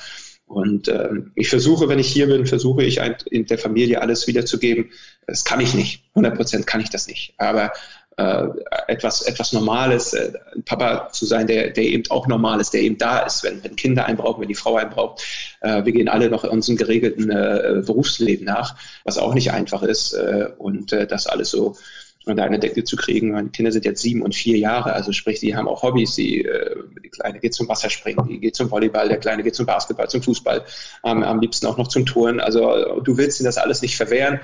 Und 0.45 0.87
ähm, 0.87 1.31
ich 1.35 1.47
versuche, 1.47 1.89
wenn 1.89 1.99
ich 1.99 2.11
hier 2.11 2.25
bin, 2.25 2.47
versuche 2.47 2.83
ich 2.83 3.01
ein, 3.01 3.15
in 3.29 3.45
der 3.45 3.59
Familie 3.59 4.01
alles 4.01 4.25
wiederzugeben. 4.25 4.89
Das 5.27 5.45
kann 5.45 5.59
ich 5.59 5.75
nicht. 5.75 6.05
100 6.15 6.35
Prozent 6.35 6.65
kann 6.65 6.81
ich 6.81 6.89
das 6.89 7.07
nicht. 7.07 7.35
Aber 7.37 7.71
äh, 8.19 8.49
etwas, 8.87 9.21
etwas 9.21 9.53
Normales, 9.53 10.13
äh, 10.13 10.33
Papa 10.65 11.09
zu 11.11 11.25
sein, 11.25 11.47
der, 11.47 11.69
der 11.69 11.85
eben 11.85 12.03
auch 12.09 12.27
normal 12.27 12.59
ist, 12.59 12.73
der 12.73 12.81
eben 12.81 12.97
da 12.97 13.19
ist, 13.19 13.43
wenn, 13.43 13.63
wenn 13.63 13.77
Kinder 13.77 14.05
einen 14.05 14.17
brauchen, 14.17 14.41
wenn 14.41 14.49
die 14.49 14.55
Frau 14.55 14.75
einen 14.75 14.89
braucht. 14.89 15.23
Äh, 15.61 15.85
wir 15.85 15.93
gehen 15.93 16.09
alle 16.09 16.29
noch 16.29 16.43
unserem 16.43 16.77
geregelten 16.77 17.31
äh, 17.31 17.81
Berufsleben 17.85 18.45
nach, 18.45 18.75
was 19.05 19.17
auch 19.17 19.33
nicht 19.33 19.51
einfach 19.51 19.83
ist. 19.83 20.13
Äh, 20.13 20.49
und 20.57 20.91
äh, 20.91 21.07
das 21.07 21.27
alles 21.27 21.49
so 21.51 21.77
unter 22.25 22.43
eine 22.43 22.59
Decke 22.59 22.83
zu 22.83 22.97
kriegen. 22.97 23.31
Meine 23.31 23.49
Kinder 23.49 23.71
sind 23.71 23.85
jetzt 23.85 24.01
sieben 24.01 24.21
und 24.21 24.35
vier 24.35 24.57
Jahre, 24.57 24.91
also 24.93 25.13
sprich, 25.13 25.39
die 25.39 25.55
haben 25.55 25.69
auch 25.69 25.81
Hobbys. 25.81 26.15
Die, 26.15 26.43
äh, 26.43 26.75
die 27.01 27.09
Kleine 27.09 27.39
geht 27.39 27.53
zum 27.53 27.69
Wasserspringen, 27.69 28.27
die 28.27 28.39
geht 28.39 28.55
zum 28.55 28.69
Volleyball, 28.69 29.07
der 29.07 29.17
Kleine 29.17 29.43
geht 29.43 29.55
zum 29.55 29.65
Basketball, 29.65 30.09
zum 30.09 30.21
Fußball, 30.21 30.65
ähm, 31.05 31.23
am 31.23 31.39
liebsten 31.39 31.67
auch 31.67 31.77
noch 31.77 31.87
zum 31.87 32.05
Touren. 32.05 32.41
Also 32.41 32.99
du 32.99 33.17
willst 33.17 33.39
ihnen 33.39 33.45
das 33.45 33.57
alles 33.57 33.81
nicht 33.81 33.95
verwehren. 33.95 34.41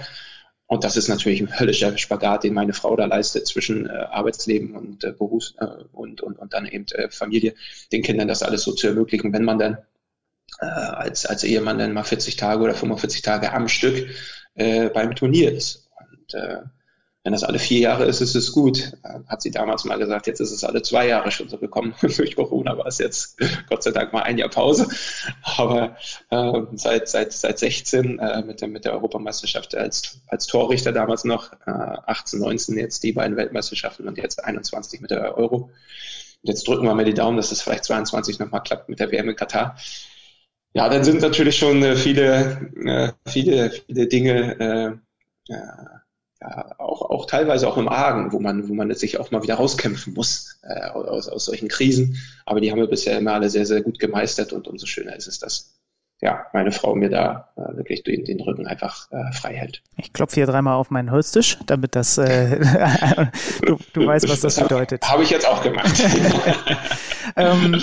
Und 0.68 0.84
das 0.84 0.98
ist 0.98 1.10
natürlich 1.10 1.42
ein 1.42 1.60
höllischer 1.60 1.96
Spagat, 1.98 2.44
den 2.44 2.54
meine 2.54 2.74
Frau 2.74 2.96
da 2.96 3.06
leistet 3.06 3.48
zwischen 3.48 3.86
äh, 3.86 3.92
Arbeitsleben 3.92 4.76
und 4.76 5.04
äh, 5.04 5.12
Berufs- 5.12 5.54
äh, 5.60 5.84
und, 5.94 6.22
und, 6.22 6.40
und 6.40 6.54
dann 6.54 6.66
eben 6.66 6.86
äh, 6.94 7.10
Familie, 7.10 7.54
den 7.92 8.02
Kindern 8.02 8.28
das 8.28 8.42
alles 8.42 8.64
so 8.64 8.74
zu 8.74 8.88
ermöglichen, 8.88 9.32
wenn 9.32 9.44
man 9.46 9.60
dann 9.60 9.78
äh, 10.60 10.66
als, 10.66 11.26
als 11.26 11.44
Ehemann 11.44 11.78
dann 11.78 11.94
mal 11.94 12.04
40 12.04 12.36
Tage 12.36 12.64
oder 12.64 12.74
45 12.74 13.22
Tage 13.22 13.54
am 13.54 13.68
Stück 13.68 14.10
äh, 14.56 14.90
beim 14.90 15.16
Turnier 15.16 15.52
ist. 15.52 15.88
Und 16.00 16.34
äh, 16.34 16.62
wenn 17.26 17.34
das 17.34 17.44
alle 17.44 17.58
vier 17.58 17.80
Jahre 17.80 18.06
ist, 18.06 18.22
ist 18.22 18.36
es 18.36 18.52
gut. 18.52 18.92
Hat 19.28 19.42
sie 19.42 19.50
damals 19.50 19.84
mal 19.84 19.98
gesagt, 19.98 20.28
jetzt 20.28 20.42
ist 20.42 20.52
es 20.52 20.64
alle 20.64 20.84
zwei 20.84 21.08
Jahre 21.08 21.32
schon 21.32 21.50
so 21.50 21.58
gekommen. 21.58 21.96
Durch 22.02 22.36
Corona 22.36 22.78
war 22.78 22.86
es 22.86 23.00
jetzt 23.00 23.40
Gott 23.68 23.82
sei 23.82 23.90
Dank 23.90 24.14
mal 24.14 24.22
ein 24.22 24.38
Jahr 24.38 24.50
Pause. 24.50 24.88
Aber 25.42 25.98
äh, 26.30 26.62
seit, 26.76 27.10
seit, 27.10 27.34
seit 27.34 27.58
16 27.58 28.20
äh, 28.20 28.44
mit, 28.44 28.62
der, 28.62 28.68
mit 28.68 28.86
der 28.86 28.94
Europameisterschaft 28.94 29.74
als, 29.74 30.22
als 30.28 30.46
Torrichter 30.46 30.92
damals 30.92 31.24
noch, 31.24 31.52
äh, 31.66 31.72
18, 31.72 32.40
19 32.42 32.78
jetzt 32.78 33.02
die 33.02 33.14
beiden 33.14 33.36
Weltmeisterschaften 33.38 34.08
und 34.08 34.20
jetzt 34.20 34.46
21 34.46 35.02
mit 35.02 35.10
der 35.10 35.36
Euro. 35.36 35.72
Jetzt 36.44 36.68
drücken 36.68 36.86
wir 36.86 36.94
mal 36.94 37.06
die 37.06 37.16
Daumen, 37.16 37.38
dass 37.38 37.52
es 37.52 37.64
vielleicht 37.64 37.86
22 37.86 38.38
nochmal 38.38 38.62
klappt 38.62 38.88
mit 38.88 39.00
der 39.00 39.12
WM 39.12 39.30
in 39.30 39.36
Katar. 39.36 39.78
Ja, 40.76 40.90
dann 40.90 41.04
sind 41.04 41.22
natürlich 41.22 41.58
schon 41.58 41.82
äh, 41.82 41.96
viele, 41.96 42.70
äh, 42.86 43.12
viele, 43.28 43.72
viele 43.72 44.06
Dinge 44.06 45.00
äh, 45.50 45.56
ja, 46.48 46.76
auch, 46.78 47.02
auch 47.02 47.26
teilweise 47.26 47.68
auch 47.68 47.78
im 47.78 47.88
Argen, 47.88 48.32
wo 48.32 48.40
man, 48.40 48.70
wo 48.70 48.74
man 48.74 48.94
sich 48.94 49.20
auch 49.20 49.32
mal 49.32 49.42
wieder 49.42 49.56
rauskämpfen 49.56 50.14
muss 50.14 50.60
äh, 50.64 50.90
aus, 50.90 51.28
aus 51.28 51.46
solchen 51.46 51.68
Krisen. 51.68 52.18
Aber 52.46 52.62
die 52.62 52.72
haben 52.72 52.80
wir 52.80 52.88
bisher 52.88 53.18
immer 53.18 53.34
alle 53.34 53.50
sehr, 53.50 53.66
sehr 53.66 53.82
gut 53.82 54.00
gemeistert 54.00 54.54
und 54.54 54.68
umso 54.68 54.86
schöner 54.86 55.16
ist 55.16 55.28
es, 55.28 55.40
dass 55.40 55.76
ja, 56.22 56.46
meine 56.54 56.72
Frau 56.72 56.96
mir 56.96 57.10
da 57.10 57.50
äh, 57.58 57.76
wirklich 57.76 58.04
den, 58.04 58.24
den 58.24 58.40
Rücken 58.40 58.68
einfach 58.68 59.12
äh, 59.12 59.34
frei 59.34 59.54
hält. 59.54 59.82
Ich 59.98 60.14
klopfe 60.14 60.36
hier 60.36 60.46
dreimal 60.46 60.76
auf 60.76 60.90
meinen 60.90 61.12
Holztisch, 61.12 61.58
damit 61.66 61.96
das 61.96 62.18
äh, 62.18 62.60
du, 63.66 63.78
du 63.94 64.06
weißt, 64.06 64.30
was 64.30 64.40
das, 64.40 64.60
bedeutet. 64.60 65.04
Habe 65.04 65.24
ich 65.24 65.30
jetzt 65.30 65.48
auch 65.48 65.62
gemacht. 65.62 66.02
ähm, 67.36 67.82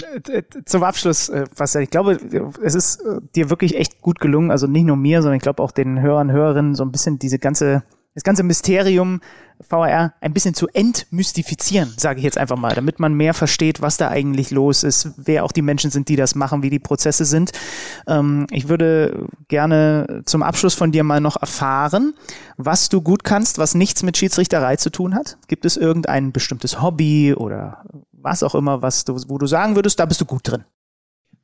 zum 0.64 0.82
Abschluss, 0.82 1.28
äh, 1.28 1.44
was 1.56 1.74
ich 1.74 1.90
glaube, 1.90 2.18
es 2.62 2.74
ist 2.74 3.02
äh, 3.02 3.20
dir 3.36 3.50
wirklich 3.50 3.76
echt 3.76 4.00
gut 4.00 4.18
gelungen, 4.18 4.50
also 4.50 4.66
nicht 4.66 4.84
nur 4.84 4.96
mir, 4.96 5.20
sondern 5.20 5.36
ich 5.36 5.42
glaube 5.42 5.62
auch 5.62 5.70
den 5.70 6.00
Hörern, 6.00 6.32
Hörerinnen 6.32 6.74
so 6.74 6.84
ein 6.84 6.90
bisschen 6.90 7.18
diese 7.18 7.38
ganze 7.38 7.82
das 8.14 8.24
ganze 8.24 8.42
Mysterium 8.42 9.20
VR 9.60 10.12
ein 10.20 10.32
bisschen 10.32 10.54
zu 10.54 10.68
entmystifizieren, 10.68 11.94
sage 11.96 12.18
ich 12.18 12.24
jetzt 12.24 12.38
einfach 12.38 12.56
mal, 12.56 12.74
damit 12.74 12.98
man 12.98 13.14
mehr 13.14 13.32
versteht, 13.32 13.80
was 13.80 13.96
da 13.96 14.08
eigentlich 14.08 14.50
los 14.50 14.82
ist, 14.82 15.10
wer 15.16 15.44
auch 15.44 15.52
die 15.52 15.62
Menschen 15.62 15.90
sind, 15.90 16.08
die 16.08 16.16
das 16.16 16.34
machen, 16.34 16.62
wie 16.62 16.70
die 16.70 16.78
Prozesse 16.78 17.24
sind. 17.24 17.52
Ähm, 18.06 18.46
ich 18.50 18.68
würde 18.68 19.26
gerne 19.48 20.22
zum 20.24 20.42
Abschluss 20.42 20.74
von 20.74 20.92
dir 20.92 21.04
mal 21.04 21.20
noch 21.20 21.40
erfahren, 21.40 22.14
was 22.56 22.88
du 22.88 23.00
gut 23.00 23.24
kannst, 23.24 23.58
was 23.58 23.74
nichts 23.74 24.02
mit 24.02 24.16
Schiedsrichterei 24.16 24.76
zu 24.76 24.90
tun 24.90 25.14
hat. 25.14 25.38
Gibt 25.48 25.64
es 25.64 25.76
irgendein 25.76 26.32
bestimmtes 26.32 26.82
Hobby 26.82 27.34
oder 27.34 27.84
was 28.12 28.42
auch 28.42 28.54
immer, 28.54 28.82
was 28.82 29.04
du, 29.04 29.16
wo 29.28 29.38
du 29.38 29.46
sagen 29.46 29.74
würdest, 29.74 29.98
da 29.98 30.06
bist 30.06 30.20
du 30.20 30.24
gut 30.24 30.48
drin? 30.48 30.64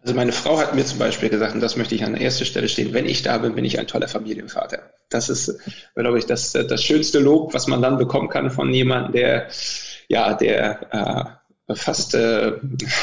Also 0.03 0.15
meine 0.15 0.33
Frau 0.33 0.59
hat 0.59 0.75
mir 0.75 0.85
zum 0.85 0.99
Beispiel 0.99 1.29
gesagt, 1.29 1.55
und 1.55 1.61
das 1.61 1.77
möchte 1.77 1.95
ich 1.95 2.05
an 2.05 2.15
erster 2.15 2.45
Stelle 2.45 2.69
stehen, 2.69 2.93
wenn 2.93 3.07
ich 3.07 3.23
da 3.23 3.39
bin, 3.39 3.55
bin 3.55 3.65
ich 3.65 3.79
ein 3.79 3.87
toller 3.87 4.09
Familienvater. 4.09 4.91
Das 5.09 5.29
ist, 5.29 5.59
glaube 5.95 6.19
ich, 6.19 6.27
das, 6.27 6.53
das 6.53 6.83
schönste 6.83 7.19
Lob, 7.19 7.55
was 7.55 7.67
man 7.67 7.81
dann 7.81 7.99
bekommen 7.99 8.29
kann 8.29 8.51
von 8.51 8.73
jemandem, 8.73 9.13
der, 9.13 9.49
ja, 10.09 10.35
der 10.35 11.39
äh, 11.69 11.75
fast 11.75 12.15
äh, 12.15 12.53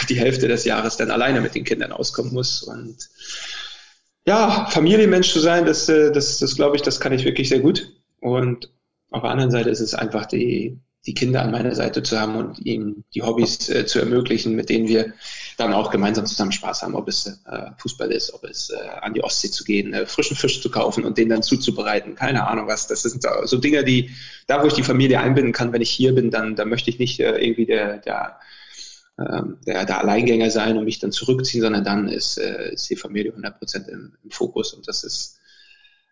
die 0.10 0.20
Hälfte 0.20 0.47
des 0.47 0.66
Jahres 0.66 0.97
dann 0.97 1.12
alleine 1.12 1.41
mit 1.41 1.56
den 1.56 1.64
Kindern 1.64 1.91
auskommen 1.91 2.34
muss. 2.34 2.64
Und 2.64 3.10
ja, 4.26 4.68
Familienmensch 4.70 5.32
zu 5.32 5.39
sein, 5.39 5.66
das, 5.66 5.88
äh, 5.89 6.12
das, 6.12 6.39
das 6.39 6.56
glaube 6.56 6.76
ich, 6.76 6.82
das 6.82 6.99
kann 6.99 7.14
ich 7.14 7.26
wirklich 7.26 7.49
sehr 7.49 7.60
gut. 7.60 7.91
Und 8.20 8.72
auf 9.12 9.22
der 9.22 9.32
anderen 9.32 9.51
Seite 9.51 9.70
ist 9.70 9.82
es 9.82 9.93
einfach 9.93 10.26
die, 10.26 10.80
die 11.06 11.14
Kinder 11.14 11.41
an 11.41 11.51
meiner 11.51 11.76
Seite 11.76 12.01
zu 12.03 12.20
haben 12.20 12.36
und 12.36 12.60
ihnen 12.66 13.03
die 13.14 13.22
Hobbys 13.22 13.70
äh, 13.70 13.86
zu 13.86 13.99
ermöglichen, 13.99 14.56
mit 14.56 14.70
denen 14.70 14.88
wir 14.88 15.14
dann 15.58 15.74
auch 15.74 15.91
gemeinsam 15.91 16.26
zusammen 16.26 16.51
Spaß 16.51 16.84
haben, 16.84 16.95
ob 16.95 17.08
es 17.08 17.28
äh, 17.28 17.72
Fußball 17.78 18.12
ist, 18.12 18.34
ob 18.34 18.43
es 18.43 18.70
äh, 18.70 18.89
an 19.01 19.14
die 19.14 19.24
Ostsee 19.24 19.51
zu 19.51 19.64
gehen, 19.64 19.93
äh, 19.93 20.06
frischen 20.06 20.36
Fisch 20.36 20.62
zu 20.62 20.70
kaufen 20.70 21.03
und 21.06 21.18
den 21.18 21.30
dann 21.30 21.43
zuzubereiten, 21.43 22.16
keine 22.16 22.47
Ahnung 22.47 22.68
was. 22.68 22.88
Das 22.88 23.03
sind 23.03 23.24
so 23.43 23.58
Dinge, 23.58 23.84
die, 23.84 24.12
da 24.47 24.62
wo 24.62 24.68
ich 24.68 24.74
die 24.74 24.84
Familie 24.84 25.20
einbinden 25.20 25.53
kann, 25.53 25.74
wenn 25.74 25.82
ich 25.82 25.91
hier 25.91 26.14
bin, 26.14 26.32
dann, 26.32 26.56
dann 26.56 26.70
möchte 26.70 26.89
ich 26.89 26.99
nicht 26.99 27.20
äh, 27.20 27.38
irgendwie 27.38 27.66
der, 27.66 27.97
der 27.97 28.39
ähm, 29.18 29.60
der, 29.66 29.86
der 29.86 29.99
Alleingänger 29.99 30.51
sein 30.51 30.78
und 30.78 30.84
mich 30.84 30.99
dann 30.99 31.14
zurückziehen, 31.14 31.62
sondern 31.62 31.86
dann 31.86 32.10
ist, 32.10 32.38
äh, 32.38 32.74
ist 32.74 32.89
die 32.89 32.97
Familie 32.97 33.32
100% 33.32 33.88
im, 33.88 34.18
im 34.22 34.30
Fokus 34.30 34.74
und 34.74 34.88
das 34.89 35.06
ist, 35.06 35.39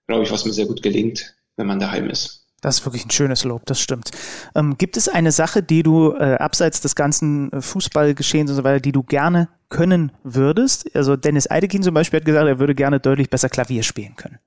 glaube 0.08 0.24
ich, 0.24 0.32
was 0.32 0.46
mir 0.46 0.54
sehr 0.54 0.68
gut 0.68 0.82
gelingt, 0.82 1.36
wenn 1.58 1.68
man 1.68 1.80
daheim 1.80 2.10
ist. 2.10 2.43
Das 2.64 2.80
ist 2.80 2.86
wirklich 2.86 3.06
ein 3.06 3.12
schönes 3.12 3.44
Lob, 3.44 3.66
das 3.66 3.82
stimmt. 3.82 4.12
Ähm, 4.56 4.78
gibt 4.78 4.96
es 4.96 5.10
eine 5.10 5.34
Sache, 5.34 5.62
die 5.62 5.84
du 5.84 6.14
äh, 6.14 6.36
abseits 6.36 6.80
des 6.80 6.96
ganzen 6.96 7.52
äh, 7.52 7.62
Fußballgeschehens 7.62 8.50
und 8.50 8.56
so 8.56 8.64
weiter, 8.64 8.80
die 8.80 8.94
du 8.94 9.04
gerne 9.04 9.50
können 9.68 10.14
würdest? 10.24 10.90
Also 10.96 11.18
Dennis 11.18 11.52
Eidekin 11.52 11.84
zum 11.84 11.94
Beispiel 11.94 12.22
hat 12.22 12.26
gesagt, 12.26 12.48
er 12.48 12.60
würde 12.60 12.74
gerne 12.74 13.02
deutlich 13.02 13.30
besser 13.30 13.50
Klavier 13.50 13.84
spielen 13.84 14.16
können. 14.16 14.40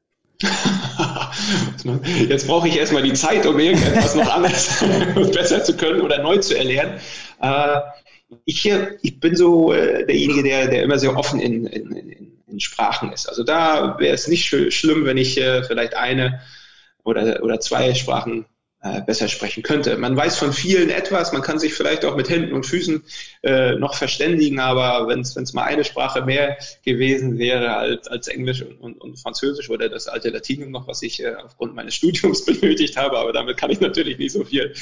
Ne? 1.85 2.01
Jetzt 2.29 2.47
brauche 2.47 2.69
ich 2.69 2.79
erstmal 2.79 3.03
die 3.03 3.13
Zeit, 3.13 3.45
um 3.45 3.59
irgendetwas 3.59 4.15
noch 4.15 4.35
anders 4.35 4.83
besser 5.35 5.63
zu 5.63 5.77
können 5.77 6.01
oder 6.01 6.23
neu 6.23 6.39
zu 6.39 6.57
erlernen. 6.57 6.99
Äh, 7.43 7.81
ich, 8.47 8.71
ich 9.03 9.21
bin 9.21 9.37
so 9.37 9.75
äh, 9.75 10.07
derjenige, 10.07 10.43
der, 10.43 10.69
der 10.69 10.83
immer 10.83 10.99
sehr 10.99 11.17
offen 11.17 11.39
in, 11.39 11.67
in, 11.67 11.93
in, 11.93 12.33
Sprachen 12.59 13.13
ist. 13.13 13.29
Also 13.29 13.45
da 13.45 13.99
wäre 13.99 14.15
es 14.15 14.29
nicht 14.29 14.47
schlimm, 14.47 15.05
wenn 15.05 15.19
ich 15.19 15.39
äh, 15.39 15.63
vielleicht 15.65 15.95
eine 15.95 16.41
oder, 17.07 17.43
oder 17.43 17.61
zwei 17.61 17.95
Sprachen 17.95 18.47
äh, 18.83 19.01
besser 19.01 19.29
sprechen 19.29 19.63
könnte. 19.63 19.97
Man 19.97 20.17
weiß 20.17 20.39
von 20.39 20.53
vielen 20.53 20.91
etwas, 20.91 21.33
man 21.33 21.43
kann 21.43 21.59
sich 21.59 21.75
vielleicht 21.75 22.05
auch 22.05 22.15
mit 22.15 22.29
Händen 22.29 22.53
und 22.53 22.67
Füßen 22.67 23.03
äh, 23.43 23.75
noch 23.77 23.95
verständigen, 23.95 24.61
aber 24.61 25.09
wenn 25.09 25.21
es 25.21 25.55
mal 25.55 25.65
eine 25.65 25.83
Sprache 25.83 26.23
mehr 26.23 26.59
gewesen 26.85 27.39
wäre 27.39 27.77
als, 27.77 28.07
als 28.07 28.29
Englisch 28.29 28.63
und, 28.63 29.01
und, 29.01 29.19
Französisch 29.19 29.71
oder 29.71 29.89
das 29.89 30.09
alte 30.09 30.29
Latinum 30.29 30.71
noch, 30.71 30.87
was 30.87 31.03
ich 31.03 31.23
äh, 31.23 31.35
aufgrund 31.35 31.75
meines 31.75 31.95
Studiums 31.97 32.45
benötigt 32.45 32.97
habe, 32.97 33.19
aber 33.19 33.33
damit 33.33 33.57
kann 33.57 33.71
ich 33.71 33.81
natürlich 33.81 34.19
nicht 34.19 34.33
so 34.33 34.45
viel 34.45 34.75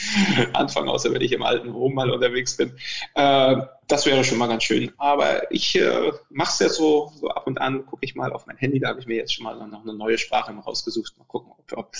anfangen, 0.52 0.88
außer 0.88 1.12
wenn 1.12 1.22
ich 1.22 1.32
im 1.32 1.42
alten 1.42 1.70
Rom 1.70 1.94
mal 1.94 2.10
unterwegs 2.10 2.56
bin. 2.56 2.72
Äh, 3.14 3.56
das 3.86 4.06
wäre 4.06 4.24
schon 4.24 4.38
mal 4.38 4.46
ganz 4.46 4.64
schön. 4.64 4.92
Aber 4.98 5.50
ich 5.52 5.76
äh, 5.76 6.12
mache 6.30 6.50
es 6.52 6.58
ja 6.58 6.68
so, 6.68 7.12
so 7.20 7.28
ab 7.28 7.46
und 7.46 7.60
an, 7.60 7.86
gucke 7.86 8.04
ich 8.04 8.14
mal 8.14 8.32
auf 8.32 8.46
mein 8.46 8.56
Handy, 8.56 8.80
da 8.80 8.88
habe 8.88 9.00
ich 9.00 9.06
mir 9.06 9.16
jetzt 9.16 9.34
schon 9.34 9.44
mal 9.44 9.54
noch 9.68 9.82
eine 9.82 9.94
neue 9.94 10.18
Sprache 10.18 10.52
rausgesucht, 10.52 11.18
mal 11.18 11.24
gucken, 11.24 11.52
ob, 11.52 11.78
ob 11.78 11.94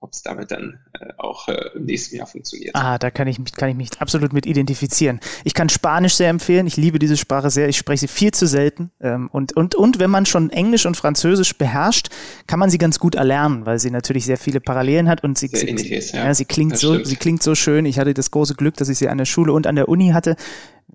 ob 0.00 0.12
es 0.12 0.22
damit 0.22 0.50
dann 0.50 0.78
äh, 1.00 1.12
auch 1.16 1.48
äh, 1.48 1.70
im 1.74 1.84
nächsten 1.84 2.16
Jahr 2.16 2.26
funktioniert. 2.26 2.74
Ah, 2.74 2.98
da 2.98 3.10
kann 3.10 3.26
ich, 3.28 3.38
kann 3.54 3.70
ich 3.70 3.76
mich 3.76 3.90
absolut 3.98 4.32
mit 4.32 4.44
identifizieren. 4.44 5.20
Ich 5.44 5.54
kann 5.54 5.68
Spanisch 5.68 6.14
sehr 6.14 6.28
empfehlen. 6.28 6.66
Ich 6.66 6.76
liebe 6.76 6.98
diese 6.98 7.16
Sprache 7.16 7.50
sehr. 7.50 7.68
Ich 7.68 7.78
spreche 7.78 8.00
sie 8.00 8.08
viel 8.08 8.30
zu 8.32 8.46
selten. 8.46 8.90
Ähm, 9.00 9.28
und, 9.32 9.56
und, 9.56 9.74
und 9.74 9.98
wenn 9.98 10.10
man 10.10 10.26
schon 10.26 10.50
Englisch 10.50 10.84
und 10.84 10.96
Französisch 10.96 11.56
beherrscht, 11.56 12.08
kann 12.46 12.58
man 12.58 12.68
sie 12.68 12.78
ganz 12.78 12.98
gut 12.98 13.14
erlernen, 13.14 13.64
weil 13.64 13.78
sie 13.78 13.90
natürlich 13.90 14.26
sehr 14.26 14.38
viele 14.38 14.60
Parallelen 14.60 15.08
hat 15.08 15.24
und 15.24 15.38
sie, 15.38 15.48
sie, 15.48 15.66
ist, 15.66 16.12
ja. 16.12 16.26
Ja, 16.26 16.34
sie 16.34 16.44
klingt 16.44 16.76
so, 16.76 17.02
sie 17.02 17.16
klingt 17.16 17.42
so 17.42 17.54
schön. 17.54 17.86
Ich 17.86 17.98
hatte 17.98 18.12
das 18.12 18.30
große 18.30 18.54
Glück, 18.54 18.76
dass 18.76 18.90
ich 18.90 18.98
sie 18.98 19.08
an 19.08 19.18
der 19.18 19.24
Schule 19.24 19.52
und 19.52 19.66
an 19.66 19.76
der 19.76 19.88
Uni 19.88 20.10
hatte 20.10 20.36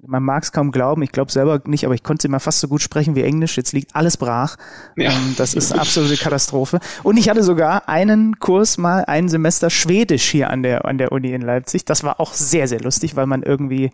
man 0.05 0.23
mag 0.23 0.43
es 0.43 0.51
kaum 0.51 0.71
glauben, 0.71 1.01
ich 1.03 1.11
glaube 1.11 1.31
selber 1.31 1.61
nicht, 1.65 1.85
aber 1.85 1.93
ich 1.93 2.03
konnte 2.03 2.27
immer 2.27 2.39
fast 2.39 2.59
so 2.59 2.67
gut 2.67 2.81
sprechen 2.81 3.15
wie 3.15 3.23
Englisch. 3.23 3.57
Jetzt 3.57 3.73
liegt 3.73 3.95
alles 3.95 4.17
brach. 4.17 4.57
Ja. 4.95 5.11
Ähm, 5.11 5.35
das 5.37 5.53
ist 5.53 5.71
eine 5.71 5.81
absolute 5.81 6.17
Katastrophe. 6.17 6.79
Und 7.03 7.17
ich 7.17 7.29
hatte 7.29 7.43
sogar 7.43 7.87
einen 7.87 8.39
Kurs 8.39 8.77
mal, 8.77 9.05
ein 9.05 9.29
Semester 9.29 9.69
Schwedisch 9.69 10.29
hier 10.29 10.49
an 10.49 10.63
der, 10.63 10.85
an 10.85 10.97
der 10.97 11.11
Uni 11.11 11.31
in 11.31 11.41
Leipzig. 11.41 11.85
Das 11.85 12.03
war 12.03 12.19
auch 12.19 12.33
sehr, 12.33 12.67
sehr 12.67 12.81
lustig, 12.81 13.15
weil 13.15 13.27
man 13.27 13.43
irgendwie 13.43 13.91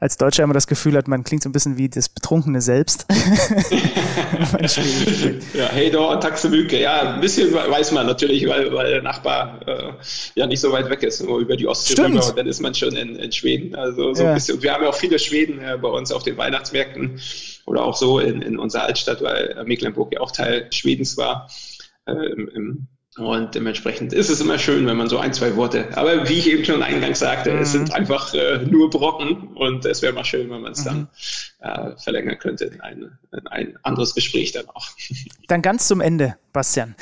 als 0.00 0.16
Deutscher 0.16 0.42
immer 0.44 0.54
das 0.54 0.66
Gefühl 0.66 0.96
hat, 0.96 1.08
man 1.08 1.24
klingt 1.24 1.42
so 1.42 1.48
ein 1.48 1.52
bisschen 1.52 1.76
wie 1.76 1.88
das 1.88 2.08
Betrunkene 2.08 2.60
selbst. 2.60 3.06
ja, 5.54 5.68
hey 5.72 5.90
da, 5.90 6.16
Taxemücke. 6.16 6.80
Ja, 6.80 7.14
ein 7.14 7.20
bisschen 7.20 7.52
weiß 7.52 7.92
man 7.92 8.06
natürlich, 8.06 8.48
weil, 8.48 8.72
weil 8.72 8.90
der 8.90 9.02
Nachbar 9.02 9.60
äh, 9.66 9.92
ja 10.34 10.46
nicht 10.46 10.60
so 10.60 10.72
weit 10.72 10.88
weg 10.90 11.02
ist, 11.02 11.22
nur 11.22 11.38
über 11.38 11.56
die 11.56 11.66
Ostsee 11.66 12.00
rüber 12.00 12.26
und 12.26 12.38
dann 12.38 12.46
ist 12.46 12.60
man 12.60 12.74
schon 12.74 12.96
in, 12.96 13.16
in 13.16 13.32
Schweden. 13.32 13.74
Also 13.74 14.14
so 14.14 14.22
ja. 14.22 14.30
ein 14.30 14.34
bisschen. 14.34 14.62
Wir 14.62 14.72
haben 14.72 14.82
ja 14.82 14.90
auch 14.90 14.94
viele 14.94 15.18
Schweden 15.18 15.60
äh, 15.60 15.78
bei 15.80 15.88
uns 15.88 16.12
auf 16.12 16.22
den 16.22 16.36
Weihnachtsmärkten 16.36 17.20
oder 17.66 17.84
auch 17.84 17.96
so 17.96 18.18
in, 18.18 18.42
in 18.42 18.58
unserer 18.58 18.84
Altstadt, 18.84 19.22
weil 19.22 19.62
Mecklenburg 19.64 20.12
ja 20.12 20.20
auch 20.20 20.30
Teil 20.30 20.68
Schwedens 20.70 21.16
war. 21.16 21.48
Äh, 22.06 22.12
im, 22.12 22.48
im 22.48 22.86
und 23.16 23.54
dementsprechend 23.54 24.12
ist 24.12 24.28
es 24.28 24.40
immer 24.40 24.58
schön, 24.58 24.86
wenn 24.86 24.96
man 24.96 25.08
so 25.08 25.18
ein, 25.18 25.32
zwei 25.32 25.54
Worte, 25.54 25.96
aber 25.96 26.28
wie 26.28 26.34
ich 26.34 26.50
eben 26.50 26.64
schon 26.64 26.82
eingangs 26.82 27.20
sagte, 27.20 27.52
mhm. 27.52 27.60
es 27.60 27.72
sind 27.72 27.88
mhm. 27.88 27.94
einfach 27.94 28.34
äh, 28.34 28.58
nur 28.58 28.90
Brocken 28.90 29.48
und 29.54 29.84
es 29.84 30.02
wäre 30.02 30.12
mal 30.12 30.24
schön, 30.24 30.50
wenn 30.50 30.62
man 30.62 30.72
es 30.72 30.84
mhm. 30.84 31.06
dann 31.60 31.92
äh, 31.92 31.96
verlängern 31.96 32.38
könnte 32.38 32.64
in 32.64 32.80
ein, 32.80 33.18
in 33.32 33.46
ein 33.46 33.78
anderes 33.84 34.14
Gespräch 34.14 34.52
dann 34.52 34.68
auch. 34.68 34.88
Dann 35.48 35.62
ganz 35.62 35.86
zum 35.86 36.00
Ende, 36.00 36.36
Bastian. 36.52 36.96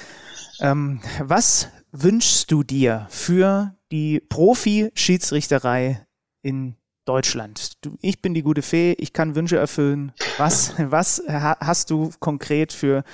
Ähm, 0.61 1.01
was 1.19 1.69
wünschst 1.93 2.51
du 2.51 2.63
dir 2.63 3.07
für 3.09 3.75
die 3.91 4.21
Profi-Schiedsrichterei 4.21 6.07
in 6.43 6.77
Deutschland? 7.05 7.73
Du, 7.85 7.97
ich 8.03 8.21
bin 8.21 8.35
die 8.35 8.43
gute 8.43 8.63
Fee, 8.63 8.95
ich 8.99 9.13
kann 9.13 9.35
Wünsche 9.35 9.57
erfüllen. 9.57 10.13
Was, 10.37 10.75
was 10.79 11.23
hast 11.29 11.91
du 11.91 12.11
konkret 12.19 12.73
für 12.73 13.05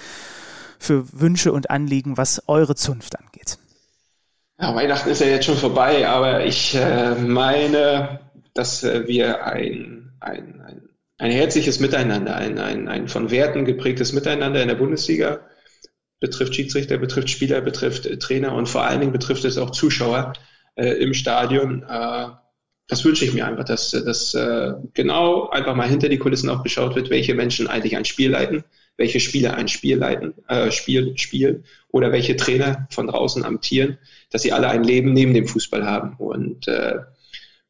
für 0.79 1.05
Wünsche 1.13 1.53
und 1.53 1.71
Anliegen, 1.71 2.17
was 2.17 2.43
eure 2.47 2.75
Zunft 2.75 3.19
angeht? 3.19 3.59
Ja, 4.61 4.75
Weihnachten 4.75 5.09
ist 5.11 5.21
ja 5.21 5.29
jetzt 5.29 5.47
schon 5.47 5.57
vorbei, 5.57 6.09
aber 6.09 6.45
ich 6.45 6.75
äh, 6.75 7.15
meine, 7.15 8.21
dass 8.55 8.83
äh, 8.83 9.07
wir 9.07 9.45
ein, 9.45 10.13
ein, 10.21 10.61
ein, 10.61 10.89
ein 11.19 11.31
herzliches 11.31 11.79
Miteinander, 11.79 12.35
ein, 12.35 12.59
ein, 12.59 12.89
ein 12.89 13.09
von 13.09 13.31
Werten 13.31 13.65
geprägtes 13.65 14.13
Miteinander 14.13 14.61
in 14.61 14.69
der 14.69 14.75
Bundesliga 14.75 15.41
betrifft 16.21 16.55
Schiedsrichter, 16.55 16.99
betrifft 16.99 17.31
Spieler, 17.31 17.61
betrifft 17.61 18.07
äh, 18.07 18.19
Trainer 18.19 18.55
und 18.55 18.69
vor 18.69 18.85
allen 18.85 19.01
Dingen 19.01 19.13
betrifft 19.13 19.45
es 19.45 19.59
auch 19.59 19.71
Zuschauer 19.71 20.33
äh, 20.75 20.89
im 20.89 21.15
Stadion. 21.15 21.85
Äh, 21.89 22.29
das 22.89 23.05
wünsche 23.05 23.25
ich 23.25 23.35
mir 23.35 23.47
einfach, 23.47 23.65
dass, 23.65 23.91
dass 23.91 24.35
äh, 24.35 24.73
genau 24.95 25.49
einfach 25.51 25.75
mal 25.75 25.89
hinter 25.89 26.09
die 26.09 26.19
Kulissen 26.19 26.49
auch 26.49 26.63
geschaut 26.63 26.97
wird, 26.97 27.11
welche 27.11 27.35
Menschen 27.35 27.69
eigentlich 27.69 27.97
ein 27.97 28.07
Spiel 28.07 28.31
leiten, 28.31 28.65
welche 28.99 29.21
Spieler 29.21 29.55
ein 29.55 29.69
Spiel 29.69 29.97
leiten, 29.97 30.35
äh, 30.49 30.71
Spiel 30.71 31.17
spielen 31.17 31.65
oder 31.91 32.13
welche 32.13 32.37
Trainer 32.37 32.87
von 32.91 33.07
draußen 33.07 33.45
amtieren, 33.45 33.97
dass 34.31 34.43
sie 34.43 34.53
alle 34.53 34.69
ein 34.69 34.85
Leben 34.85 35.15
neben 35.15 35.33
dem 35.33 35.47
Fußball 35.47 35.87
haben. 35.87 36.17
Und 36.19 36.69
äh, 36.69 36.97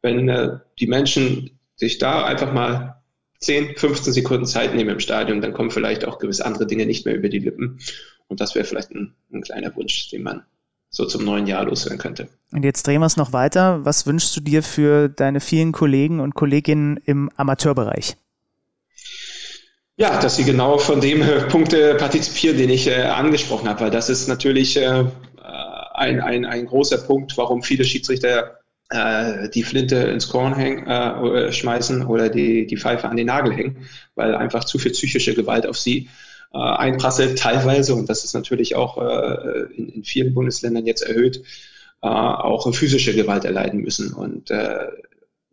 wenn 0.02 0.28
äh, 0.28 0.58
die 0.80 0.88
Menschen 0.88 1.60
sich 1.76 1.98
da 1.98 2.24
einfach 2.24 2.52
mal 2.52 3.02
10, 3.40 3.76
15 3.76 4.12
Sekunden 4.14 4.46
Zeit 4.46 4.74
nehmen 4.74 4.90
im 4.90 5.00
Stadion, 5.00 5.40
dann 5.40 5.52
kommen 5.52 5.70
vielleicht 5.70 6.04
auch 6.04 6.18
gewisse 6.18 6.44
andere 6.44 6.66
Dinge 6.66 6.86
nicht 6.86 7.04
mehr 7.04 7.14
über 7.14 7.28
die 7.28 7.38
Lippen. 7.38 7.78
Und 8.26 8.40
das 8.40 8.54
wäre 8.54 8.64
vielleicht 8.64 8.90
ein, 8.90 9.14
ein 9.32 9.42
kleiner 9.42 9.76
Wunsch, 9.76 10.10
den 10.10 10.22
man 10.22 10.42
so 10.90 11.04
zum 11.04 11.24
neuen 11.24 11.46
Jahr 11.46 11.64
loswerden 11.64 11.98
könnte. 11.98 12.28
Und 12.52 12.64
jetzt 12.64 12.86
drehen 12.86 13.00
wir 13.00 13.06
es 13.06 13.18
noch 13.18 13.34
weiter. 13.34 13.84
Was 13.84 14.06
wünschst 14.06 14.34
du 14.34 14.40
dir 14.40 14.62
für 14.62 15.10
deine 15.10 15.40
vielen 15.40 15.72
Kollegen 15.72 16.20
und 16.20 16.34
Kolleginnen 16.34 16.96
im 17.04 17.30
Amateurbereich? 17.36 18.16
Ja, 20.00 20.20
dass 20.20 20.36
sie 20.36 20.44
genau 20.44 20.78
von 20.78 21.00
dem 21.00 21.22
äh, 21.22 21.40
Punkte 21.48 21.96
partizipieren, 21.96 22.56
den 22.56 22.70
ich 22.70 22.86
äh, 22.86 23.02
angesprochen 23.02 23.68
habe, 23.68 23.80
weil 23.80 23.90
das 23.90 24.08
ist 24.08 24.28
natürlich 24.28 24.76
äh, 24.76 25.04
ein, 25.92 26.20
ein, 26.20 26.44
ein 26.44 26.66
großer 26.66 26.98
Punkt, 26.98 27.36
warum 27.36 27.64
viele 27.64 27.84
Schiedsrichter 27.84 28.60
äh, 28.90 29.48
die 29.48 29.64
Flinte 29.64 29.96
ins 29.96 30.28
Korn 30.28 30.54
hängen, 30.54 30.86
äh, 30.86 31.50
schmeißen 31.50 32.06
oder 32.06 32.28
die, 32.28 32.68
die 32.68 32.76
Pfeife 32.76 33.08
an 33.08 33.16
den 33.16 33.26
Nagel 33.26 33.52
hängen, 33.52 33.88
weil 34.14 34.36
einfach 34.36 34.62
zu 34.62 34.78
viel 34.78 34.92
psychische 34.92 35.34
Gewalt 35.34 35.66
auf 35.66 35.76
sie 35.76 36.08
äh, 36.54 36.58
einprasselt, 36.58 37.36
teilweise, 37.40 37.96
und 37.96 38.08
das 38.08 38.22
ist 38.22 38.34
natürlich 38.34 38.76
auch 38.76 38.98
äh, 38.98 39.62
in, 39.76 39.88
in 39.88 40.04
vielen 40.04 40.32
Bundesländern 40.32 40.86
jetzt 40.86 41.02
erhöht, 41.02 41.42
äh, 42.02 42.06
auch 42.06 42.72
physische 42.72 43.16
Gewalt 43.16 43.44
erleiden 43.44 43.80
müssen. 43.80 44.12
Und 44.12 44.52
äh, 44.52 44.86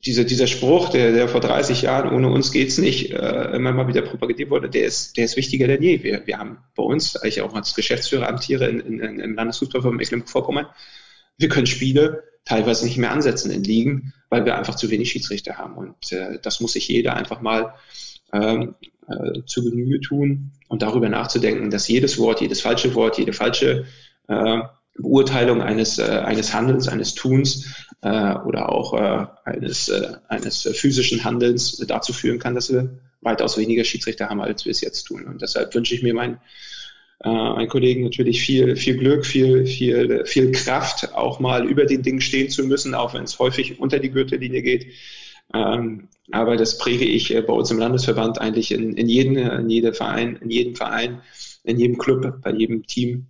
dieser, 0.06 0.24
dieser 0.24 0.47
Spruch, 0.47 0.89
der, 0.89 1.12
der 1.12 1.28
vor 1.28 1.41
30 1.41 1.84
Jahren 1.84 2.14
ohne 2.14 2.30
uns 2.30 2.51
geht's 2.51 2.78
nicht, 2.78 3.12
äh, 3.12 3.56
immer 3.56 3.72
mal 3.72 3.88
wieder 3.88 4.01
propagiert 4.01 4.49
wurde, 4.49 4.70
der 4.70 4.86
ist, 4.86 5.18
der 5.18 5.26
ist 5.26 5.36
wichtiger 5.36 5.68
denn 5.68 5.82
je. 5.82 6.03
Wir, 6.03 6.26
wir 6.28 6.38
haben 6.38 6.60
bei 6.76 6.84
uns, 6.84 7.18
ich 7.24 7.41
auch 7.41 7.53
als 7.56 7.74
Geschäftsführer 7.74 8.28
amtiere 8.28 8.68
in, 8.68 8.80
in, 8.80 8.99
in, 8.99 9.20
im 9.20 9.36
Landesfußballverband 9.36 9.97
Mecklenburg-Vorpommern, 9.97 10.68
wir 11.38 11.49
können 11.49 11.66
Spiele 11.66 12.24
teilweise 12.45 12.86
nicht 12.86 12.97
mehr 12.97 13.12
ansetzen 13.12 13.51
in 13.51 13.64
Ligen, 13.64 14.14
weil 14.30 14.45
wir 14.45 14.56
einfach 14.56 14.76
zu 14.76 14.91
wenig 14.91 15.10
Schiedsrichter 15.10 15.58
haben. 15.58 15.76
Und 15.76 16.12
äh, 16.12 16.39
das 16.41 16.60
muss 16.60 16.74
sich 16.74 16.88
jeder 16.88 17.16
einfach 17.16 17.41
mal 17.41 17.74
ähm, 18.32 18.76
äh, 19.08 19.41
zu 19.45 19.64
Genüge 19.64 19.99
tun 20.01 20.51
und 20.68 20.82
darüber 20.82 21.10
nachzudenken, 21.10 21.72
dass 21.72 21.88
jedes 21.88 22.20
Wort, 22.20 22.41
jedes 22.41 22.62
falsche 22.62 22.93
Wort, 22.93 23.18
jede 23.18 23.34
falsche 23.34 23.86
äh, 24.28 24.60
Beurteilung 24.98 25.62
eines, 25.62 26.00
äh, 26.00 26.04
eines 26.04 26.54
Handelns, 26.54 26.88
eines 26.88 27.16
Tuns 27.16 27.76
äh, 28.02 28.36
oder 28.36 28.72
auch 28.72 28.93
äh, 28.93 29.26
eines, 29.43 29.89
äh, 29.89 30.14
eines 30.28 30.62
physischen 30.62 31.24
Handelns 31.24 31.78
dazu 31.88 32.14
führen 32.14 32.39
kann, 32.39 32.56
dass 32.56 32.72
wir 32.72 32.98
weitaus 33.22 33.58
weniger 33.58 33.84
Schiedsrichter 33.84 34.30
haben, 34.30 34.41
als 34.41 34.66
wir 34.66 34.72
es 34.72 34.82
jetzt 34.82 35.04
tun. 35.04 35.26
Und 35.26 35.41
deshalb 35.41 35.74
wünsche 35.76 35.96
ich 35.96 36.04
mir 36.04 36.14
meinen 36.14 36.39
äh, 37.24 37.30
meinen 37.30 37.70
Kollegen 37.70 38.04
natürlich 38.04 38.41
viel, 38.41 38.76
viel 38.76 38.98
Glück, 38.98 39.26
viel, 39.26 39.66
viel, 39.66 40.26
viel 40.26 40.52
Kraft, 40.52 41.14
auch 41.14 41.39
mal 41.39 41.66
über 41.66 41.86
den 41.86 42.02
Dingen 42.02 42.22
stehen 42.22 42.50
zu 42.50 42.66
müssen, 42.66 42.93
auch 42.93 43.14
wenn 43.14 43.24
es 43.24 43.39
häufig 43.39 43.80
unter 43.80 44.00
die 44.00 44.12
Gürtellinie 44.12 44.62
geht. 44.62 44.88
Ähm, 45.54 46.10
aber 46.32 46.58
das 46.58 46.78
präge 46.78 47.06
ich 47.06 47.34
äh, 47.34 47.41
bei 47.41 47.54
uns 47.54 47.72
im 47.72 47.80
Landesverband 47.80 48.41
eigentlich 48.41 48.72
in, 48.72 48.93
in, 48.93 49.08
jeden, 49.08 49.38
in, 49.38 49.70
jedem 49.70 49.93
Verein, 49.93 50.38
in 50.41 50.50
jedem 50.50 50.76
Verein, 50.76 51.22
in 51.64 51.80
jedem 51.80 51.98
Club, 51.98 52.41
bei 52.41 52.52
jedem 52.52 52.86
Team, 52.86 53.28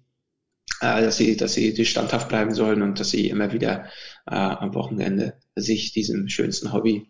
äh, 0.82 1.02
dass 1.02 1.18
sie, 1.18 1.38
dass 1.38 1.54
sie 1.54 1.86
standhaft 1.86 2.30
bleiben 2.30 2.54
sollen 2.54 2.82
und 2.82 3.00
dass 3.00 3.10
sie 3.10 3.30
immer 3.30 3.52
wieder 3.54 3.86
äh, 4.28 4.36
am 4.36 4.74
Wochenende 4.74 5.38
sich 5.56 5.94
diesem 5.94 6.28
schönsten 6.28 6.74
Hobby 6.74 7.08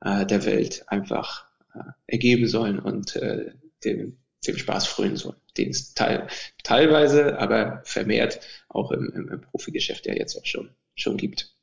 äh, 0.00 0.26
der 0.26 0.44
Welt 0.44 0.84
einfach 0.88 1.46
äh, 1.74 1.78
ergeben 2.06 2.46
sollen 2.46 2.78
und 2.78 3.16
äh, 3.16 3.52
dem, 3.84 4.18
dem 4.46 4.56
Spaß 4.56 4.86
frönen 4.86 5.16
sollen, 5.16 5.36
den 5.56 5.70
es 5.70 5.94
teil, 5.94 6.28
teilweise, 6.62 7.38
aber 7.38 7.82
vermehrt 7.84 8.40
auch 8.68 8.90
im, 8.92 9.12
im, 9.14 9.28
im 9.28 9.40
Profigeschäft 9.40 10.06
ja 10.06 10.14
jetzt 10.14 10.36
auch 10.36 10.46
schon, 10.46 10.70
schon 10.94 11.16
gibt. 11.16 11.54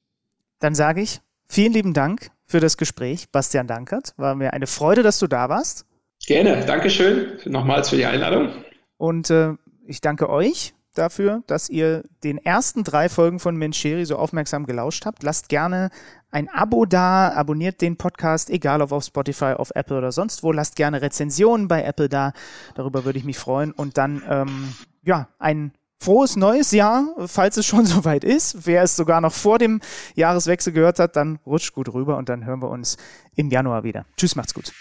Dann 0.59 0.75
sage 0.75 1.01
ich 1.01 1.19
vielen 1.47 1.73
lieben 1.73 1.93
Dank 1.93 2.31
für 2.45 2.59
das 2.59 2.77
Gespräch, 2.77 3.29
Bastian 3.31 3.67
Dankert. 3.67 4.13
War 4.17 4.35
mir 4.35 4.53
eine 4.53 4.67
Freude, 4.67 5.03
dass 5.03 5.19
du 5.19 5.27
da 5.27 5.49
warst. 5.49 5.85
Gerne, 6.25 6.65
Dankeschön 6.65 7.39
nochmals 7.45 7.89
für 7.89 7.95
die 7.95 8.05
Einladung. 8.05 8.53
Und 8.97 9.29
äh, 9.31 9.53
ich 9.87 10.01
danke 10.01 10.29
euch 10.29 10.73
dafür, 10.93 11.43
dass 11.47 11.69
ihr 11.69 12.03
den 12.23 12.37
ersten 12.37 12.83
drei 12.83 13.09
Folgen 13.09 13.39
von 13.39 13.55
Menscheri 13.55 14.05
so 14.05 14.17
aufmerksam 14.17 14.65
gelauscht 14.65 15.05
habt. 15.05 15.23
Lasst 15.23 15.49
gerne 15.49 15.89
ein 16.31 16.49
Abo 16.49 16.85
da, 16.85 17.29
abonniert 17.33 17.81
den 17.81 17.97
Podcast, 17.97 18.49
egal 18.49 18.81
ob 18.81 18.91
auf 18.91 19.03
Spotify, 19.03 19.53
auf 19.57 19.71
Apple 19.75 19.97
oder 19.97 20.11
sonst 20.11 20.43
wo. 20.43 20.51
Lasst 20.51 20.75
gerne 20.75 21.01
Rezensionen 21.01 21.67
bei 21.67 21.83
Apple 21.83 22.09
da. 22.09 22.33
Darüber 22.75 23.05
würde 23.05 23.19
ich 23.19 23.25
mich 23.25 23.37
freuen. 23.37 23.71
Und 23.71 23.97
dann, 23.97 24.23
ähm, 24.27 24.73
ja, 25.03 25.27
ein 25.39 25.73
frohes 25.99 26.35
neues 26.35 26.71
Jahr, 26.71 27.05
falls 27.27 27.57
es 27.57 27.65
schon 27.65 27.85
soweit 27.85 28.23
ist. 28.23 28.65
Wer 28.65 28.83
es 28.83 28.95
sogar 28.95 29.21
noch 29.21 29.33
vor 29.33 29.59
dem 29.59 29.81
Jahreswechsel 30.15 30.73
gehört 30.73 30.99
hat, 30.99 31.15
dann 31.15 31.39
rutscht 31.45 31.73
gut 31.73 31.93
rüber 31.93 32.17
und 32.17 32.29
dann 32.29 32.45
hören 32.45 32.61
wir 32.61 32.69
uns 32.69 32.97
im 33.35 33.49
Januar 33.49 33.83
wieder. 33.83 34.05
Tschüss, 34.17 34.35
macht's 34.35 34.53
gut. 34.53 34.71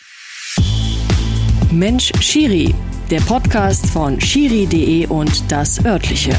Mensch 1.72 2.12
Schiri, 2.20 2.74
der 3.10 3.20
Podcast 3.20 3.86
von 3.86 4.20
Schiri.de 4.20 5.06
und 5.06 5.50
das 5.50 5.84
örtliche. 5.84 6.34